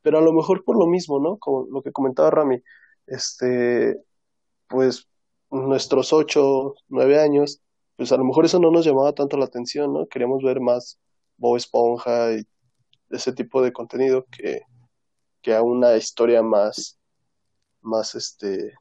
pero 0.07 0.19
a 0.19 0.21
lo 0.21 0.33
mejor 0.33 0.62
por 0.62 0.79
lo 0.79 0.87
mismo, 0.87 1.19
¿no? 1.19 1.37
Como 1.37 1.66
lo 1.69 1.83
que 1.83 1.90
comentaba 1.90 2.31
Rami, 2.31 2.62
este, 3.09 4.01
pues 4.69 5.09
nuestros 5.51 6.12
ocho, 6.12 6.75
nueve 6.87 7.19
años, 7.19 7.61
pues 7.97 8.12
a 8.12 8.16
lo 8.16 8.23
mejor 8.23 8.45
eso 8.45 8.61
no 8.61 8.71
nos 8.71 8.87
llamaba 8.87 9.14
tanto 9.14 9.37
la 9.37 9.47
atención, 9.47 9.92
¿no? 9.92 10.07
Queríamos 10.07 10.45
ver 10.45 10.61
más 10.61 11.01
Bob 11.37 11.57
Esponja 11.57 12.35
y 12.35 12.47
ese 13.11 13.33
tipo 13.33 13.61
de 13.62 13.73
contenido 13.73 14.27
que, 14.31 14.61
que 15.42 15.57
a 15.57 15.62
una 15.62 15.97
historia 15.97 16.40
más, 16.40 17.01
más, 17.81 18.14
este, 18.14 18.75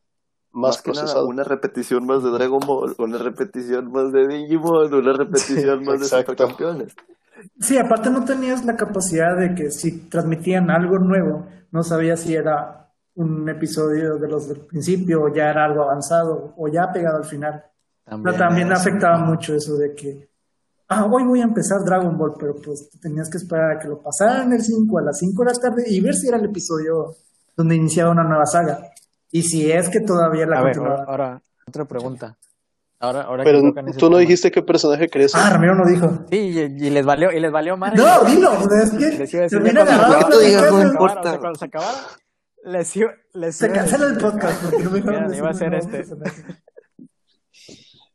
más 0.52 0.76
Más 0.76 0.82
que 0.84 0.92
nada, 0.92 1.02
procesada. 1.02 1.26
una 1.26 1.44
repetición 1.44 2.06
más 2.06 2.24
de 2.24 2.30
Dragon 2.30 2.60
Ball, 2.60 2.94
una 3.00 3.18
repetición 3.18 3.92
más 3.92 4.12
de 4.12 4.28
Digimon, 4.28 4.94
una 4.94 5.14
repetición 5.14 5.86
más 5.86 6.02
de 6.02 6.06
exacto. 6.06 6.34
Supercampeones. 6.34 6.96
Sí, 7.60 7.78
aparte 7.78 8.10
no 8.10 8.24
tenías 8.24 8.64
la 8.66 8.76
capacidad 8.76 9.38
de 9.38 9.54
que 9.56 9.72
si 9.72 10.08
transmitían 10.10 10.70
algo 10.70 11.00
nuevo, 11.00 11.48
no 11.72 11.84
sabías 11.84 12.22
si 12.22 12.36
era 12.36 12.86
un 13.16 13.48
episodio 13.50 14.18
de 14.18 14.28
los 14.28 14.48
del 14.48 14.60
principio 14.62 15.24
o 15.24 15.34
ya 15.34 15.50
era 15.50 15.66
algo 15.66 15.84
avanzado 15.84 16.54
o 16.58 16.68
ya 16.68 16.92
pegado 16.92 17.18
al 17.18 17.26
final. 17.26 17.64
Pero 18.06 18.34
también 18.36 18.72
afectaba 18.72 19.18
mucho 19.18 19.56
eso 19.56 19.76
de 19.78 19.94
que, 19.96 20.30
ah, 20.90 21.06
hoy 21.06 21.24
voy 21.24 21.42
a 21.42 21.46
empezar 21.46 21.84
Dragon 21.84 22.16
Ball, 22.18 22.36
pero 22.40 22.56
pues 22.56 22.90
tenías 23.02 23.30
que 23.30 23.38
esperar 23.38 23.72
a 23.72 23.80
que 23.80 23.88
lo 23.88 24.02
pasaran 24.02 24.54
el 24.54 24.62
5 24.62 25.00
a 25.00 25.02
las 25.02 25.18
5 25.18 25.44
de 25.44 25.52
la 25.52 25.60
tarde 25.60 25.84
y 25.88 26.02
ver 26.02 26.14
si 26.14 26.28
era 26.28 26.38
el 26.38 26.46
episodio 26.46 27.16
donde 27.56 27.76
iniciaba 27.76 28.12
una 28.12 28.24
nueva 28.24 28.46
saga. 28.46 28.92
Y 29.32 29.42
si 29.42 29.72
es 29.72 29.90
que 29.90 30.02
todavía 30.02 30.46
la 30.46 30.60
A 30.60 30.64
ver, 30.64 30.78
ahora, 30.78 31.42
otra 31.68 31.86
pregunta. 31.86 32.38
Ahora, 33.06 33.22
ahora 33.22 33.44
Pero 33.44 33.62
que 33.74 33.94
tú 33.98 34.10
no 34.10 34.18
dijiste 34.18 34.50
qué 34.52 34.62
personaje 34.64 35.08
querías 35.08 35.32
ser. 35.32 35.42
Ah, 35.44 35.52
Ramiro 35.52 35.76
no 35.76 35.86
dijo. 35.86 36.26
Sí, 36.32 36.38
y, 36.38 36.60
y 36.60 36.90
les 36.90 37.06
valió, 37.06 37.32
y 37.32 37.40
les 37.40 37.52
valió 37.52 37.78
madre. 37.78 37.98
No, 37.98 38.24
dilo, 38.26 38.52
es 38.82 38.92
que 39.30 39.48
termina 39.48 39.84
agarrado 39.84 40.40
digas, 40.40 40.72
no 40.72 40.82
se 40.82 40.88
importa. 40.88 41.20
acabara, 41.20 41.22
o 41.22 41.24
sea, 41.32 41.40
cuando 41.40 41.60
se 41.60 41.66
acabara, 41.66 41.98
les 42.64 42.96
iba, 42.96 43.12
les 43.34 43.56
Se 43.56 43.66
iba 43.68 43.76
cancela 43.76 44.08
el 44.08 44.18
podcast 44.18 44.64
porque 44.64 44.84
no 44.84 44.90
me 44.90 45.00
dejaron 45.02 45.28
Mira, 45.28 45.28
decir 45.28 45.40
iba 45.40 45.50
a 45.50 45.54
ser 45.54 45.74
este. 45.76 46.06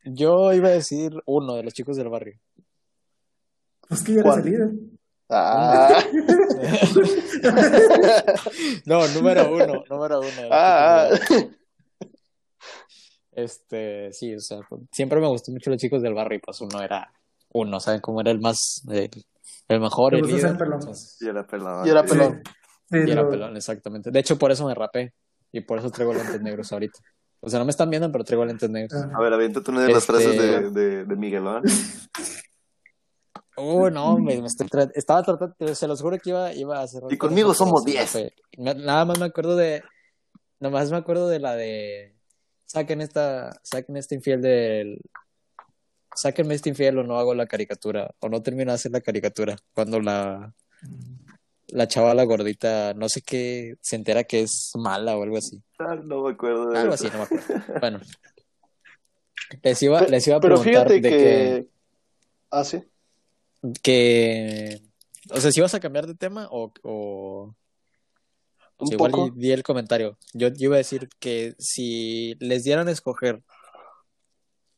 Yo 0.04 0.52
iba 0.52 0.68
a 0.68 0.72
decir 0.72 1.12
uno 1.26 1.54
de 1.54 1.62
los 1.62 1.72
chicos 1.72 1.96
del 1.96 2.08
barrio. 2.08 2.38
Pues 3.88 4.02
que 4.02 4.14
ya 4.14 4.20
era 4.20 4.32
salido. 4.34 4.70
Ah, 5.28 6.02
No, 8.86 9.06
número 9.08 9.52
uno, 9.54 9.84
número 9.88 10.20
uno. 10.20 10.48
ah. 10.50 11.08
Este, 13.32 14.12
sí, 14.12 14.34
o 14.34 14.40
sea, 14.40 14.58
pues, 14.68 14.82
siempre 14.92 15.20
me 15.20 15.28
gustó 15.28 15.52
mucho 15.52 15.70
los 15.70 15.78
chicos 15.78 16.02
del 16.02 16.14
barrio 16.14 16.38
y 16.38 16.40
pues 16.40 16.60
uno 16.60 16.80
era 16.82 17.12
uno, 17.52 17.78
¿saben? 17.80 18.00
Como 18.00 18.20
era 18.20 18.30
el 18.30 18.40
más, 18.40 18.82
el, 18.88 19.10
el 19.68 19.80
mejor, 19.80 20.14
el 20.14 20.22
líder. 20.26 20.40
ser 20.40 20.56
pelón. 20.58 20.80
entonces, 20.80 21.16
Y 21.20 21.28
era 21.28 21.40
era 21.86 22.04
pelón. 22.04 22.42
Sí, 22.90 22.98
y 23.06 23.10
era 23.10 23.28
pelón, 23.28 23.56
exactamente. 23.56 24.10
De 24.10 24.18
hecho, 24.18 24.36
por 24.38 24.50
eso 24.50 24.66
me 24.66 24.74
rapé 24.74 25.14
y 25.52 25.60
por 25.60 25.78
eso 25.78 25.90
traigo 25.90 26.12
lentes 26.12 26.40
negros 26.42 26.72
ahorita. 26.72 26.98
O 27.42 27.48
sea, 27.48 27.58
no 27.58 27.64
me 27.64 27.70
están 27.70 27.88
viendo, 27.88 28.10
pero 28.12 28.24
traigo 28.24 28.44
lentes 28.44 28.68
negros. 28.68 29.00
A 29.14 29.20
ver, 29.20 29.32
aviéntate 29.32 29.70
una 29.70 29.82
de 29.82 29.88
las 29.92 29.98
Este- 30.02 30.12
frases 30.12 30.38
de, 30.38 30.70
de, 30.70 31.04
de 31.04 31.16
Miguelón. 31.16 31.62
Oh, 33.56 33.90
no, 33.90 34.16
me, 34.18 34.40
me 34.40 34.46
estoy 34.46 34.66
tra- 34.68 34.90
estaba 34.94 35.22
tratando, 35.22 35.74
se 35.74 35.86
los 35.86 36.00
juro 36.00 36.16
que 36.18 36.30
iba, 36.30 36.52
iba 36.54 36.78
a 36.78 36.82
hacer. 36.82 37.02
Y 37.10 37.16
conmigo 37.18 37.52
somos 37.54 37.84
10. 37.84 38.32
Nada 38.58 39.04
más 39.04 39.18
me 39.18 39.26
acuerdo 39.26 39.54
de, 39.56 39.82
nada 40.60 40.72
más 40.72 40.90
me 40.90 40.96
acuerdo 40.96 41.28
de 41.28 41.40
la 41.40 41.54
de, 41.56 42.14
saquen 42.72 43.00
esta, 43.00 43.50
saquen 43.64 43.96
este 43.96 44.14
infiel 44.14 44.40
del, 44.40 45.00
sáquenme 46.14 46.54
este 46.54 46.68
infiel 46.68 46.98
o 46.98 47.02
no 47.02 47.18
hago 47.18 47.34
la 47.34 47.46
caricatura, 47.46 48.14
o 48.20 48.28
no 48.28 48.42
termino 48.42 48.70
de 48.70 48.76
hacer 48.76 48.92
la 48.92 49.00
caricatura, 49.00 49.56
cuando 49.74 49.98
la, 50.00 50.54
la 51.68 51.88
chavala 51.88 52.22
gordita, 52.24 52.94
no 52.94 53.08
sé 53.08 53.22
qué, 53.22 53.74
se 53.80 53.96
entera 53.96 54.22
que 54.24 54.42
es 54.42 54.70
mala 54.76 55.16
o 55.16 55.22
algo 55.24 55.36
así, 55.36 55.60
Ah, 55.80 55.96
No 55.96 56.22
me 56.22 56.30
acuerdo 56.32 56.70
de 56.70 56.78
algo 56.78 56.94
eso. 56.94 57.06
así, 57.06 57.12
no 57.12 57.18
me 57.18 57.24
acuerdo. 57.24 57.80
Bueno, 57.80 58.00
les 59.62 59.82
iba, 59.82 59.98
Pe- 60.00 60.10
les 60.10 60.26
iba 60.28 60.36
a 60.36 60.40
Pero 60.40 60.56
preguntar 60.60 60.88
fíjate 60.88 61.00
de 61.00 61.10
que... 61.10 61.16
que 61.18 61.68
Ah, 62.52 62.64
sí. 62.64 62.82
que 63.82 64.80
o 65.32 65.40
sea, 65.40 65.52
si 65.52 65.60
vas 65.60 65.74
a 65.74 65.80
cambiar 65.80 66.06
de 66.06 66.14
tema 66.14 66.48
o, 66.50 66.72
o 66.82 67.54
Un 68.80 68.88
sí, 68.88 68.94
igual 68.94 69.12
poco. 69.12 69.30
di 69.34 69.52
el 69.52 69.62
comentario. 69.62 70.18
Yo, 70.32 70.48
yo 70.48 70.66
iba 70.66 70.76
a 70.76 70.78
decir 70.78 71.08
que 71.18 71.54
si 71.58 72.36
les 72.40 72.64
dieran 72.64 72.88
a 72.88 72.92
escoger 72.92 73.42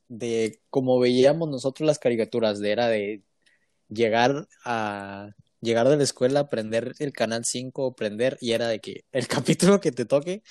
de 0.09 0.61
cómo 0.71 0.99
veíamos 0.99 1.49
nosotros 1.49 1.87
las 1.87 1.99
caricaturas, 1.99 2.59
de 2.61 2.71
era 2.71 2.89
de 2.89 3.23
llegar 3.89 4.49
a 4.65 5.31
llegar 5.61 5.89
de 5.89 5.97
la 5.97 6.03
escuela, 6.03 6.49
prender 6.49 6.95
el 6.99 7.13
canal 7.13 7.45
5, 7.45 7.95
prender 7.95 8.37
y 8.41 8.53
era 8.53 8.69
de 8.69 8.81
que 8.81 9.05
el 9.13 9.29
capítulo 9.29 9.81
que 9.81 9.93
te 9.93 10.05
toque 10.05 10.43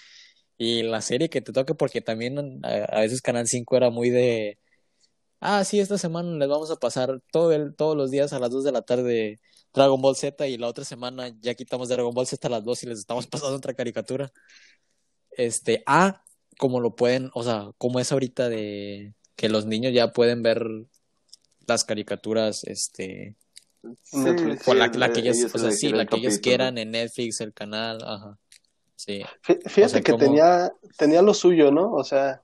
y 0.57 0.83
la 0.83 1.01
serie 1.01 1.29
que 1.29 1.41
te 1.41 1.51
toque 1.51 1.75
porque 1.75 2.01
también 2.01 2.59
a, 2.63 2.69
a 2.85 2.99
veces 3.01 3.21
canal 3.21 3.47
5 3.47 3.77
era 3.77 3.89
muy 3.89 4.09
de 4.09 4.57
ah, 5.41 5.63
sí, 5.65 5.79
esta 5.79 5.97
semana 5.97 6.31
les 6.37 6.47
vamos 6.47 6.71
a 6.71 6.77
pasar 6.77 7.19
todo 7.31 7.51
el, 7.51 7.75
todos 7.75 7.97
los 7.97 8.09
días 8.11 8.31
a 8.33 8.39
las 8.39 8.49
2 8.51 8.63
de 8.63 8.71
la 8.71 8.81
tarde 8.83 9.39
Dragon 9.73 10.01
Ball 10.01 10.15
Z 10.15 10.47
y 10.47 10.57
la 10.57 10.67
otra 10.67 10.85
semana 10.85 11.35
ya 11.41 11.53
quitamos 11.55 11.89
Dragon 11.89 12.13
Ball 12.13 12.27
Z 12.27 12.47
a 12.47 12.51
las 12.51 12.63
2 12.63 12.83
y 12.83 12.87
les 12.87 12.99
estamos 12.99 13.27
pasando 13.27 13.55
otra 13.57 13.73
caricatura. 13.73 14.31
Este, 15.31 15.83
A, 15.85 16.23
como 16.57 16.79
lo 16.79 16.95
pueden, 16.95 17.31
o 17.33 17.43
sea, 17.43 17.71
como 17.77 17.99
es 17.99 18.11
ahorita 18.11 18.49
de 18.49 19.13
que 19.35 19.49
los 19.49 19.65
niños 19.65 19.93
ya 19.93 20.11
pueden 20.11 20.43
ver 20.43 20.65
las 21.67 21.83
caricaturas, 21.85 22.63
este, 22.65 23.35
Netflix. 24.11 24.67
o 24.67 24.73
la, 24.73 24.91
sí, 24.91 24.99
la 24.99 25.11
que 25.13 25.21
ellos, 25.21 25.37
ellos 25.37 25.55
o 25.55 25.57
sea, 25.57 25.71
sí, 25.71 25.89
la 25.89 26.05
que 26.05 26.17
ellos 26.17 26.37
quieran 26.39 26.77
en 26.77 26.91
Netflix, 26.91 27.39
el 27.41 27.53
canal, 27.53 27.99
ajá. 28.03 28.37
Sí, 28.95 29.23
Fí- 29.43 29.59
Fíjate 29.67 29.85
O 29.85 29.89
sea, 29.89 30.01
que 30.01 30.11
como- 30.11 30.23
tenía, 30.23 30.71
tenía 30.97 31.21
lo 31.23 31.33
suyo, 31.33 31.71
¿no? 31.71 31.91
O 31.93 32.03
sea, 32.03 32.43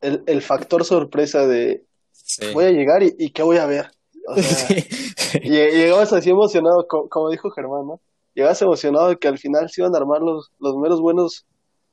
el, 0.00 0.22
el 0.26 0.40
factor 0.40 0.84
sorpresa 0.84 1.46
de 1.46 1.84
sí. 2.24 2.52
voy 2.52 2.64
a 2.64 2.70
llegar 2.70 3.02
y, 3.02 3.14
y 3.18 3.30
¿qué 3.30 3.42
voy 3.42 3.58
a 3.58 3.66
ver? 3.66 3.90
O 4.26 4.34
sea, 4.40 4.42
Sí. 4.68 5.38
lle- 5.40 5.70
llegabas 5.72 6.12
así 6.12 6.30
emocionado, 6.30 6.86
co- 6.88 7.08
como, 7.08 7.28
dijo 7.30 7.50
Germán, 7.50 7.86
¿no? 7.86 8.00
Llegabas 8.34 8.60
emocionado 8.62 9.08
de 9.08 9.16
que 9.18 9.28
al 9.28 9.38
final 9.38 9.68
se 9.70 9.82
iban 9.82 9.94
a 9.94 9.98
armar 9.98 10.20
los, 10.22 10.50
los 10.58 10.76
meros 10.76 11.00
buenos 11.00 11.46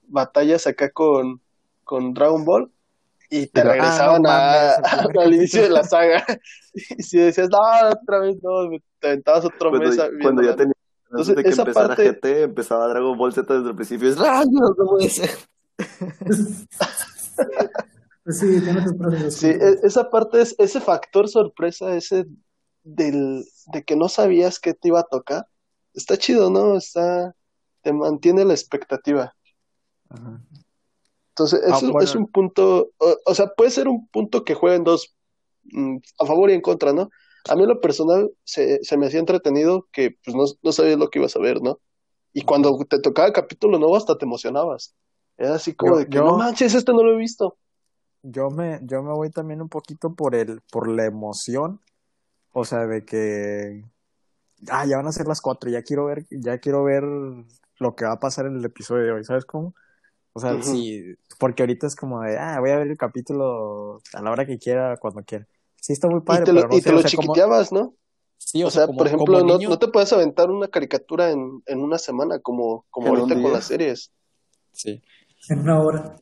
batallas 0.08 0.66
acá 0.66 0.90
con, 0.92 1.40
con 1.84 2.14
Dragon 2.14 2.44
Ball 2.46 2.72
y 3.30 3.48
te 3.48 3.62
Pero, 3.62 3.70
ah, 3.70 3.74
regresaban 3.74 4.22
no 4.24 4.30
a- 4.30 4.34
mames, 4.34 4.78
el 4.78 5.00
primer 5.08 5.28
al 5.28 5.34
inicio 5.36 5.62
de 5.64 5.70
la 5.70 5.84
saga. 5.84 6.26
Y 6.98 7.04
si 7.04 7.18
decías, 7.18 7.50
no, 7.50 7.58
otra 7.90 8.20
vez 8.20 8.38
no, 8.42 8.70
te 9.00 9.08
aventabas 9.08 9.44
otro 9.44 9.72
Cuando, 9.72 9.90
mes 9.90 9.98
cuando 10.22 10.42
ya 10.42 10.56
viéndola. 10.56 10.56
tenía 10.56 10.74
Entonces, 11.10 11.30
antes 11.30 11.36
de 11.36 11.44
que 11.44 11.50
esa 11.50 11.62
empezara 11.64 11.88
parte- 11.90 12.10
GT, 12.14 12.44
empezaba 12.44 12.88
Dragon 12.88 13.18
Ball 13.18 13.34
Z 13.34 13.54
desde 13.54 13.70
el 13.70 13.76
principio. 13.76 14.08
Es 14.10 14.18
rayos, 14.18 14.48
no 14.78 14.86
puede 14.86 15.10
ser. 15.10 15.30
Pues 18.24 18.40
sí, 18.40 18.62
tiene 18.62 18.84
sus 18.84 18.94
pros 18.96 19.14
y 19.16 19.18
sus 19.20 19.34
Sí, 19.36 19.50
contras. 19.52 19.74
e- 19.84 19.88
esa 19.88 20.10
parte 20.10 20.42
es 20.42 20.56
ese 20.60 20.80
factor 20.80 21.28
sorpresa, 21.28 21.96
ese 21.96 22.26
del 22.84 23.44
de 23.74 23.84
que 23.84 23.96
no 23.96 24.10
sabías 24.10 24.60
que 24.60 24.74
te 24.74 24.88
iba 24.90 25.00
a 25.00 25.04
tocar. 25.10 25.48
Está 25.94 26.18
chido, 26.18 26.50
¿no? 26.50 26.78
Está 26.78 27.36
te 27.82 27.94
mantiene 27.94 28.46
la 28.46 28.54
expectativa. 28.54 29.34
Ajá. 30.10 30.40
Entonces, 31.30 31.62
Ah, 31.66 31.78
eso 31.78 31.92
bueno. 31.92 32.00
es 32.04 32.14
un 32.16 32.28
punto, 32.28 32.92
o, 32.98 33.18
o 33.26 33.34
sea, 33.36 33.48
puede 33.56 33.72
ser 33.72 33.88
un 33.88 34.08
punto 34.10 34.44
que 34.44 34.54
jueguen 34.54 34.84
dos, 34.84 35.16
mm, 35.64 35.98
a 36.20 36.26
favor 36.26 36.50
y 36.52 36.54
en 36.54 36.62
contra, 36.62 36.94
¿no? 36.94 37.10
A 37.50 37.56
mí 37.56 37.64
en 37.64 37.70
lo 37.70 37.80
personal 37.82 38.30
se, 38.44 38.84
se 38.84 38.98
me 38.98 39.08
hacía 39.08 39.20
entretenido 39.20 39.88
que 39.92 40.16
pues 40.24 40.36
no, 40.36 40.44
no 40.62 40.72
sabías 40.72 41.00
lo 41.00 41.10
que 41.10 41.18
ibas 41.20 41.36
a 41.36 41.40
ver, 41.40 41.62
¿no? 41.62 41.80
Y 42.34 42.44
cuando 42.44 42.78
te 42.88 43.00
tocaba 43.00 43.28
el 43.30 43.34
capítulo 43.34 43.80
nuevo 43.80 43.96
hasta 43.98 44.18
te 44.18 44.26
emocionabas. 44.26 44.96
Era 45.38 45.56
así 45.56 45.74
como 45.74 45.94
Yo- 45.94 46.00
de 46.00 46.06
que, 46.08 46.18
yo- 46.18 46.26
no 46.26 46.38
manches, 46.38 46.76
este 46.76 46.92
no 46.94 47.02
lo 47.04 47.14
he 47.14 47.18
visto. 47.18 47.58
Yo 48.24 48.50
me, 48.52 48.80
yo 48.84 49.02
me 49.02 49.12
voy 49.12 49.30
también 49.32 49.62
un 49.62 49.70
poquito 49.70 50.14
por 50.14 50.36
el, 50.36 50.62
por 50.72 50.88
la 50.88 51.06
emoción, 51.06 51.82
o 52.54 52.66
sea, 52.66 52.86
de 52.86 53.04
que, 53.04 53.84
ah, 54.70 54.86
ya 54.86 54.98
van 54.98 55.08
a 55.08 55.12
ser 55.12 55.28
las 55.28 55.42
cuatro, 55.42 55.70
ya 55.72 55.82
quiero 55.82 56.06
ver, 56.06 56.26
ya 56.30 56.60
quiero 56.60 56.84
ver 56.84 57.04
lo 57.04 57.96
que 57.96 58.06
va 58.06 58.14
a 58.14 58.20
pasar 58.20 58.46
en 58.46 58.58
el 58.58 58.66
episodio 58.66 59.04
de 59.06 59.12
hoy, 59.12 59.24
¿sabes 59.24 59.46
cómo? 59.46 59.74
O 60.34 60.40
sea, 60.40 60.62
sí, 60.62 61.04
porque 61.40 61.64
ahorita 61.64 61.88
es 61.88 61.96
como 61.96 62.22
de, 62.22 62.38
ah, 62.38 62.60
voy 62.60 62.70
a 62.70 62.78
ver 62.78 62.88
el 62.88 62.98
capítulo 62.98 64.02
a 64.14 64.22
la 64.22 64.32
hora 64.32 64.46
que 64.46 64.60
quiera, 64.60 64.98
cuando 64.98 65.24
quiera. 65.24 65.48
Sí, 65.82 65.94
está 65.94 66.08
muy 66.08 66.22
padre, 66.22 66.44
y 66.44 66.46
te 66.46 66.54
lo, 66.54 66.60
pero 66.62 66.70
no 66.70 66.76
y 66.78 66.82
sé, 66.82 66.84
te 66.86 66.92
lo 66.92 67.00
o 67.00 67.02
sea, 67.02 67.12
como- 67.12 67.34
chiquiteabas, 67.34 67.72
¿no? 67.72 67.96
sí, 68.38 68.64
O 68.64 68.70
sea, 68.70 68.86
como- 68.86 69.00
por 69.00 69.08
ejemplo, 69.08 69.26
como 69.40 69.48
no, 69.48 69.58
niño- 69.58 69.70
no 69.70 69.80
te 69.80 69.88
puedes 69.88 70.14
aventar 70.14 70.52
una 70.52 70.68
caricatura 70.68 71.32
en, 71.32 71.64
en 71.66 71.80
una 71.82 71.98
semana 71.98 72.40
como, 72.40 72.86
como 72.92 73.08
ahorita 73.10 73.42
con 73.42 73.52
las 73.54 73.66
series. 73.66 74.12
sí. 74.72 75.02
En 75.50 75.62
una 75.62 75.82
hora. 75.82 76.16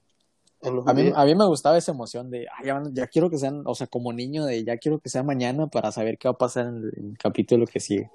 En 0.62 0.78
A 0.86 0.94
mí, 0.94 1.12
a 1.16 1.26
mí 1.26 1.36
me 1.36 1.46
gustaba 1.46 1.78
esa 1.78 1.92
emoción 1.92 2.30
de, 2.30 2.48
ah, 2.48 2.64
ya, 2.94 3.08
quiero 3.08 3.30
que 3.30 3.38
sean, 3.38 3.64
o 3.66 3.76
sea, 3.76 3.88
como 3.88 4.12
niño 4.14 4.46
de, 4.46 4.64
ya 4.66 4.78
quiero 4.78 5.00
que 5.00 5.10
sea 5.10 5.24
mañana 5.24 5.68
para 5.68 5.92
saber 5.92 6.18
qué 6.18 6.28
va 6.28 6.34
a 6.34 6.38
pasar 6.38 6.68
en 6.68 6.76
el, 6.78 6.92
en 6.98 7.10
el 7.12 7.18
capítulo 7.18 7.66
que 7.66 7.80
sigue. 7.80 8.10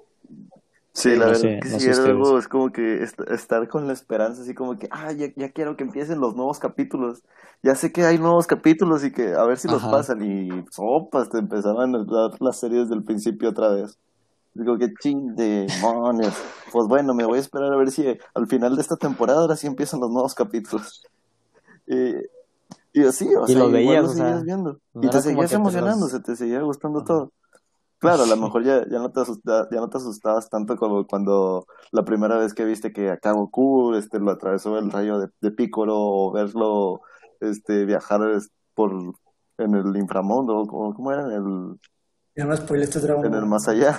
Sí, 0.93 1.09
la 1.09 1.25
no 1.25 1.31
verdad 1.31 1.41
sé- 1.41 1.59
que 1.61 1.69
no 1.69 1.79
sí 1.79 1.89
ustedes. 1.89 2.05
algo, 2.07 2.39
es 2.39 2.47
como 2.47 2.71
que 2.71 3.03
est- 3.03 3.19
estar 3.29 3.67
con 3.67 3.85
la 3.87 3.93
esperanza, 3.93 4.41
así 4.43 4.53
como 4.53 4.77
que, 4.77 4.87
ah, 4.91 5.11
ya, 5.11 5.27
ya 5.35 5.51
quiero 5.51 5.75
que 5.75 5.83
empiecen 5.83 6.19
los 6.21 6.35
nuevos 6.35 6.59
capítulos. 6.59 7.21
Ya 7.63 7.75
sé 7.75 7.91
que 7.91 8.03
hay 8.05 8.17
nuevos 8.17 8.47
capítulos 8.47 9.03
y 9.03 9.11
que 9.11 9.33
a 9.33 9.43
ver 9.43 9.57
si 9.57 9.67
los 9.67 9.85
pasan 9.85 10.21
y 10.23 10.63
sopas, 10.71 11.29
te 11.29 11.37
empezaban 11.39 11.95
a 11.95 12.03
dar 12.05 12.41
las 12.41 12.59
series 12.59 12.89
del 12.89 13.03
principio 13.03 13.49
otra 13.49 13.69
vez. 13.69 13.97
Digo, 14.53 14.77
que 14.77 14.93
ching 15.01 15.35
demonios. 15.35 16.35
Pues 16.71 16.87
bueno, 16.87 17.13
me 17.13 17.25
voy 17.25 17.37
a 17.39 17.41
esperar 17.41 17.73
a 17.73 17.77
ver 17.77 17.91
si 17.91 18.05
al 18.35 18.47
final 18.47 18.75
de 18.75 18.81
esta 18.81 18.97
temporada 18.97 19.41
ahora 19.41 19.55
sí 19.57 19.67
empiezan 19.67 19.99
los 20.01 20.11
nuevos 20.11 20.35
capítulos. 20.35 21.03
Y, 21.87 22.13
y 23.01 23.05
así, 23.05 23.27
o 23.35 23.45
Y 23.45 23.53
sea, 23.53 23.59
lo 23.59 23.69
igual 23.69 23.73
veías, 23.73 24.03
lo 24.03 24.09
o 24.09 24.13
sea, 24.13 24.25
seguías 24.25 24.43
viendo. 24.43 24.79
no 24.93 25.07
y 25.07 25.09
te 25.09 25.21
seguías 25.21 25.45
que 25.45 25.49
te 25.49 25.55
emocionando, 25.55 26.05
los- 26.05 26.11
se 26.11 26.19
te 26.21 26.35
seguía 26.35 26.61
gustando 26.61 26.99
Ajá. 26.99 27.05
todo. 27.07 27.31
Claro, 27.97 28.23
a 28.23 28.27
lo 28.27 28.37
mejor 28.37 28.63
ya, 28.63 28.85
ya, 28.89 28.99
no 28.99 29.11
te 29.11 29.21
asusta- 29.21 29.67
ya 29.71 29.79
no 29.79 29.89
te 29.89 29.97
asustabas 29.97 30.49
tanto 30.49 30.75
como 30.77 31.05
cuando 31.07 31.65
la 31.91 32.03
primera 32.03 32.37
vez 32.37 32.53
que 32.53 32.65
viste 32.65 32.91
que 32.93 33.09
acá 33.09 33.31
Goku 33.31 33.95
este, 33.95 34.19
lo 34.19 34.31
atravesó 34.31 34.77
el 34.77 34.91
rayo 34.91 35.19
de, 35.19 35.29
de 35.41 35.51
Piccolo 35.51 35.95
o 35.97 36.31
verlo 36.31 37.01
este, 37.39 37.85
viajar 37.85 38.21
por 38.73 38.91
en 39.57 39.73
el 39.75 39.95
inframundo, 39.97 40.57
o 40.57 40.67
como- 40.67 40.93
¿cómo 40.93 41.11
era? 41.11 41.23
En 41.23 41.31
el, 41.31 41.79
Ya 42.35 42.45
no 42.45 42.55
spoileaste 42.55 42.99
Dragon 42.99 43.25
en 43.25 43.33
el 43.33 43.45
más 43.45 43.67
allá. 43.67 43.97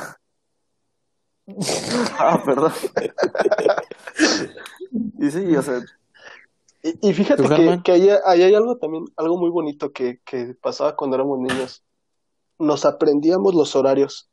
ah, 2.19 2.43
perdón. 2.45 2.73
y 5.19 5.31
sí, 5.31 5.57
o 5.57 5.63
sea, 5.63 5.81
Y, 7.01 7.09
y 7.11 7.13
fíjate 7.15 7.43
¿Tú, 7.43 7.49
que, 7.49 7.81
que 7.85 7.93
ahí, 7.93 8.09
ahí 8.25 8.43
hay 8.43 8.55
algo 8.55 8.77
también, 8.79 9.05
algo 9.17 9.37
muy 9.37 9.51
bonito 9.51 9.93
que, 9.93 10.21
que 10.25 10.55
pasaba 10.61 10.97
cuando 10.97 11.17
éramos 11.17 11.39
niños. 11.39 11.85
Nos 12.59 12.85
aprendíamos 12.85 13.55
los 13.55 13.75
horarios. 13.77 14.31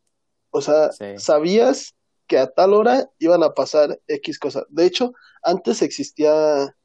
O 0.51 0.61
sea, 0.61 0.91
Sí. 0.91 1.17
sabías 1.17 1.95
que 2.27 2.37
a 2.37 2.47
tal 2.51 2.73
hora 2.73 3.09
iban 3.19 3.43
a 3.43 3.53
pasar 3.53 3.99
X 4.07 4.39
cosas. 4.39 4.65
De 4.69 4.85
hecho, 4.85 5.13
antes 5.41 5.81
existía 5.81 6.75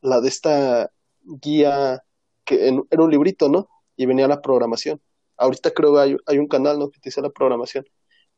la 0.00 0.20
de 0.20 0.28
esta 0.28 0.90
guía 1.22 2.02
que 2.44 2.68
en- 2.68 2.82
era 2.90 3.04
un 3.04 3.10
librito, 3.10 3.48
¿no? 3.48 3.68
Y 3.96 4.06
venía 4.06 4.26
la 4.26 4.40
programación. 4.40 5.00
Ahorita 5.36 5.70
creo 5.70 5.94
que 5.94 6.00
hay, 6.00 6.16
hay 6.26 6.38
un 6.38 6.48
canal, 6.48 6.78
¿no? 6.78 6.90
Que 6.90 6.98
te 6.98 7.10
dice 7.10 7.22
la 7.22 7.30
programación. 7.30 7.84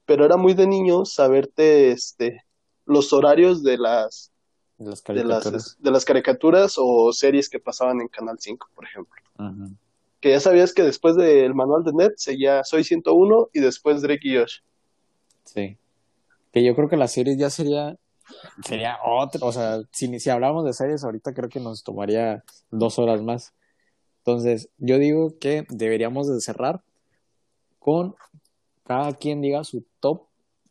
Pero 0.04 0.24
era 0.26 0.36
muy 0.36 0.52
de 0.54 0.66
niño 0.66 1.06
saberte 1.06 1.90
este, 1.92 2.42
los 2.84 3.12
horarios 3.14 3.62
de 3.62 3.78
las, 3.78 4.32
de 4.78 4.86
las 4.86 5.02
de 5.04 5.24
las, 5.24 5.42
caricaturas. 5.44 5.76
de 5.78 5.90
las 5.90 6.04
caricaturas 6.04 6.74
o 6.78 7.12
series 7.12 7.48
que 7.48 7.60
pasaban 7.60 8.00
en 8.00 8.08
Canal 8.08 8.36
5, 8.38 8.68
por 8.74 8.84
ejemplo. 8.84 9.22
Ajá. 9.36 9.68
Que 10.20 10.30
ya 10.30 10.40
sabías 10.40 10.72
que 10.72 10.82
después 10.82 11.16
del 11.16 11.54
manual 11.54 11.84
de 11.84 11.92
Net 11.92 12.14
seguía 12.16 12.64
Soy 12.64 12.82
101 12.82 13.50
y 13.52 13.60
después 13.60 14.00
Drake 14.00 14.26
y 14.26 14.38
Josh. 14.38 14.60
Sí. 15.44 15.76
Que 16.50 16.64
yo 16.64 16.74
creo 16.74 16.88
que 16.88 16.96
la 16.96 17.08
serie 17.08 17.36
ya 17.36 17.50
sería, 17.50 17.98
sería 18.64 18.96
otra, 19.04 19.46
o 19.46 19.52
sea, 19.52 19.82
si, 19.92 20.18
si 20.18 20.30
hablamos 20.30 20.64
de 20.64 20.72
series 20.72 21.04
ahorita 21.04 21.34
creo 21.34 21.50
que 21.50 21.60
nos 21.60 21.82
tomaría 21.82 22.42
dos 22.70 22.98
horas 22.98 23.20
más. 23.20 23.52
Entonces, 24.18 24.70
yo 24.78 24.98
digo 24.98 25.38
que 25.38 25.66
deberíamos 25.68 26.26
de 26.26 26.40
cerrar 26.40 26.82
con 27.78 28.14
cada 28.84 29.12
quien 29.12 29.42
diga 29.42 29.62
su 29.64 29.84
top 30.00 30.22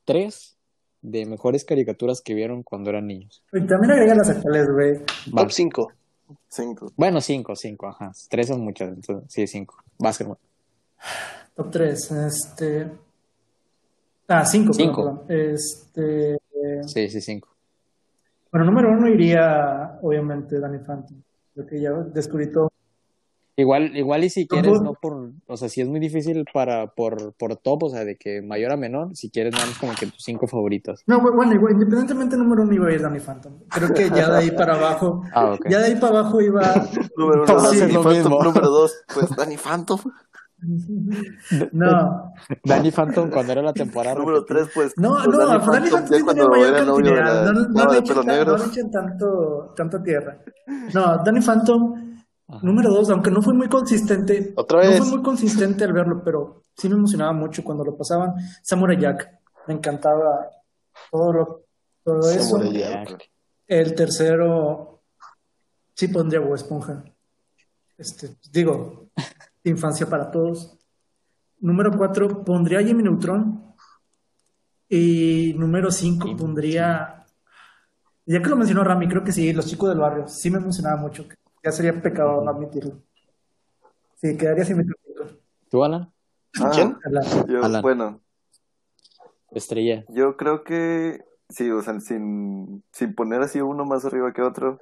3 0.05 0.57
de 1.03 1.25
mejores 1.25 1.65
caricaturas 1.65 2.21
que 2.21 2.33
vieron 2.33 2.63
cuando 2.63 2.89
eran 2.89 3.05
niños. 3.05 3.43
Y 3.51 3.61
también 3.67 3.91
agrega 3.91 4.15
las 4.15 4.29
actuales, 4.29 4.67
güey. 4.71 4.99
Top 5.35 5.51
5. 5.51 5.91
cinco. 6.47 6.91
Bueno, 6.95 7.21
5, 7.21 7.55
5, 7.55 7.87
ajá. 7.87 8.11
3 8.29 8.47
son 8.47 8.61
muchas, 8.61 8.89
entonces 8.89 9.25
sí, 9.27 9.45
5. 9.45 9.75
Vas, 9.99 10.17
Germán. 10.17 10.37
Top 11.55 11.69
3. 11.69 12.11
Este. 12.11 12.87
Ah, 14.27 14.45
5. 14.45 14.73
Cinco. 14.73 15.25
Este. 15.27 16.37
Sí, 16.87 17.09
sí, 17.09 17.21
5. 17.21 17.49
Bueno, 18.51 18.65
número 18.65 18.91
uno 18.91 19.07
iría, 19.07 19.99
obviamente, 20.01 20.59
Danny 20.59 20.79
Phantom. 20.79 21.21
Creo 21.53 21.67
que 21.67 21.81
ya 21.81 21.91
descubrí 21.91 22.51
todo. 22.51 22.72
Igual, 23.55 23.95
igual 23.95 24.23
y 24.23 24.29
si 24.31 24.47
quieres, 24.47 24.81
no 24.81 24.95
por, 24.95 25.29
o 25.45 25.57
sea, 25.57 25.69
si 25.69 25.81
es 25.81 25.87
muy 25.87 25.99
difícil 25.99 26.43
para, 26.51 26.87
por, 26.87 27.33
por 27.33 27.55
top, 27.55 27.83
o 27.83 27.89
sea, 27.91 28.03
de 28.03 28.15
que 28.17 28.41
mayor 28.41 28.71
a 28.71 28.77
menor, 28.77 29.15
si 29.15 29.29
quieres, 29.29 29.53
damos 29.53 29.77
como 29.77 29.93
que 29.93 30.07
tus 30.07 30.23
cinco 30.23 30.47
favoritos. 30.47 31.03
No, 31.05 31.19
bu- 31.21 31.35
bueno, 31.35 31.53
igual, 31.53 31.73
independientemente 31.73 32.35
número 32.35 32.63
uno 32.63 32.73
iba 32.73 32.87
a 32.87 32.93
ir 32.93 33.01
Danny 33.03 33.19
Phantom. 33.19 33.53
Creo 33.69 33.93
que 33.93 34.09
ya 34.09 34.31
de 34.31 34.37
ahí 34.37 34.51
para 34.51 34.73
abajo. 34.75 35.21
Ah, 35.35 35.53
ok. 35.53 35.67
Ya 35.69 35.79
de 35.79 35.85
ahí 35.85 35.95
para 35.95 36.19
abajo 36.19 36.41
iba. 36.41 36.61
Número 37.17 37.43
uno, 37.43 37.61
Danny 37.61 37.93
Phantom. 37.93 38.11
mismo. 38.13 38.43
Número 38.43 38.69
dos, 38.69 38.93
pues 39.13 39.29
Danny 39.35 39.57
Phantom. 39.57 39.99
No, 41.73 42.31
Danny 42.63 42.91
Phantom 42.91 43.29
cuando 43.29 43.51
era 43.51 43.61
la 43.61 43.73
temporada. 43.73 44.15
Número 44.15 44.39
repetida. 44.39 44.59
tres, 44.63 44.71
pues. 44.73 44.93
no, 44.97 45.15
pues, 45.23 45.27
no, 45.27 45.37
Danny 45.47 45.65
Danny 45.67 45.89
Phantom, 45.89 46.01
sí 46.01 46.09
tenía 46.09 46.23
cuando 46.23 46.49
mayor 46.49 46.85
No, 46.85 46.85
no, 46.85 48.23
negro. 48.23 48.57
no 48.57 48.65
le 48.65 48.83
tanto, 48.89 49.73
tanta 49.75 50.01
tierra. 50.01 50.37
No, 50.93 51.17
Danny 51.23 51.41
Phantom, 51.41 52.12
número 52.61 52.89
dos, 52.89 53.09
aunque 53.09 53.31
no 53.31 53.41
fue 53.41 53.53
muy 53.53 53.67
consistente. 53.67 54.53
Otra 54.55 54.79
vez. 54.79 54.99
No 54.99 55.05
fue 55.05 55.15
muy 55.15 55.23
consistente 55.23 55.83
al 55.83 55.93
verlo, 55.93 56.21
pero 56.23 56.63
sí 56.75 56.89
me 56.89 56.95
emocionaba 56.95 57.33
mucho 57.33 57.63
cuando 57.63 57.83
lo 57.83 57.97
pasaban. 57.97 58.33
Samurai 58.61 58.99
Jack. 58.99 59.39
Me 59.67 59.73
encantaba 59.75 60.49
todo, 61.11 61.33
lo, 61.33 61.65
todo 62.03 62.29
eso. 62.29 62.57
Samurai 62.57 62.73
Jack. 62.73 63.29
El 63.67 63.95
tercero, 63.95 65.01
sí 65.95 66.07
pondría 66.09 66.39
Bob 66.41 66.55
Esponja. 66.55 67.03
Este, 67.97 68.35
digo, 68.51 69.09
infancia 69.63 70.07
para 70.07 70.29
todos. 70.29 70.77
Número 71.59 71.91
cuatro, 71.97 72.43
pondría 72.43 72.83
Jimmy 72.83 73.03
Neutron. 73.03 73.73
Y 74.89 75.53
número 75.57 75.89
cinco, 75.91 76.35
pondría. 76.35 77.25
Ya 78.25 78.41
que 78.41 78.49
lo 78.49 78.55
mencionó 78.55 78.83
Rami, 78.83 79.07
creo 79.07 79.23
que 79.23 79.31
sí, 79.31 79.51
Los 79.53 79.67
Chicos 79.67 79.89
del 79.89 79.99
Barrio. 79.99 80.27
Sí 80.27 80.49
me 80.49 80.57
emocionaba 80.57 80.97
mucho. 80.97 81.25
Ya 81.63 81.71
sería 81.71 82.01
pecado 82.01 82.41
no 82.43 82.51
admitirlo. 82.51 83.01
Sí, 84.15 84.37
quedaría 84.37 84.65
sin 84.65 84.77
mi 84.77 84.85
top 84.85 84.97
¿Tú, 85.69 85.83
Alan? 85.83 86.11
Ah, 86.61 86.71
¿Quién? 86.73 86.97
cinco. 87.03 87.47
yo, 87.47 87.63
Alan. 87.63 87.81
bueno, 87.81 88.21
Estrella. 89.51 90.05
yo 90.09 90.37
creo 90.37 90.63
que 90.63 91.23
sí, 91.49 91.69
o 91.71 91.81
sea, 91.81 91.99
sin, 91.99 92.83
sin 92.91 93.15
poner 93.15 93.41
así 93.41 93.61
uno 93.61 93.85
más 93.85 94.05
arriba 94.05 94.33
que 94.33 94.41
otro, 94.41 94.79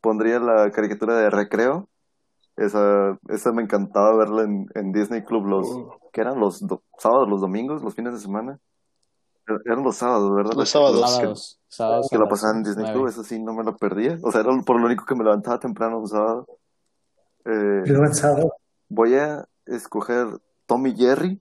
pondría 0.00 0.38
la 0.38 0.70
caricatura 0.70 1.16
de 1.18 1.30
Recreo. 1.30 1.88
Esa, 2.56 3.18
esa 3.28 3.52
me 3.52 3.62
encantaba 3.62 4.16
verla 4.16 4.42
en, 4.44 4.66
en 4.74 4.92
Disney 4.92 5.24
Club 5.24 5.46
los, 5.46 5.68
¿qué 6.12 6.20
eran? 6.20 6.38
Los 6.38 6.64
do- 6.66 6.82
sábados, 6.98 7.28
los 7.28 7.40
domingos, 7.40 7.82
los 7.82 7.94
fines 7.94 8.12
de 8.14 8.20
semana. 8.20 8.60
Er- 9.46 9.60
Eran 9.66 9.82
los 9.84 9.96
sábados, 9.96 10.34
¿verdad? 10.34 10.52
Los 10.54 10.68
sábados. 10.70 11.00
que- 11.00 11.06
Sábados. 11.10 11.60
Sábados. 11.68 12.08
que 12.10 12.16
la 12.16 12.22
las 12.24 12.30
pasaban 12.30 12.56
en 12.58 12.62
Disney. 12.64 12.92
Club, 12.92 13.08
eso 13.08 13.22
sí, 13.24 13.42
no 13.42 13.52
me 13.54 13.64
lo 13.64 13.76
perdía. 13.76 14.18
O 14.22 14.30
sea, 14.30 14.40
era 14.42 14.50
por 14.64 14.78
lo 14.80 14.86
único 14.86 15.04
que 15.04 15.14
me 15.14 15.24
levantaba 15.24 15.58
temprano 15.58 15.98
un 15.98 16.08
sábado. 16.08 16.46
Eh, 17.44 17.82
avanzado. 17.94 18.54
voy 18.88 19.14
a 19.16 19.44
escoger 19.66 20.26
Tommy 20.66 20.94
Jerry, 20.96 21.40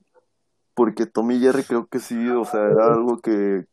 porque 0.73 1.05
Tommy 1.05 1.39
Jerry 1.39 1.63
creo 1.63 1.85
que 1.87 1.99
sí, 1.99 2.27
o 2.29 2.43
sea, 2.45 2.61
era 2.65 2.87
algo 2.93 3.19
que, 3.19 3.65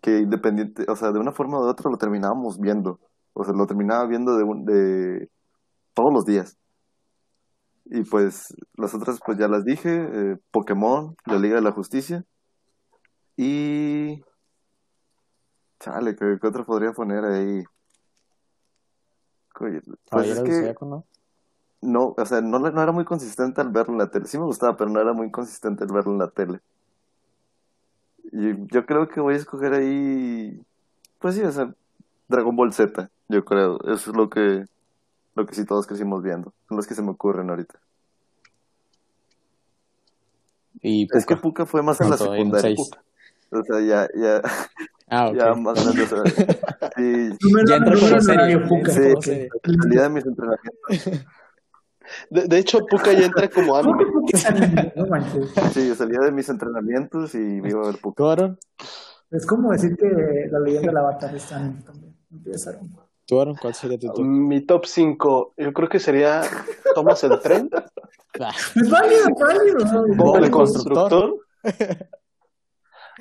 que 0.00 0.18
independiente, 0.18 0.84
o 0.90 0.96
sea, 0.96 1.12
de 1.12 1.18
una 1.20 1.32
forma 1.32 1.58
o 1.58 1.64
de 1.64 1.70
otra 1.70 1.90
lo 1.90 1.96
terminábamos 1.96 2.58
viendo. 2.58 2.98
O 3.32 3.44
sea, 3.44 3.54
lo 3.54 3.66
terminaba 3.66 4.04
viendo 4.06 4.36
de, 4.36 4.44
un- 4.44 4.64
de 4.66 5.30
todos 5.94 6.12
los 6.12 6.26
días. 6.26 6.58
Y 7.86 8.02
pues 8.04 8.54
las 8.76 8.94
otras 8.94 9.20
pues 9.24 9.38
ya 9.38 9.48
las 9.48 9.64
dije, 9.64 9.90
eh, 10.12 10.36
Pokémon, 10.50 11.16
la 11.26 11.38
Liga 11.38 11.56
de 11.56 11.62
la 11.62 11.72
Justicia. 11.72 12.24
Y... 13.36 14.22
Chale, 15.80 16.14
¿qué, 16.14 16.38
qué 16.40 16.46
otro 16.46 16.64
podría 16.64 16.92
poner 16.92 17.24
ahí? 17.24 17.64
Pues 19.58 19.82
Caballero 20.10 20.44
es 20.44 20.74
que 20.74 20.84
¿no? 20.84 21.04
no, 21.82 22.14
o 22.16 22.26
sea, 22.26 22.40
no, 22.40 22.58
no 22.58 22.82
era 22.82 22.92
muy 22.92 23.04
consistente 23.04 23.60
al 23.60 23.70
verlo 23.70 23.94
en 23.94 23.98
la 23.98 24.10
tele. 24.10 24.26
Sí 24.26 24.38
me 24.38 24.44
gustaba, 24.44 24.76
pero 24.76 24.90
no 24.90 25.00
era 25.00 25.12
muy 25.12 25.30
consistente 25.30 25.84
al 25.84 25.92
verlo 25.92 26.12
en 26.12 26.18
la 26.18 26.30
tele. 26.30 26.60
Y 28.32 28.66
yo 28.72 28.86
creo 28.86 29.08
que 29.08 29.20
voy 29.20 29.34
a 29.34 29.36
escoger 29.36 29.74
ahí, 29.74 30.60
pues 31.18 31.34
sí, 31.34 31.42
o 31.42 31.52
sea, 31.52 31.74
Dragon 32.28 32.56
Ball 32.56 32.72
Z, 32.72 33.10
yo 33.28 33.44
creo. 33.44 33.78
Eso 33.82 34.10
es 34.10 34.16
lo 34.16 34.30
que, 34.30 34.64
lo 35.34 35.46
que 35.46 35.54
sí 35.54 35.64
todos 35.64 35.86
crecimos 35.86 36.22
viendo. 36.22 36.52
Son 36.68 36.76
los 36.76 36.86
que 36.86 36.94
se 36.94 37.02
me 37.02 37.10
ocurren 37.10 37.50
ahorita. 37.50 37.78
Y 40.80 41.06
Es 41.14 41.26
que. 41.26 41.36
Puka 41.36 41.66
fue 41.66 41.82
más 41.82 42.00
en 42.00 42.10
la 42.10 42.16
secundaria. 42.16 42.74
O 43.52 43.62
sea, 43.64 43.80
ya, 43.80 44.08
ya, 44.14 44.40
Ah, 45.08 45.28
ok. 45.30 45.36
ya 45.36 45.54
más 45.54 45.84
grande. 45.84 46.02
O 46.02 46.06
sea, 46.06 46.22
sí, 46.96 47.30
Ya 47.68 47.76
en 47.76 47.84
ya 47.84 48.68
Puca. 48.68 48.92
entra 48.92 48.92
Sí, 48.92 49.14
serie. 49.22 49.48
salía 49.82 50.02
de 50.02 50.08
mis 50.10 50.26
entrenamientos. 50.26 51.24
De, 52.30 52.46
de 52.48 52.58
hecho, 52.58 52.80
Puka 52.86 53.12
ya 53.12 53.26
entra 53.26 53.48
como 53.48 53.74
manches. 55.08 55.50
Sí, 55.72 55.88
yo 55.88 55.94
salía 55.94 56.20
de 56.20 56.32
mis 56.32 56.48
entrenamientos 56.48 57.34
y 57.34 57.38
me 57.38 57.70
iba 57.70 57.82
a 57.82 57.86
ver 57.86 57.98
Puka. 58.00 58.16
¿Tú, 58.16 58.28
Aaron? 58.28 58.58
Es 59.30 59.46
como 59.46 59.72
decir 59.72 59.96
que 59.96 60.06
la 60.50 60.58
leyenda 60.60 60.88
del 60.88 60.96
avatar 60.98 61.34
es 61.34 61.50
anime 61.52 61.82
también. 61.82 62.14
Empezaron. 62.30 62.90
¿Tú, 63.26 63.40
Aaron? 63.40 63.54
¿Cuál 63.56 63.74
sería 63.74 63.98
tu 63.98 64.08
top? 64.08 64.24
Mi 64.24 64.60
top 64.62 64.84
5, 64.86 65.54
yo 65.56 65.72
creo 65.72 65.88
que 65.88 65.98
sería 66.00 66.42
Tomas 66.94 67.22
el 67.24 67.38
tren, 67.40 67.70
Es 68.34 68.90
válido, 68.90 69.24
es 69.28 69.40
válido. 69.40 69.78
Bob 70.16 70.16
Bob 70.16 70.36
el 70.38 70.44
el 70.44 70.50
constructor, 70.50 71.36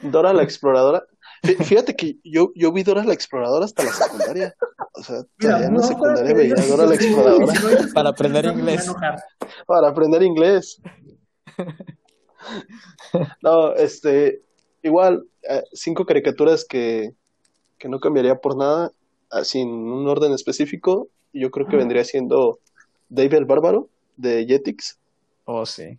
Dora 0.02 0.34
la 0.34 0.44
exploradora. 0.44 1.04
Fí- 1.44 1.58
Fíjate 1.64 1.96
que 1.96 2.18
yo, 2.24 2.52
yo 2.56 2.72
vi 2.72 2.84
Dora 2.84 3.04
la 3.04 3.14
exploradora 3.14 3.66
hasta 3.66 3.84
la 3.84 3.92
secundaria. 3.92 4.56
O 4.94 5.04
sea, 5.04 5.24
todavía 5.40 5.68
en 5.68 5.74
la 5.74 5.80
no, 5.80 5.84
secundaria 5.88 6.34
veía 6.34 6.56
Dora 6.68 6.86
la 6.86 6.96
exploradora 6.96 7.54
Para 7.94 8.10
aprender 8.10 8.46
inglés. 8.46 8.92
para 9.66 9.88
aprender 9.90 10.24
inglés. 10.24 10.82
No, 13.44 13.74
este, 13.76 14.42
igual, 14.82 15.24
eh, 15.48 15.64
cinco 15.74 16.06
caricaturas 16.06 16.66
que, 16.66 17.12
que 17.78 17.88
no 17.88 18.00
cambiaría 18.00 18.36
por 18.36 18.58
nada, 18.58 18.92
ah, 19.30 19.44
sin 19.44 19.70
un 19.70 20.08
orden 20.08 20.32
específico. 20.34 21.10
Yo 21.34 21.52
creo 21.52 21.68
que 21.68 21.78
vendría 21.78 22.04
siendo 22.04 22.60
Dave 23.10 23.38
el 23.38 23.46
Bárbaro 23.46 23.90
de 24.18 24.46
Jetix, 24.48 24.98
Oh, 25.46 25.66
sí. 25.66 25.98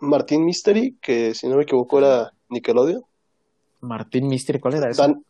Martín 0.00 0.44
Mystery, 0.44 0.96
que 1.00 1.34
si 1.34 1.48
no 1.48 1.56
me 1.56 1.62
equivoco 1.62 1.98
era 1.98 2.32
Nickelodeon, 2.54 3.04
Martín 3.80 4.28
Mystery, 4.28 4.58
¿cuál 4.60 4.74
era 4.74 4.88
eso? 4.90 5.02
Dan 5.02 5.24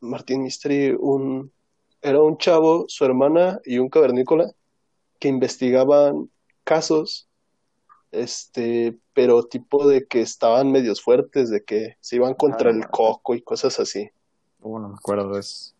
Martín 0.00 0.42
Mystery, 0.42 0.94
un, 0.98 1.50
era 2.02 2.20
un 2.20 2.36
chavo, 2.38 2.84
su 2.88 3.04
hermana 3.04 3.60
y 3.64 3.78
un 3.78 3.88
cavernícola 3.88 4.50
que 5.18 5.28
investigaban 5.28 6.30
casos, 6.64 7.28
este, 8.12 8.98
pero 9.12 9.44
tipo 9.44 9.86
de 9.88 10.06
que 10.06 10.20
estaban 10.20 10.70
medios 10.72 11.02
fuertes, 11.02 11.50
de 11.50 11.62
que 11.64 11.96
se 12.00 12.16
iban 12.16 12.34
contra 12.34 12.70
Ah. 12.70 12.74
el 12.74 12.88
coco 12.88 13.34
y 13.34 13.42
cosas 13.42 13.78
así. 13.80 14.10
Oh, 14.62 14.78
no 14.78 14.88
me 14.88 14.94
acuerdo 14.96 15.38
eso. 15.38 15.72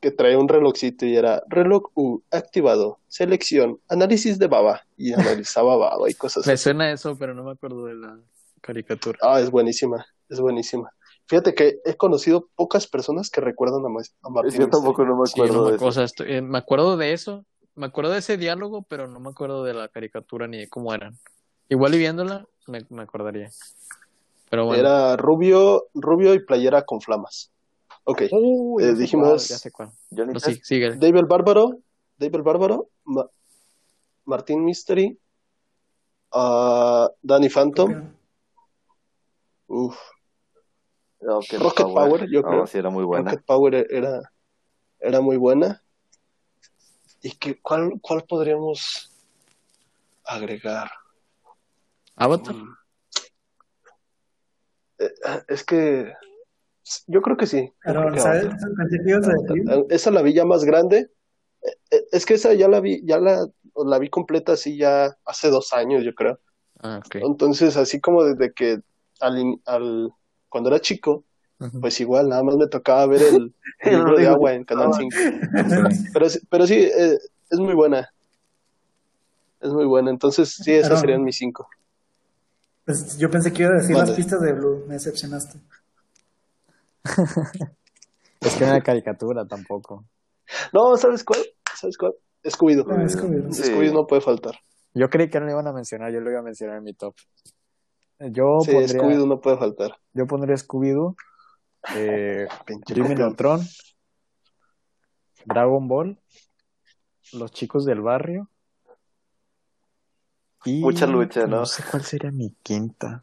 Que 0.00 0.10
traía 0.10 0.38
un 0.38 0.48
relojcito 0.48 1.06
y 1.06 1.16
era 1.16 1.42
reloj 1.48 1.90
U 1.94 2.22
activado, 2.30 2.98
selección, 3.08 3.80
análisis 3.88 4.38
de 4.38 4.46
baba 4.46 4.82
y 4.96 5.12
analizaba 5.14 5.76
baba 5.76 6.10
y 6.10 6.14
cosas 6.14 6.46
Me 6.46 6.52
así. 6.54 6.64
suena 6.64 6.90
eso, 6.92 7.16
pero 7.16 7.34
no 7.34 7.44
me 7.44 7.52
acuerdo 7.52 7.84
de 7.86 7.94
la 7.94 8.18
caricatura. 8.66 9.18
Ah, 9.22 9.40
es 9.40 9.50
buenísima, 9.50 10.04
es 10.28 10.40
buenísima. 10.40 10.90
Fíjate 11.26 11.54
que 11.54 11.78
he 11.84 11.96
conocido 11.96 12.48
pocas 12.54 12.86
personas 12.86 13.30
que 13.30 13.40
recuerdan 13.40 13.84
a, 13.84 13.88
Ma- 13.88 14.00
a 14.22 14.28
Martín 14.30 14.60
Yo 14.60 14.68
tampoco 14.68 15.04
no 15.04 15.16
me 15.16 15.26
Sí, 15.26 15.40
no 15.40 15.44
acuerdo 15.46 15.64
me, 15.64 15.70
de 15.70 15.76
o 15.76 15.88
eso. 15.88 15.92
sea, 15.92 16.04
estoy- 16.04 16.32
eh, 16.32 16.42
me 16.42 16.58
acuerdo 16.58 16.96
de 16.96 17.12
eso, 17.12 17.44
me 17.74 17.86
acuerdo 17.86 18.12
de 18.12 18.18
ese 18.18 18.36
diálogo, 18.36 18.82
pero 18.82 19.06
no 19.08 19.18
me 19.20 19.30
acuerdo 19.30 19.64
de 19.64 19.74
la 19.74 19.88
caricatura 19.88 20.46
ni 20.46 20.58
de 20.58 20.68
cómo 20.68 20.92
eran. 20.94 21.18
Igual 21.68 21.94
y 21.94 21.98
viéndola, 21.98 22.46
me, 22.68 22.84
me 22.90 23.02
acordaría. 23.02 23.50
Pero 24.50 24.66
bueno. 24.66 24.80
Era 24.80 25.16
rubio, 25.16 25.86
rubio 25.94 26.32
y 26.34 26.38
playera 26.44 26.82
con 26.82 27.00
flamas. 27.00 27.50
Ok. 28.04 28.22
Eh, 28.22 28.94
dijimos- 28.96 29.28
cuál, 29.28 29.38
ya 29.40 29.58
sé 29.58 29.70
cuál. 29.72 29.90
No, 30.10 30.38
sí, 30.38 30.60
sigue. 30.62 30.94
Dave 30.96 31.18
el 31.18 31.26
Bárbaro, 31.26 31.78
Dave 32.18 32.36
el 32.36 32.42
Bárbaro, 32.42 32.88
Ma- 33.04 33.28
Martín 34.26 34.64
Mystery, 34.64 35.18
ah, 36.32 37.10
Danny 37.22 37.48
Phantom, 37.48 38.12
uf, 39.66 39.98
Rocket, 41.20 41.60
Rocket 41.60 41.86
Power, 41.86 42.28
yo 42.30 42.42
No, 42.42 42.48
creo. 42.48 42.66
sí, 42.66 42.78
era 42.78 42.90
muy 42.90 43.04
buena. 43.04 43.30
Rocket 43.30 43.44
Power 43.46 43.86
era, 43.90 44.32
era 45.00 45.20
muy 45.20 45.36
buena. 45.36 45.82
¿Y 47.22 47.32
qué, 47.32 47.60
cuál, 47.60 47.92
cuál 48.00 48.24
podríamos 48.24 49.10
agregar? 50.24 50.90
Avatar. 52.14 52.54
Mm. 52.54 52.76
Eh, 54.98 55.14
es 55.48 55.64
que 55.64 56.12
yo 57.06 57.20
creo 57.22 57.36
que 57.36 57.46
sí. 57.46 57.62
yo 57.66 57.72
Pero, 57.82 58.00
creo 58.02 58.12
que 58.12 58.20
¿sabes? 58.20 58.44
Avatar. 58.44 58.70
Pensé 58.76 58.98
que 59.02 59.10
ibas 59.10 59.28
a 59.28 59.32
decir. 59.32 59.86
Esa 59.90 60.10
la 60.10 60.22
vi 60.22 60.34
ya 60.34 60.44
más 60.44 60.64
grande. 60.64 61.10
Eh, 61.62 61.76
eh, 61.90 62.04
Es 62.12 62.26
que 62.26 62.34
esa 62.34 62.54
ya 62.54 62.68
la 62.68 62.80
vi, 62.80 63.04
ya 63.04 63.18
la, 63.18 63.46
la 63.74 63.98
vi 63.98 64.08
completa 64.10 64.52
así 64.52 64.76
ya 64.76 65.16
hace 65.24 65.50
dos 65.50 65.72
años, 65.72 66.04
yo 66.04 66.14
creo. 66.14 66.38
Ah. 66.82 67.00
Entonces, 67.14 67.76
así 67.76 68.00
como 68.00 68.22
desde 68.22 68.52
que 68.52 68.80
al, 69.20 70.12
cuando 70.48 70.70
era 70.70 70.80
chico, 70.80 71.24
pues 71.80 72.00
igual 72.00 72.28
nada 72.28 72.42
más 72.42 72.56
me 72.56 72.66
tocaba 72.68 73.06
ver 73.06 73.22
el, 73.22 73.54
el 73.80 73.96
libro 73.98 74.16
de 74.18 74.26
agua 74.28 74.52
en 74.52 74.64
Canal 74.64 74.90
Ah. 74.92 74.96
5. 74.98 75.16
Pero, 76.12 76.28
sí- 76.30 76.40
pero 76.50 76.66
sí, 76.66 76.74
eh, 76.74 77.18
es 77.50 77.58
muy 77.58 77.74
buena. 77.74 78.10
Es 79.60 79.70
muy 79.72 79.86
buena. 79.86 80.10
Entonces, 80.10 80.50
sí, 80.50 80.72
esas 80.72 80.88
Pero- 80.90 81.00
serían 81.00 81.22
mis 81.22 81.36
cinco. 81.36 81.68
Pues 82.84 83.18
yo 83.18 83.28
pensé 83.30 83.52
que 83.52 83.62
iba 83.64 83.72
a 83.72 83.76
decir 83.78 83.96
Mande. 83.96 84.10
las 84.10 84.16
pistas 84.16 84.40
de 84.40 84.52
Blue. 84.52 84.84
Me 84.86 84.94
decepcionaste. 84.94 85.58
Es 88.40 88.54
que 88.54 88.64
no 88.64 88.70
era 88.72 88.82
caricatura 88.82 89.44
tampoco. 89.46 90.04
No, 90.72 90.96
¿sabes 90.96 91.24
cuál? 91.24 91.40
¿Sabes 91.74 91.96
cuál? 91.98 92.12
Scooby-Doo. 92.44 92.84
No, 92.86 93.08
Sí. 93.08 93.62
Scooby-Doo 93.64 93.92
no 93.94 94.06
puede 94.06 94.22
faltar. 94.22 94.54
Yo 94.94 95.08
creí 95.10 95.28
que 95.28 95.40
no 95.40 95.46
lo 95.46 95.52
iban 95.52 95.66
a 95.66 95.72
mencionar, 95.72 96.12
yo 96.12 96.20
lo 96.20 96.30
iba 96.30 96.40
a 96.40 96.42
mencionar 96.44 96.76
en 96.76 96.84
mi 96.84 96.94
top. 96.94 97.14
Yo 98.18 98.60
Sí, 98.60 98.72
pondría, 98.72 98.98
Scooby-Doo 99.00 99.26
no 99.26 99.40
puede 99.40 99.58
faltar. 99.58 99.98
yo 100.14 100.26
pondría 100.26 100.56
Scooby-Doo, 100.56 101.16
eh, 101.96 102.46
Jimmy. 102.86 103.14
Neutron, 103.14 103.60
Dragon 105.44 105.86
Ball, 105.88 106.18
Los 107.32 107.52
Chicos 107.52 107.84
del 107.84 108.00
Barrio 108.00 108.48
y... 110.64 110.80
Mucha 110.80 111.06
lucha, 111.06 111.46
¿no? 111.46 111.58
No 111.58 111.66
sé 111.66 111.84
cuál 111.88 112.02
sería 112.02 112.30
mi 112.32 112.50
quinta. 112.62 113.22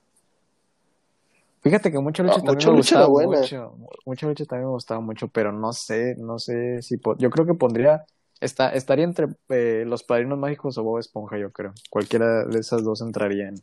Fíjate 1.61 1.91
que 1.91 1.99
Mucha 1.99 2.23
Lucha 2.23 2.35
Ah, 2.35 2.43
también 2.43 2.55
Mucha 2.55 2.71
me 2.71 2.77
Lucha 2.77 3.05
gustaba 3.05 3.25
mucho. 3.25 3.77
Mucha 4.05 4.27
Lucha 4.27 4.45
también 4.45 4.67
me 4.67 4.73
gustaba 4.73 4.99
mucho, 5.01 5.27
pero 5.29 5.51
no 5.51 5.71
sé, 5.73 6.15
no 6.17 6.37
sé 6.37 6.81
si... 6.81 6.99
Yo 7.17 7.29
creo 7.29 7.45
que 7.45 7.53
pondría... 7.53 8.05
Está, 8.41 8.69
estaría 8.69 9.05
entre 9.05 9.27
eh, 9.49 9.85
Los 9.87 10.03
Padrinos 10.03 10.37
Mágicos 10.37 10.77
o 10.77 10.83
Bob 10.83 10.99
Esponja, 10.99 11.37
yo 11.37 11.51
creo. 11.51 11.73
Cualquiera 11.89 12.43
de 12.45 12.59
esas 12.59 12.83
dos 12.83 13.01
entraría 13.01 13.47
en, 13.47 13.55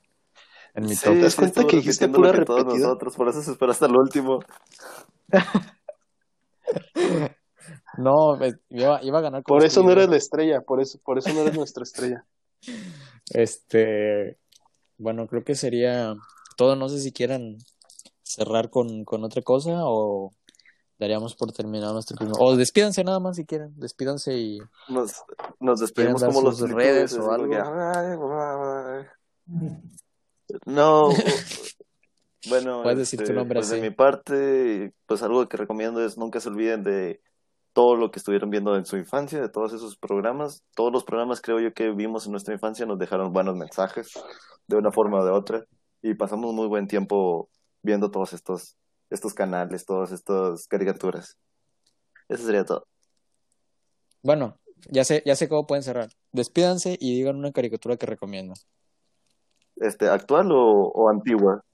en 0.75 0.85
mi 0.87 0.95
Sí, 0.95 1.05
top. 1.05 1.15
¿Te 1.15 1.21
das 1.23 1.33
sí, 1.33 1.39
cuenta 1.39 1.67
que 1.67 1.77
dijiste 1.77 2.09
pura 2.09 2.33
que 2.33 2.45
todos 2.45 2.61
repetida? 2.65 2.87
nosotros, 2.89 3.17
por 3.17 3.29
eso 3.29 3.43
se 3.43 3.51
espera 3.53 3.73
hasta 3.73 3.87
el 3.87 3.97
último. 3.97 4.41
No, 7.99 8.37
pues, 8.39 8.57
iba, 8.71 9.03
iba 9.03 9.19
a 9.19 9.23
ganar 9.23 9.43
con 9.43 9.57
Por 9.57 9.65
eso 9.65 9.83
no 9.83 9.91
eres 9.91 10.09
la 10.09 10.17
estrella, 10.17 10.61
por 10.63 10.81
eso, 10.81 10.99
por 11.05 11.19
eso 11.19 11.33
no 11.33 11.41
eres 11.41 11.55
nuestra 11.55 11.83
estrella. 11.83 12.25
Este, 13.33 14.39
bueno, 14.99 15.29
creo 15.29 15.45
que 15.45 15.55
sería 15.55 16.17
todo. 16.57 16.75
No 16.75 16.89
sé 16.89 16.99
si 16.99 17.13
quieran 17.13 17.59
cerrar 18.25 18.71
con, 18.71 19.05
con 19.05 19.23
otra 19.23 19.41
cosa 19.43 19.83
o 19.85 20.33
daríamos 20.99 21.37
por 21.37 21.53
terminado 21.53 21.93
nuestro 21.93 22.17
primer. 22.17 22.35
O 22.41 22.57
despídanse 22.57 23.05
nada 23.05 23.21
más 23.21 23.37
si 23.37 23.45
quieren. 23.45 23.73
Despídanse 23.77 24.37
y. 24.37 24.59
Nos, 24.89 25.23
nos 25.61 25.79
despedimos 25.79 26.25
como 26.25 26.43
los 26.43 26.59
sus 26.59 26.71
redes 26.71 27.17
o 27.19 27.31
algo? 27.31 27.55
No. 30.67 31.09
Bueno, 32.49 32.83
Puedes 32.83 33.01
decir 33.01 33.19
tu 33.19 33.25
este, 33.25 33.35
nombre 33.35 33.59
pues 33.59 33.71
así. 33.71 33.79
de 33.79 33.83
mi 33.87 33.95
parte, 33.95 34.95
pues 35.05 35.23
algo 35.23 35.47
que 35.47 35.59
recomiendo 35.59 36.03
es 36.03 36.17
nunca 36.17 36.41
se 36.41 36.49
olviden 36.49 36.83
de 36.83 37.21
todo 37.75 37.97
lo 37.97 38.11
que 38.11 38.19
estuvieron 38.19 38.49
viendo 38.49 38.77
en 38.77 38.87
su 38.87 38.97
infancia, 38.97 39.41
de 39.43 39.51
todos 39.51 39.75
esos 39.75 39.99
programas. 39.99 40.63
Todos 40.75 40.91
los 40.91 41.05
programas 41.05 41.43
creo 41.43 41.61
yo 41.61 41.75
que 41.75 41.91
vimos 41.91 42.25
en 42.25 42.33
nuestra 42.33 42.55
infancia 42.55 42.87
nos 42.87 42.99
dejaron 42.99 43.35
buenos 43.35 43.57
mensajes 43.57 44.13
de 44.67 44.77
una 44.77 44.91
forma 44.91 45.21
o 45.21 45.25
de 45.25 45.31
otra 45.31 45.65
y 46.01 46.15
pasamos 46.15 46.55
muy 46.55 46.67
buen 46.67 46.87
tiempo 46.87 47.51
viendo 47.83 48.11
todos 48.11 48.33
estos 48.33 48.79
estos 49.11 49.35
canales, 49.35 49.85
todas 49.85 50.13
estas 50.13 50.67
caricaturas. 50.67 51.37
Eso 52.29 52.47
sería 52.47 52.65
todo. 52.65 52.87
Bueno, 54.23 54.57
Ya 54.89 55.05
sé, 55.05 55.23
ya 55.27 55.37
sé 55.37 55.47
cómo 55.49 55.67
pueden 55.67 55.83
cerrar. 55.83 56.09
Despídanse 56.33 56.97
y 56.99 57.15
digan 57.15 57.37
una 57.37 57.53
caricatura 57.53 57.99
que 57.99 58.07
recomiendan. 58.07 58.57
Este, 59.81 60.09
¿actual 60.09 60.53
o, 60.53 60.89
o 60.95 61.09
antigua? 61.09 61.65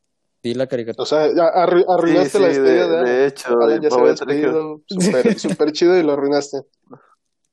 Di 0.42 0.54
la 0.54 0.66
caricatura. 0.66 1.02
O 1.02 1.06
sea, 1.06 1.26
ya 1.34 1.44
arru- 1.52 1.84
arruinaste 1.88 2.38
Sí, 2.38 2.44
la 2.44 2.52
sí, 2.52 2.60
despedida 2.60 2.86
de, 2.88 2.96
de, 3.04 3.10
de 3.18 3.26
hecho, 3.26 3.58
ya 3.82 3.90
se 3.90 3.98
había 3.98 4.10
despedido 4.12 4.80
súper 4.86 5.38
súper 5.38 5.72
chido 5.76 5.98
y 5.98 6.02
lo 6.02 6.12
arruinaste. 6.12 6.62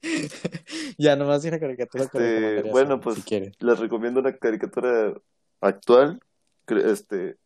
Ya, 0.98 1.16
nomás 1.16 1.42
di 1.44 1.50
la 1.52 1.60
caricatura 1.60 2.04
Este, 2.04 2.64
bueno, 2.72 3.00
pues 3.00 3.24
si 3.24 3.52
les 3.60 3.80
recomiendo 3.80 4.20
una 4.20 4.36
caricatura 4.38 5.14
actual. 5.62 6.20
cre- 6.68 6.86
Este, 6.86 7.38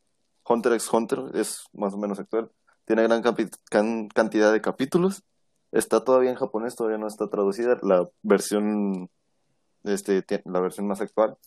Hunter 0.47 0.73
x 0.73 0.89
Hunter 0.91 1.19
es 1.33 1.65
más 1.73 1.93
o 1.93 1.97
menos 1.97 2.19
actual. 2.19 2.49
Tiene 2.85 3.03
gran 3.03 3.21
can- 3.69 4.07
cantidad 4.09 4.51
de 4.51 4.61
capítulos. 4.61 5.23
Está 5.71 6.03
todavía 6.03 6.29
en 6.29 6.35
japonés, 6.37 6.75
todavía 6.75 6.97
no 6.97 7.07
está 7.07 7.29
traducida. 7.29 7.77
La 7.83 8.07
versión, 8.23 9.09
este, 9.83 10.23
la 10.45 10.59
versión 10.59 10.87
más 10.87 11.01
actual. 11.01 11.37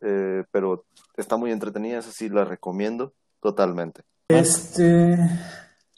Eh, 0.00 0.44
pero 0.50 0.84
está 1.16 1.36
muy 1.36 1.52
entretenida, 1.52 1.98
esa 1.98 2.10
sí 2.10 2.28
la 2.28 2.44
recomiendo 2.44 3.14
totalmente. 3.40 4.02
Este, 4.28 5.16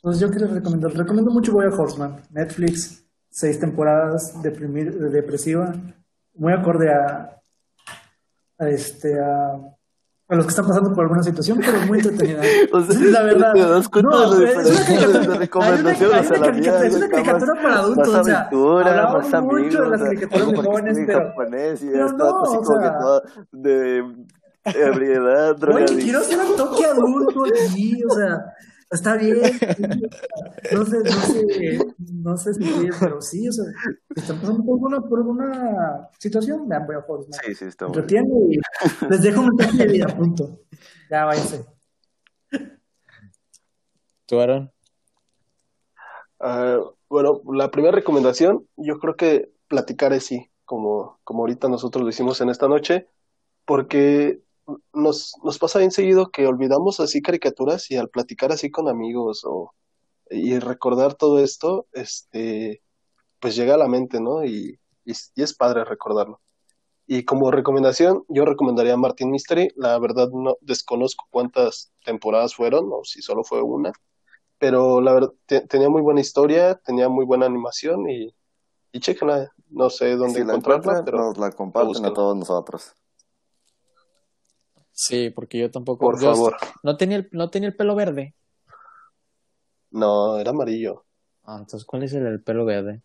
pues 0.03 0.21
yo 0.21 0.31
quiero 0.31 0.49
recomendar, 0.49 0.93
recomiendo 0.93 1.31
mucho 1.31 1.53
Boya 1.53 1.71
Horseman, 1.71 2.23
Netflix, 2.31 3.05
seis 3.31 3.59
temporadas, 3.59 4.41
deprimir, 4.43 4.99
depresiva, 5.11 5.75
muy 6.35 6.53
acorde 6.53 6.93
a, 6.93 7.41
a 8.59 8.69
este, 8.69 9.19
a, 9.19 9.78
a 10.31 10.35
los 10.35 10.45
que 10.45 10.51
están 10.51 10.67
pasando 10.67 10.93
por 10.93 11.05
alguna 11.05 11.23
situación, 11.23 11.59
pero 11.65 11.79
muy 11.87 11.99
entretenida. 12.01 12.43
O 12.73 12.81
sea, 12.83 13.01
la 13.01 13.23
verdad. 13.23 13.53
¿te 13.55 13.61
das 13.61 13.89
cuenta 13.89 14.11
No, 14.11 14.31
de 14.35 14.45
la 14.45 14.51
es 14.51 14.57
una 14.69 14.85
caricatura- 14.85 15.09
una- 15.19 15.29
una 15.29 15.39
caricatura- 15.39 16.87
es 16.87 16.95
una 16.95 17.07
está 17.07 17.17
más- 17.17 17.25
caricatura 17.25 17.63
para 17.63 17.75
adultos, 17.79 18.09
más 18.09 18.21
o 18.21 18.25
sea, 18.25 18.39
aventura, 18.39 19.41
mucho 19.43 19.83
de 19.83 19.89
las 19.89 20.03
caricaturas 20.03 20.47
de 20.49 20.57
jóvenes, 20.63 20.99
pero- 21.07 21.19
japonés 21.29 21.83
y 21.83 21.87
pero 21.89 22.07
está 22.07 22.17
no, 22.19 22.43
así 22.43 22.57
o 22.57 22.63
como 22.63 22.79
que 22.79 22.85
sea- 22.87 22.99
toda 22.99 23.23
de 23.53 24.15
ebriedad, 24.65 25.51
Oye, 25.53 25.61
drogadicción. 25.61 26.01
quiero 26.01 26.19
hacer 26.21 26.39
un 26.41 26.57
toque 26.57 26.85
adulto 26.85 27.45
aquí, 27.47 28.03
o 28.05 28.15
sea, 28.15 28.45
está 28.91 29.17
bien. 29.17 29.41
No 30.73 30.85
sé, 30.85 30.99
no 30.99 31.11
sé, 31.11 31.79
no 31.99 32.37
sé 32.37 32.55
si 32.55 32.61
bien, 32.61 32.93
pero 33.01 33.21
sí, 33.21 33.49
o 33.49 33.53
sea, 33.53 33.65
están 34.15 34.41
pasando 34.41 34.65
por 34.65 34.75
alguna, 34.75 35.01
por 35.01 35.19
alguna 35.19 36.09
situación, 36.19 36.69
vean, 36.69 36.87
voy 36.87 36.97
a 36.97 37.03
jugar. 37.03 37.25
Sí, 37.45 37.55
sí, 37.55 37.65
está 37.67 37.87
bueno. 37.87 38.01
Entretiene 38.01 38.29
y 38.51 38.59
les 39.09 39.23
dejo 39.23 39.41
un 39.41 39.55
mensaje 39.57 39.87
de 39.87 39.93
vida, 39.93 40.07
punto. 40.09 40.61
Ya 41.11 41.25
váyanse. 41.25 41.65
¿Tú, 44.27 44.41
Aaron? 44.41 44.71
Ah, 46.41 46.79
bueno, 47.09 47.41
la 47.53 47.71
primera 47.71 47.95
recomendación, 47.95 48.67
yo 48.77 48.99
creo 48.99 49.17
que 49.17 49.51
platicar 49.69 50.13
es 50.13 50.27
sí, 50.27 50.51
como, 50.65 51.19
como 51.25 51.41
ahorita 51.41 51.69
nosotros 51.69 52.05
lo 52.05 52.11
hicimos 52.11 52.41
en 52.41 52.51
esta 52.51 52.69
noche, 52.69 53.09
porque 53.65 54.43
nos, 54.93 55.35
nos 55.43 55.59
pasa 55.59 55.79
bien 55.79 55.91
seguido 55.91 56.31
que 56.31 56.47
olvidamos 56.47 57.01
así 57.01 57.23
caricaturas 57.23 57.91
y 57.91 57.97
al 57.97 58.09
platicar 58.11 58.53
así 58.53 58.71
con 58.71 58.89
amigos 58.89 59.43
o, 59.45 59.73
y 60.31 60.59
recordar 60.59 61.15
todo 61.15 61.39
esto, 61.41 61.87
este, 61.93 62.83
pues 63.41 63.57
llega 63.57 63.75
a 63.75 63.79
la 63.79 63.89
mente, 63.89 64.21
¿no? 64.21 64.45
Y, 64.45 64.79
y, 65.05 65.13
y 65.35 65.43
es 65.43 65.55
padre 65.55 65.85
recordarlo. 65.85 66.41
Y 67.07 67.25
como 67.25 67.51
recomendación, 67.51 68.25
yo 68.29 68.45
recomendaría 68.45 68.97
Martin 68.97 69.31
Mystery. 69.31 69.73
La 69.77 69.99
verdad 69.99 70.29
no 70.33 70.57
desconozco 70.61 71.27
cuántas 71.31 71.93
temporadas 72.05 72.55
fueron 72.55 72.91
o 72.93 73.03
si 73.05 73.23
solo 73.23 73.45
fue 73.45 73.63
una, 73.63 73.93
pero 74.59 75.01
la 75.01 75.15
verdad 75.15 75.33
te- 75.47 75.63
tenía 75.67 75.89
muy 75.89 76.03
buena 76.03 76.21
historia, 76.21 76.75
tenía 76.85 77.09
muy 77.09 77.25
buena 77.25 77.47
animación 77.47 78.09
y, 78.11 78.35
y 78.93 79.01
chéquenla. 79.01 79.53
No 79.71 79.91
sé 79.91 80.17
dónde 80.17 80.35
Si 80.35 80.41
encontrarla, 80.43 81.03
pero 81.05 81.19
nos 81.19 81.39
la 81.39 81.53
comparten 81.53 82.05
a 82.07 82.15
todos 82.15 82.37
nosotros. 82.37 82.95
Sí, 85.01 85.31
porque 85.31 85.59
yo 85.59 85.71
tampoco. 85.71 86.01
por 86.01 86.21
yo 86.21 86.35
favor. 86.35 86.57
No 86.83 86.97
tenía, 86.97 87.19
el, 87.19 87.29
no 87.31 87.51
tenía 87.51 87.69
el 87.69 87.77
pelo 87.77 87.95
verde. 87.95 88.35
No, 89.93 90.37
era 90.39 90.51
amarillo. 90.51 91.05
Ah, 91.45 91.59
entonces, 91.61 91.85
¿cuál 91.85 92.03
es 92.03 92.13
el 92.15 92.25
del 92.25 92.43
pelo 92.43 92.65
verde? 92.65 93.01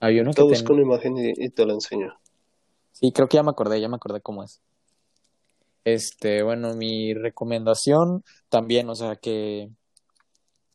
Había 0.00 0.22
uno 0.22 0.32
Te 0.32 0.42
que 0.42 0.48
busco 0.48 0.72
una 0.72 0.82
imagen 0.82 1.16
y, 1.16 1.32
y 1.36 1.48
te 1.50 1.64
la 1.64 1.74
enseño. 1.74 2.12
Sí, 2.90 3.12
creo 3.12 3.28
que 3.28 3.36
ya 3.36 3.44
me 3.44 3.50
acordé, 3.50 3.80
ya 3.80 3.88
me 3.88 3.94
acordé 3.94 4.20
cómo 4.20 4.42
es. 4.42 4.60
Este, 5.84 6.42
bueno, 6.42 6.74
mi 6.74 7.14
recomendación 7.14 8.24
también, 8.48 8.90
o 8.90 8.96
sea, 8.96 9.14
que, 9.14 9.70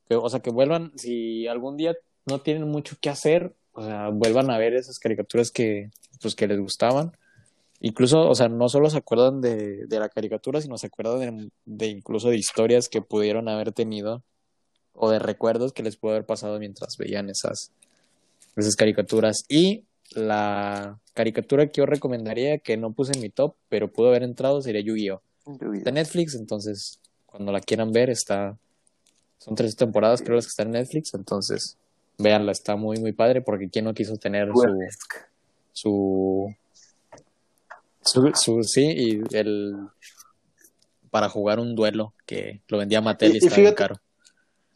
que, 0.08 0.16
o 0.16 0.30
sea, 0.30 0.40
que 0.40 0.50
vuelvan, 0.50 0.94
si 0.98 1.46
algún 1.48 1.76
día 1.76 1.94
no 2.26 2.40
tienen 2.40 2.70
mucho 2.70 2.96
que 3.02 3.10
hacer, 3.10 3.54
o 3.74 3.84
sea, 3.84 4.08
vuelvan 4.12 4.50
a 4.50 4.58
ver 4.58 4.76
esas 4.76 4.98
caricaturas 4.98 5.52
que, 5.52 5.90
pues, 6.22 6.36
que 6.36 6.48
les 6.48 6.58
gustaban. 6.58 7.12
Incluso, 7.82 8.30
o 8.30 8.36
sea, 8.36 8.48
no 8.48 8.70
solo 8.70 8.90
se 8.90 8.98
acuerdan 8.98 9.42
de, 9.42 9.86
de 9.88 10.00
la 10.00 10.10
caricatura, 10.10 10.62
sino 10.62 10.78
se 10.78 10.88
acuerdan 10.88 11.20
de, 11.20 11.50
de 11.66 11.88
incluso 11.88 12.30
de 12.30 12.38
historias 12.38 12.88
que 12.88 13.02
pudieron 13.02 13.50
haber 13.50 13.72
tenido 13.72 14.24
o 14.94 15.10
de 15.10 15.20
recuerdos 15.20 15.74
que 15.74 15.84
les 15.84 15.98
pudo 15.98 16.12
haber 16.12 16.26
pasado 16.26 16.60
mientras 16.60 16.96
veían 16.98 17.30
esas, 17.30 17.72
esas 18.56 18.76
caricaturas. 18.76 19.46
Y 19.50 19.86
la 20.14 21.00
caricatura 21.14 21.68
que 21.68 21.82
yo 21.82 21.86
recomendaría, 21.86 22.60
que 22.60 22.78
no 22.78 22.94
puse 22.94 23.14
en 23.14 23.22
mi 23.22 23.30
top, 23.30 23.56
pero 23.70 23.92
pudo 23.92 24.10
haber 24.10 24.24
entrado, 24.24 24.62
sería 24.62 24.82
Yu-Gi-Oh! 24.82 25.22
En 25.46 25.94
Netflix, 25.96 26.36
entonces 26.36 27.00
cuando 27.32 27.52
la 27.52 27.62
quieran 27.62 27.92
ver, 27.92 28.10
está. 28.10 28.58
Son 29.38 29.56
tres 29.56 29.76
temporadas, 29.76 30.22
creo, 30.22 30.36
las 30.36 30.46
que 30.46 30.50
están 30.50 30.68
en 30.68 30.74
Netflix, 30.74 31.14
entonces 31.14 31.78
véanla, 32.18 32.52
está 32.52 32.76
muy, 32.76 33.00
muy 33.00 33.14
padre, 33.14 33.42
porque 33.42 33.70
quien 33.70 33.86
no 33.86 33.94
quiso 33.94 34.18
tener 34.18 34.50
su. 34.54 34.80
su. 35.72 36.56
Su, 38.04 38.32
su- 38.36 38.64
sí, 38.64 38.86
y 38.86 39.22
el. 39.36 39.76
para 41.10 41.30
jugar 41.30 41.60
un 41.60 41.76
duelo 41.76 42.14
que 42.26 42.62
lo 42.68 42.78
vendía 42.78 43.02
Mattel 43.02 43.32
y, 43.32 43.36
Y- 43.36 43.38
estaba 43.40 43.56
fíjate- 43.56 43.76
caro. 43.76 43.96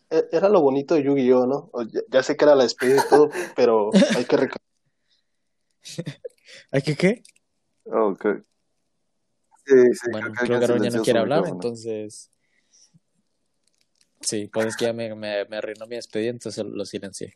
E- 0.10 0.28
Era 0.32 0.50
lo 0.50 0.62
bonito 0.62 0.96
de 0.96 1.04
Yu-Gi-Oh, 1.04 1.48
¿no? 1.48 1.72
Ya, 1.92 2.02
ya 2.10 2.24
sé 2.24 2.38
que 2.38 2.46
era 2.46 2.56
la 2.56 2.64
despedida 2.64 3.04
y 3.06 3.10
todo, 3.10 3.30
pero 3.56 3.90
hay 4.16 4.26
que 4.26 4.38
recordar. 4.38 4.62
¿Ay, 6.72 6.82
qué 6.82 6.96
qué? 6.96 7.24
Ok. 7.86 8.26
Sí, 9.66 9.74
sí, 9.94 10.12
Bueno, 10.12 10.32
creo 10.34 10.60
que 10.60 10.66
creo 10.66 10.78
que 10.78 10.90
ya 10.90 10.98
no 10.98 11.04
quiere 11.04 11.20
hablar, 11.20 11.44
entonces. 11.48 12.30
Sí, 14.22 14.48
pues 14.52 14.68
es 14.68 14.76
que 14.78 14.86
ya 14.86 14.94
me, 14.94 15.14
me, 15.16 15.46
me 15.46 15.58
arruinó 15.58 15.86
mi 15.88 15.96
despedida, 15.96 16.30
entonces 16.32 16.64
lo 16.66 16.86
silencié. 16.86 17.36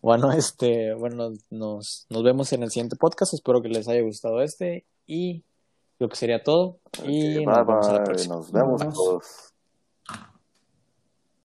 Bueno, 0.00 0.32
este, 0.32 0.94
bueno, 0.94 1.32
nos, 1.50 2.06
nos 2.10 2.22
vemos 2.22 2.52
en 2.52 2.62
el 2.62 2.70
siguiente 2.70 2.96
podcast. 2.96 3.34
Espero 3.34 3.62
que 3.62 3.68
les 3.68 3.86
haya 3.88 4.00
gustado 4.02 4.42
este 4.42 4.84
y 5.06 5.44
lo 5.98 6.08
que 6.08 6.16
sería 6.16 6.42
todo. 6.42 6.80
Y 7.04 7.44
nos 7.44 7.54
bye, 7.56 7.64
vemos 7.64 7.88
a 7.88 7.92
la 7.92 7.98
bye, 7.98 8.04
próxima. 8.06 8.36
Nos 8.36 8.52
vemos 8.52 8.70
Nos 8.72 8.80
vemos. 8.80 8.94
todos. 8.94 9.51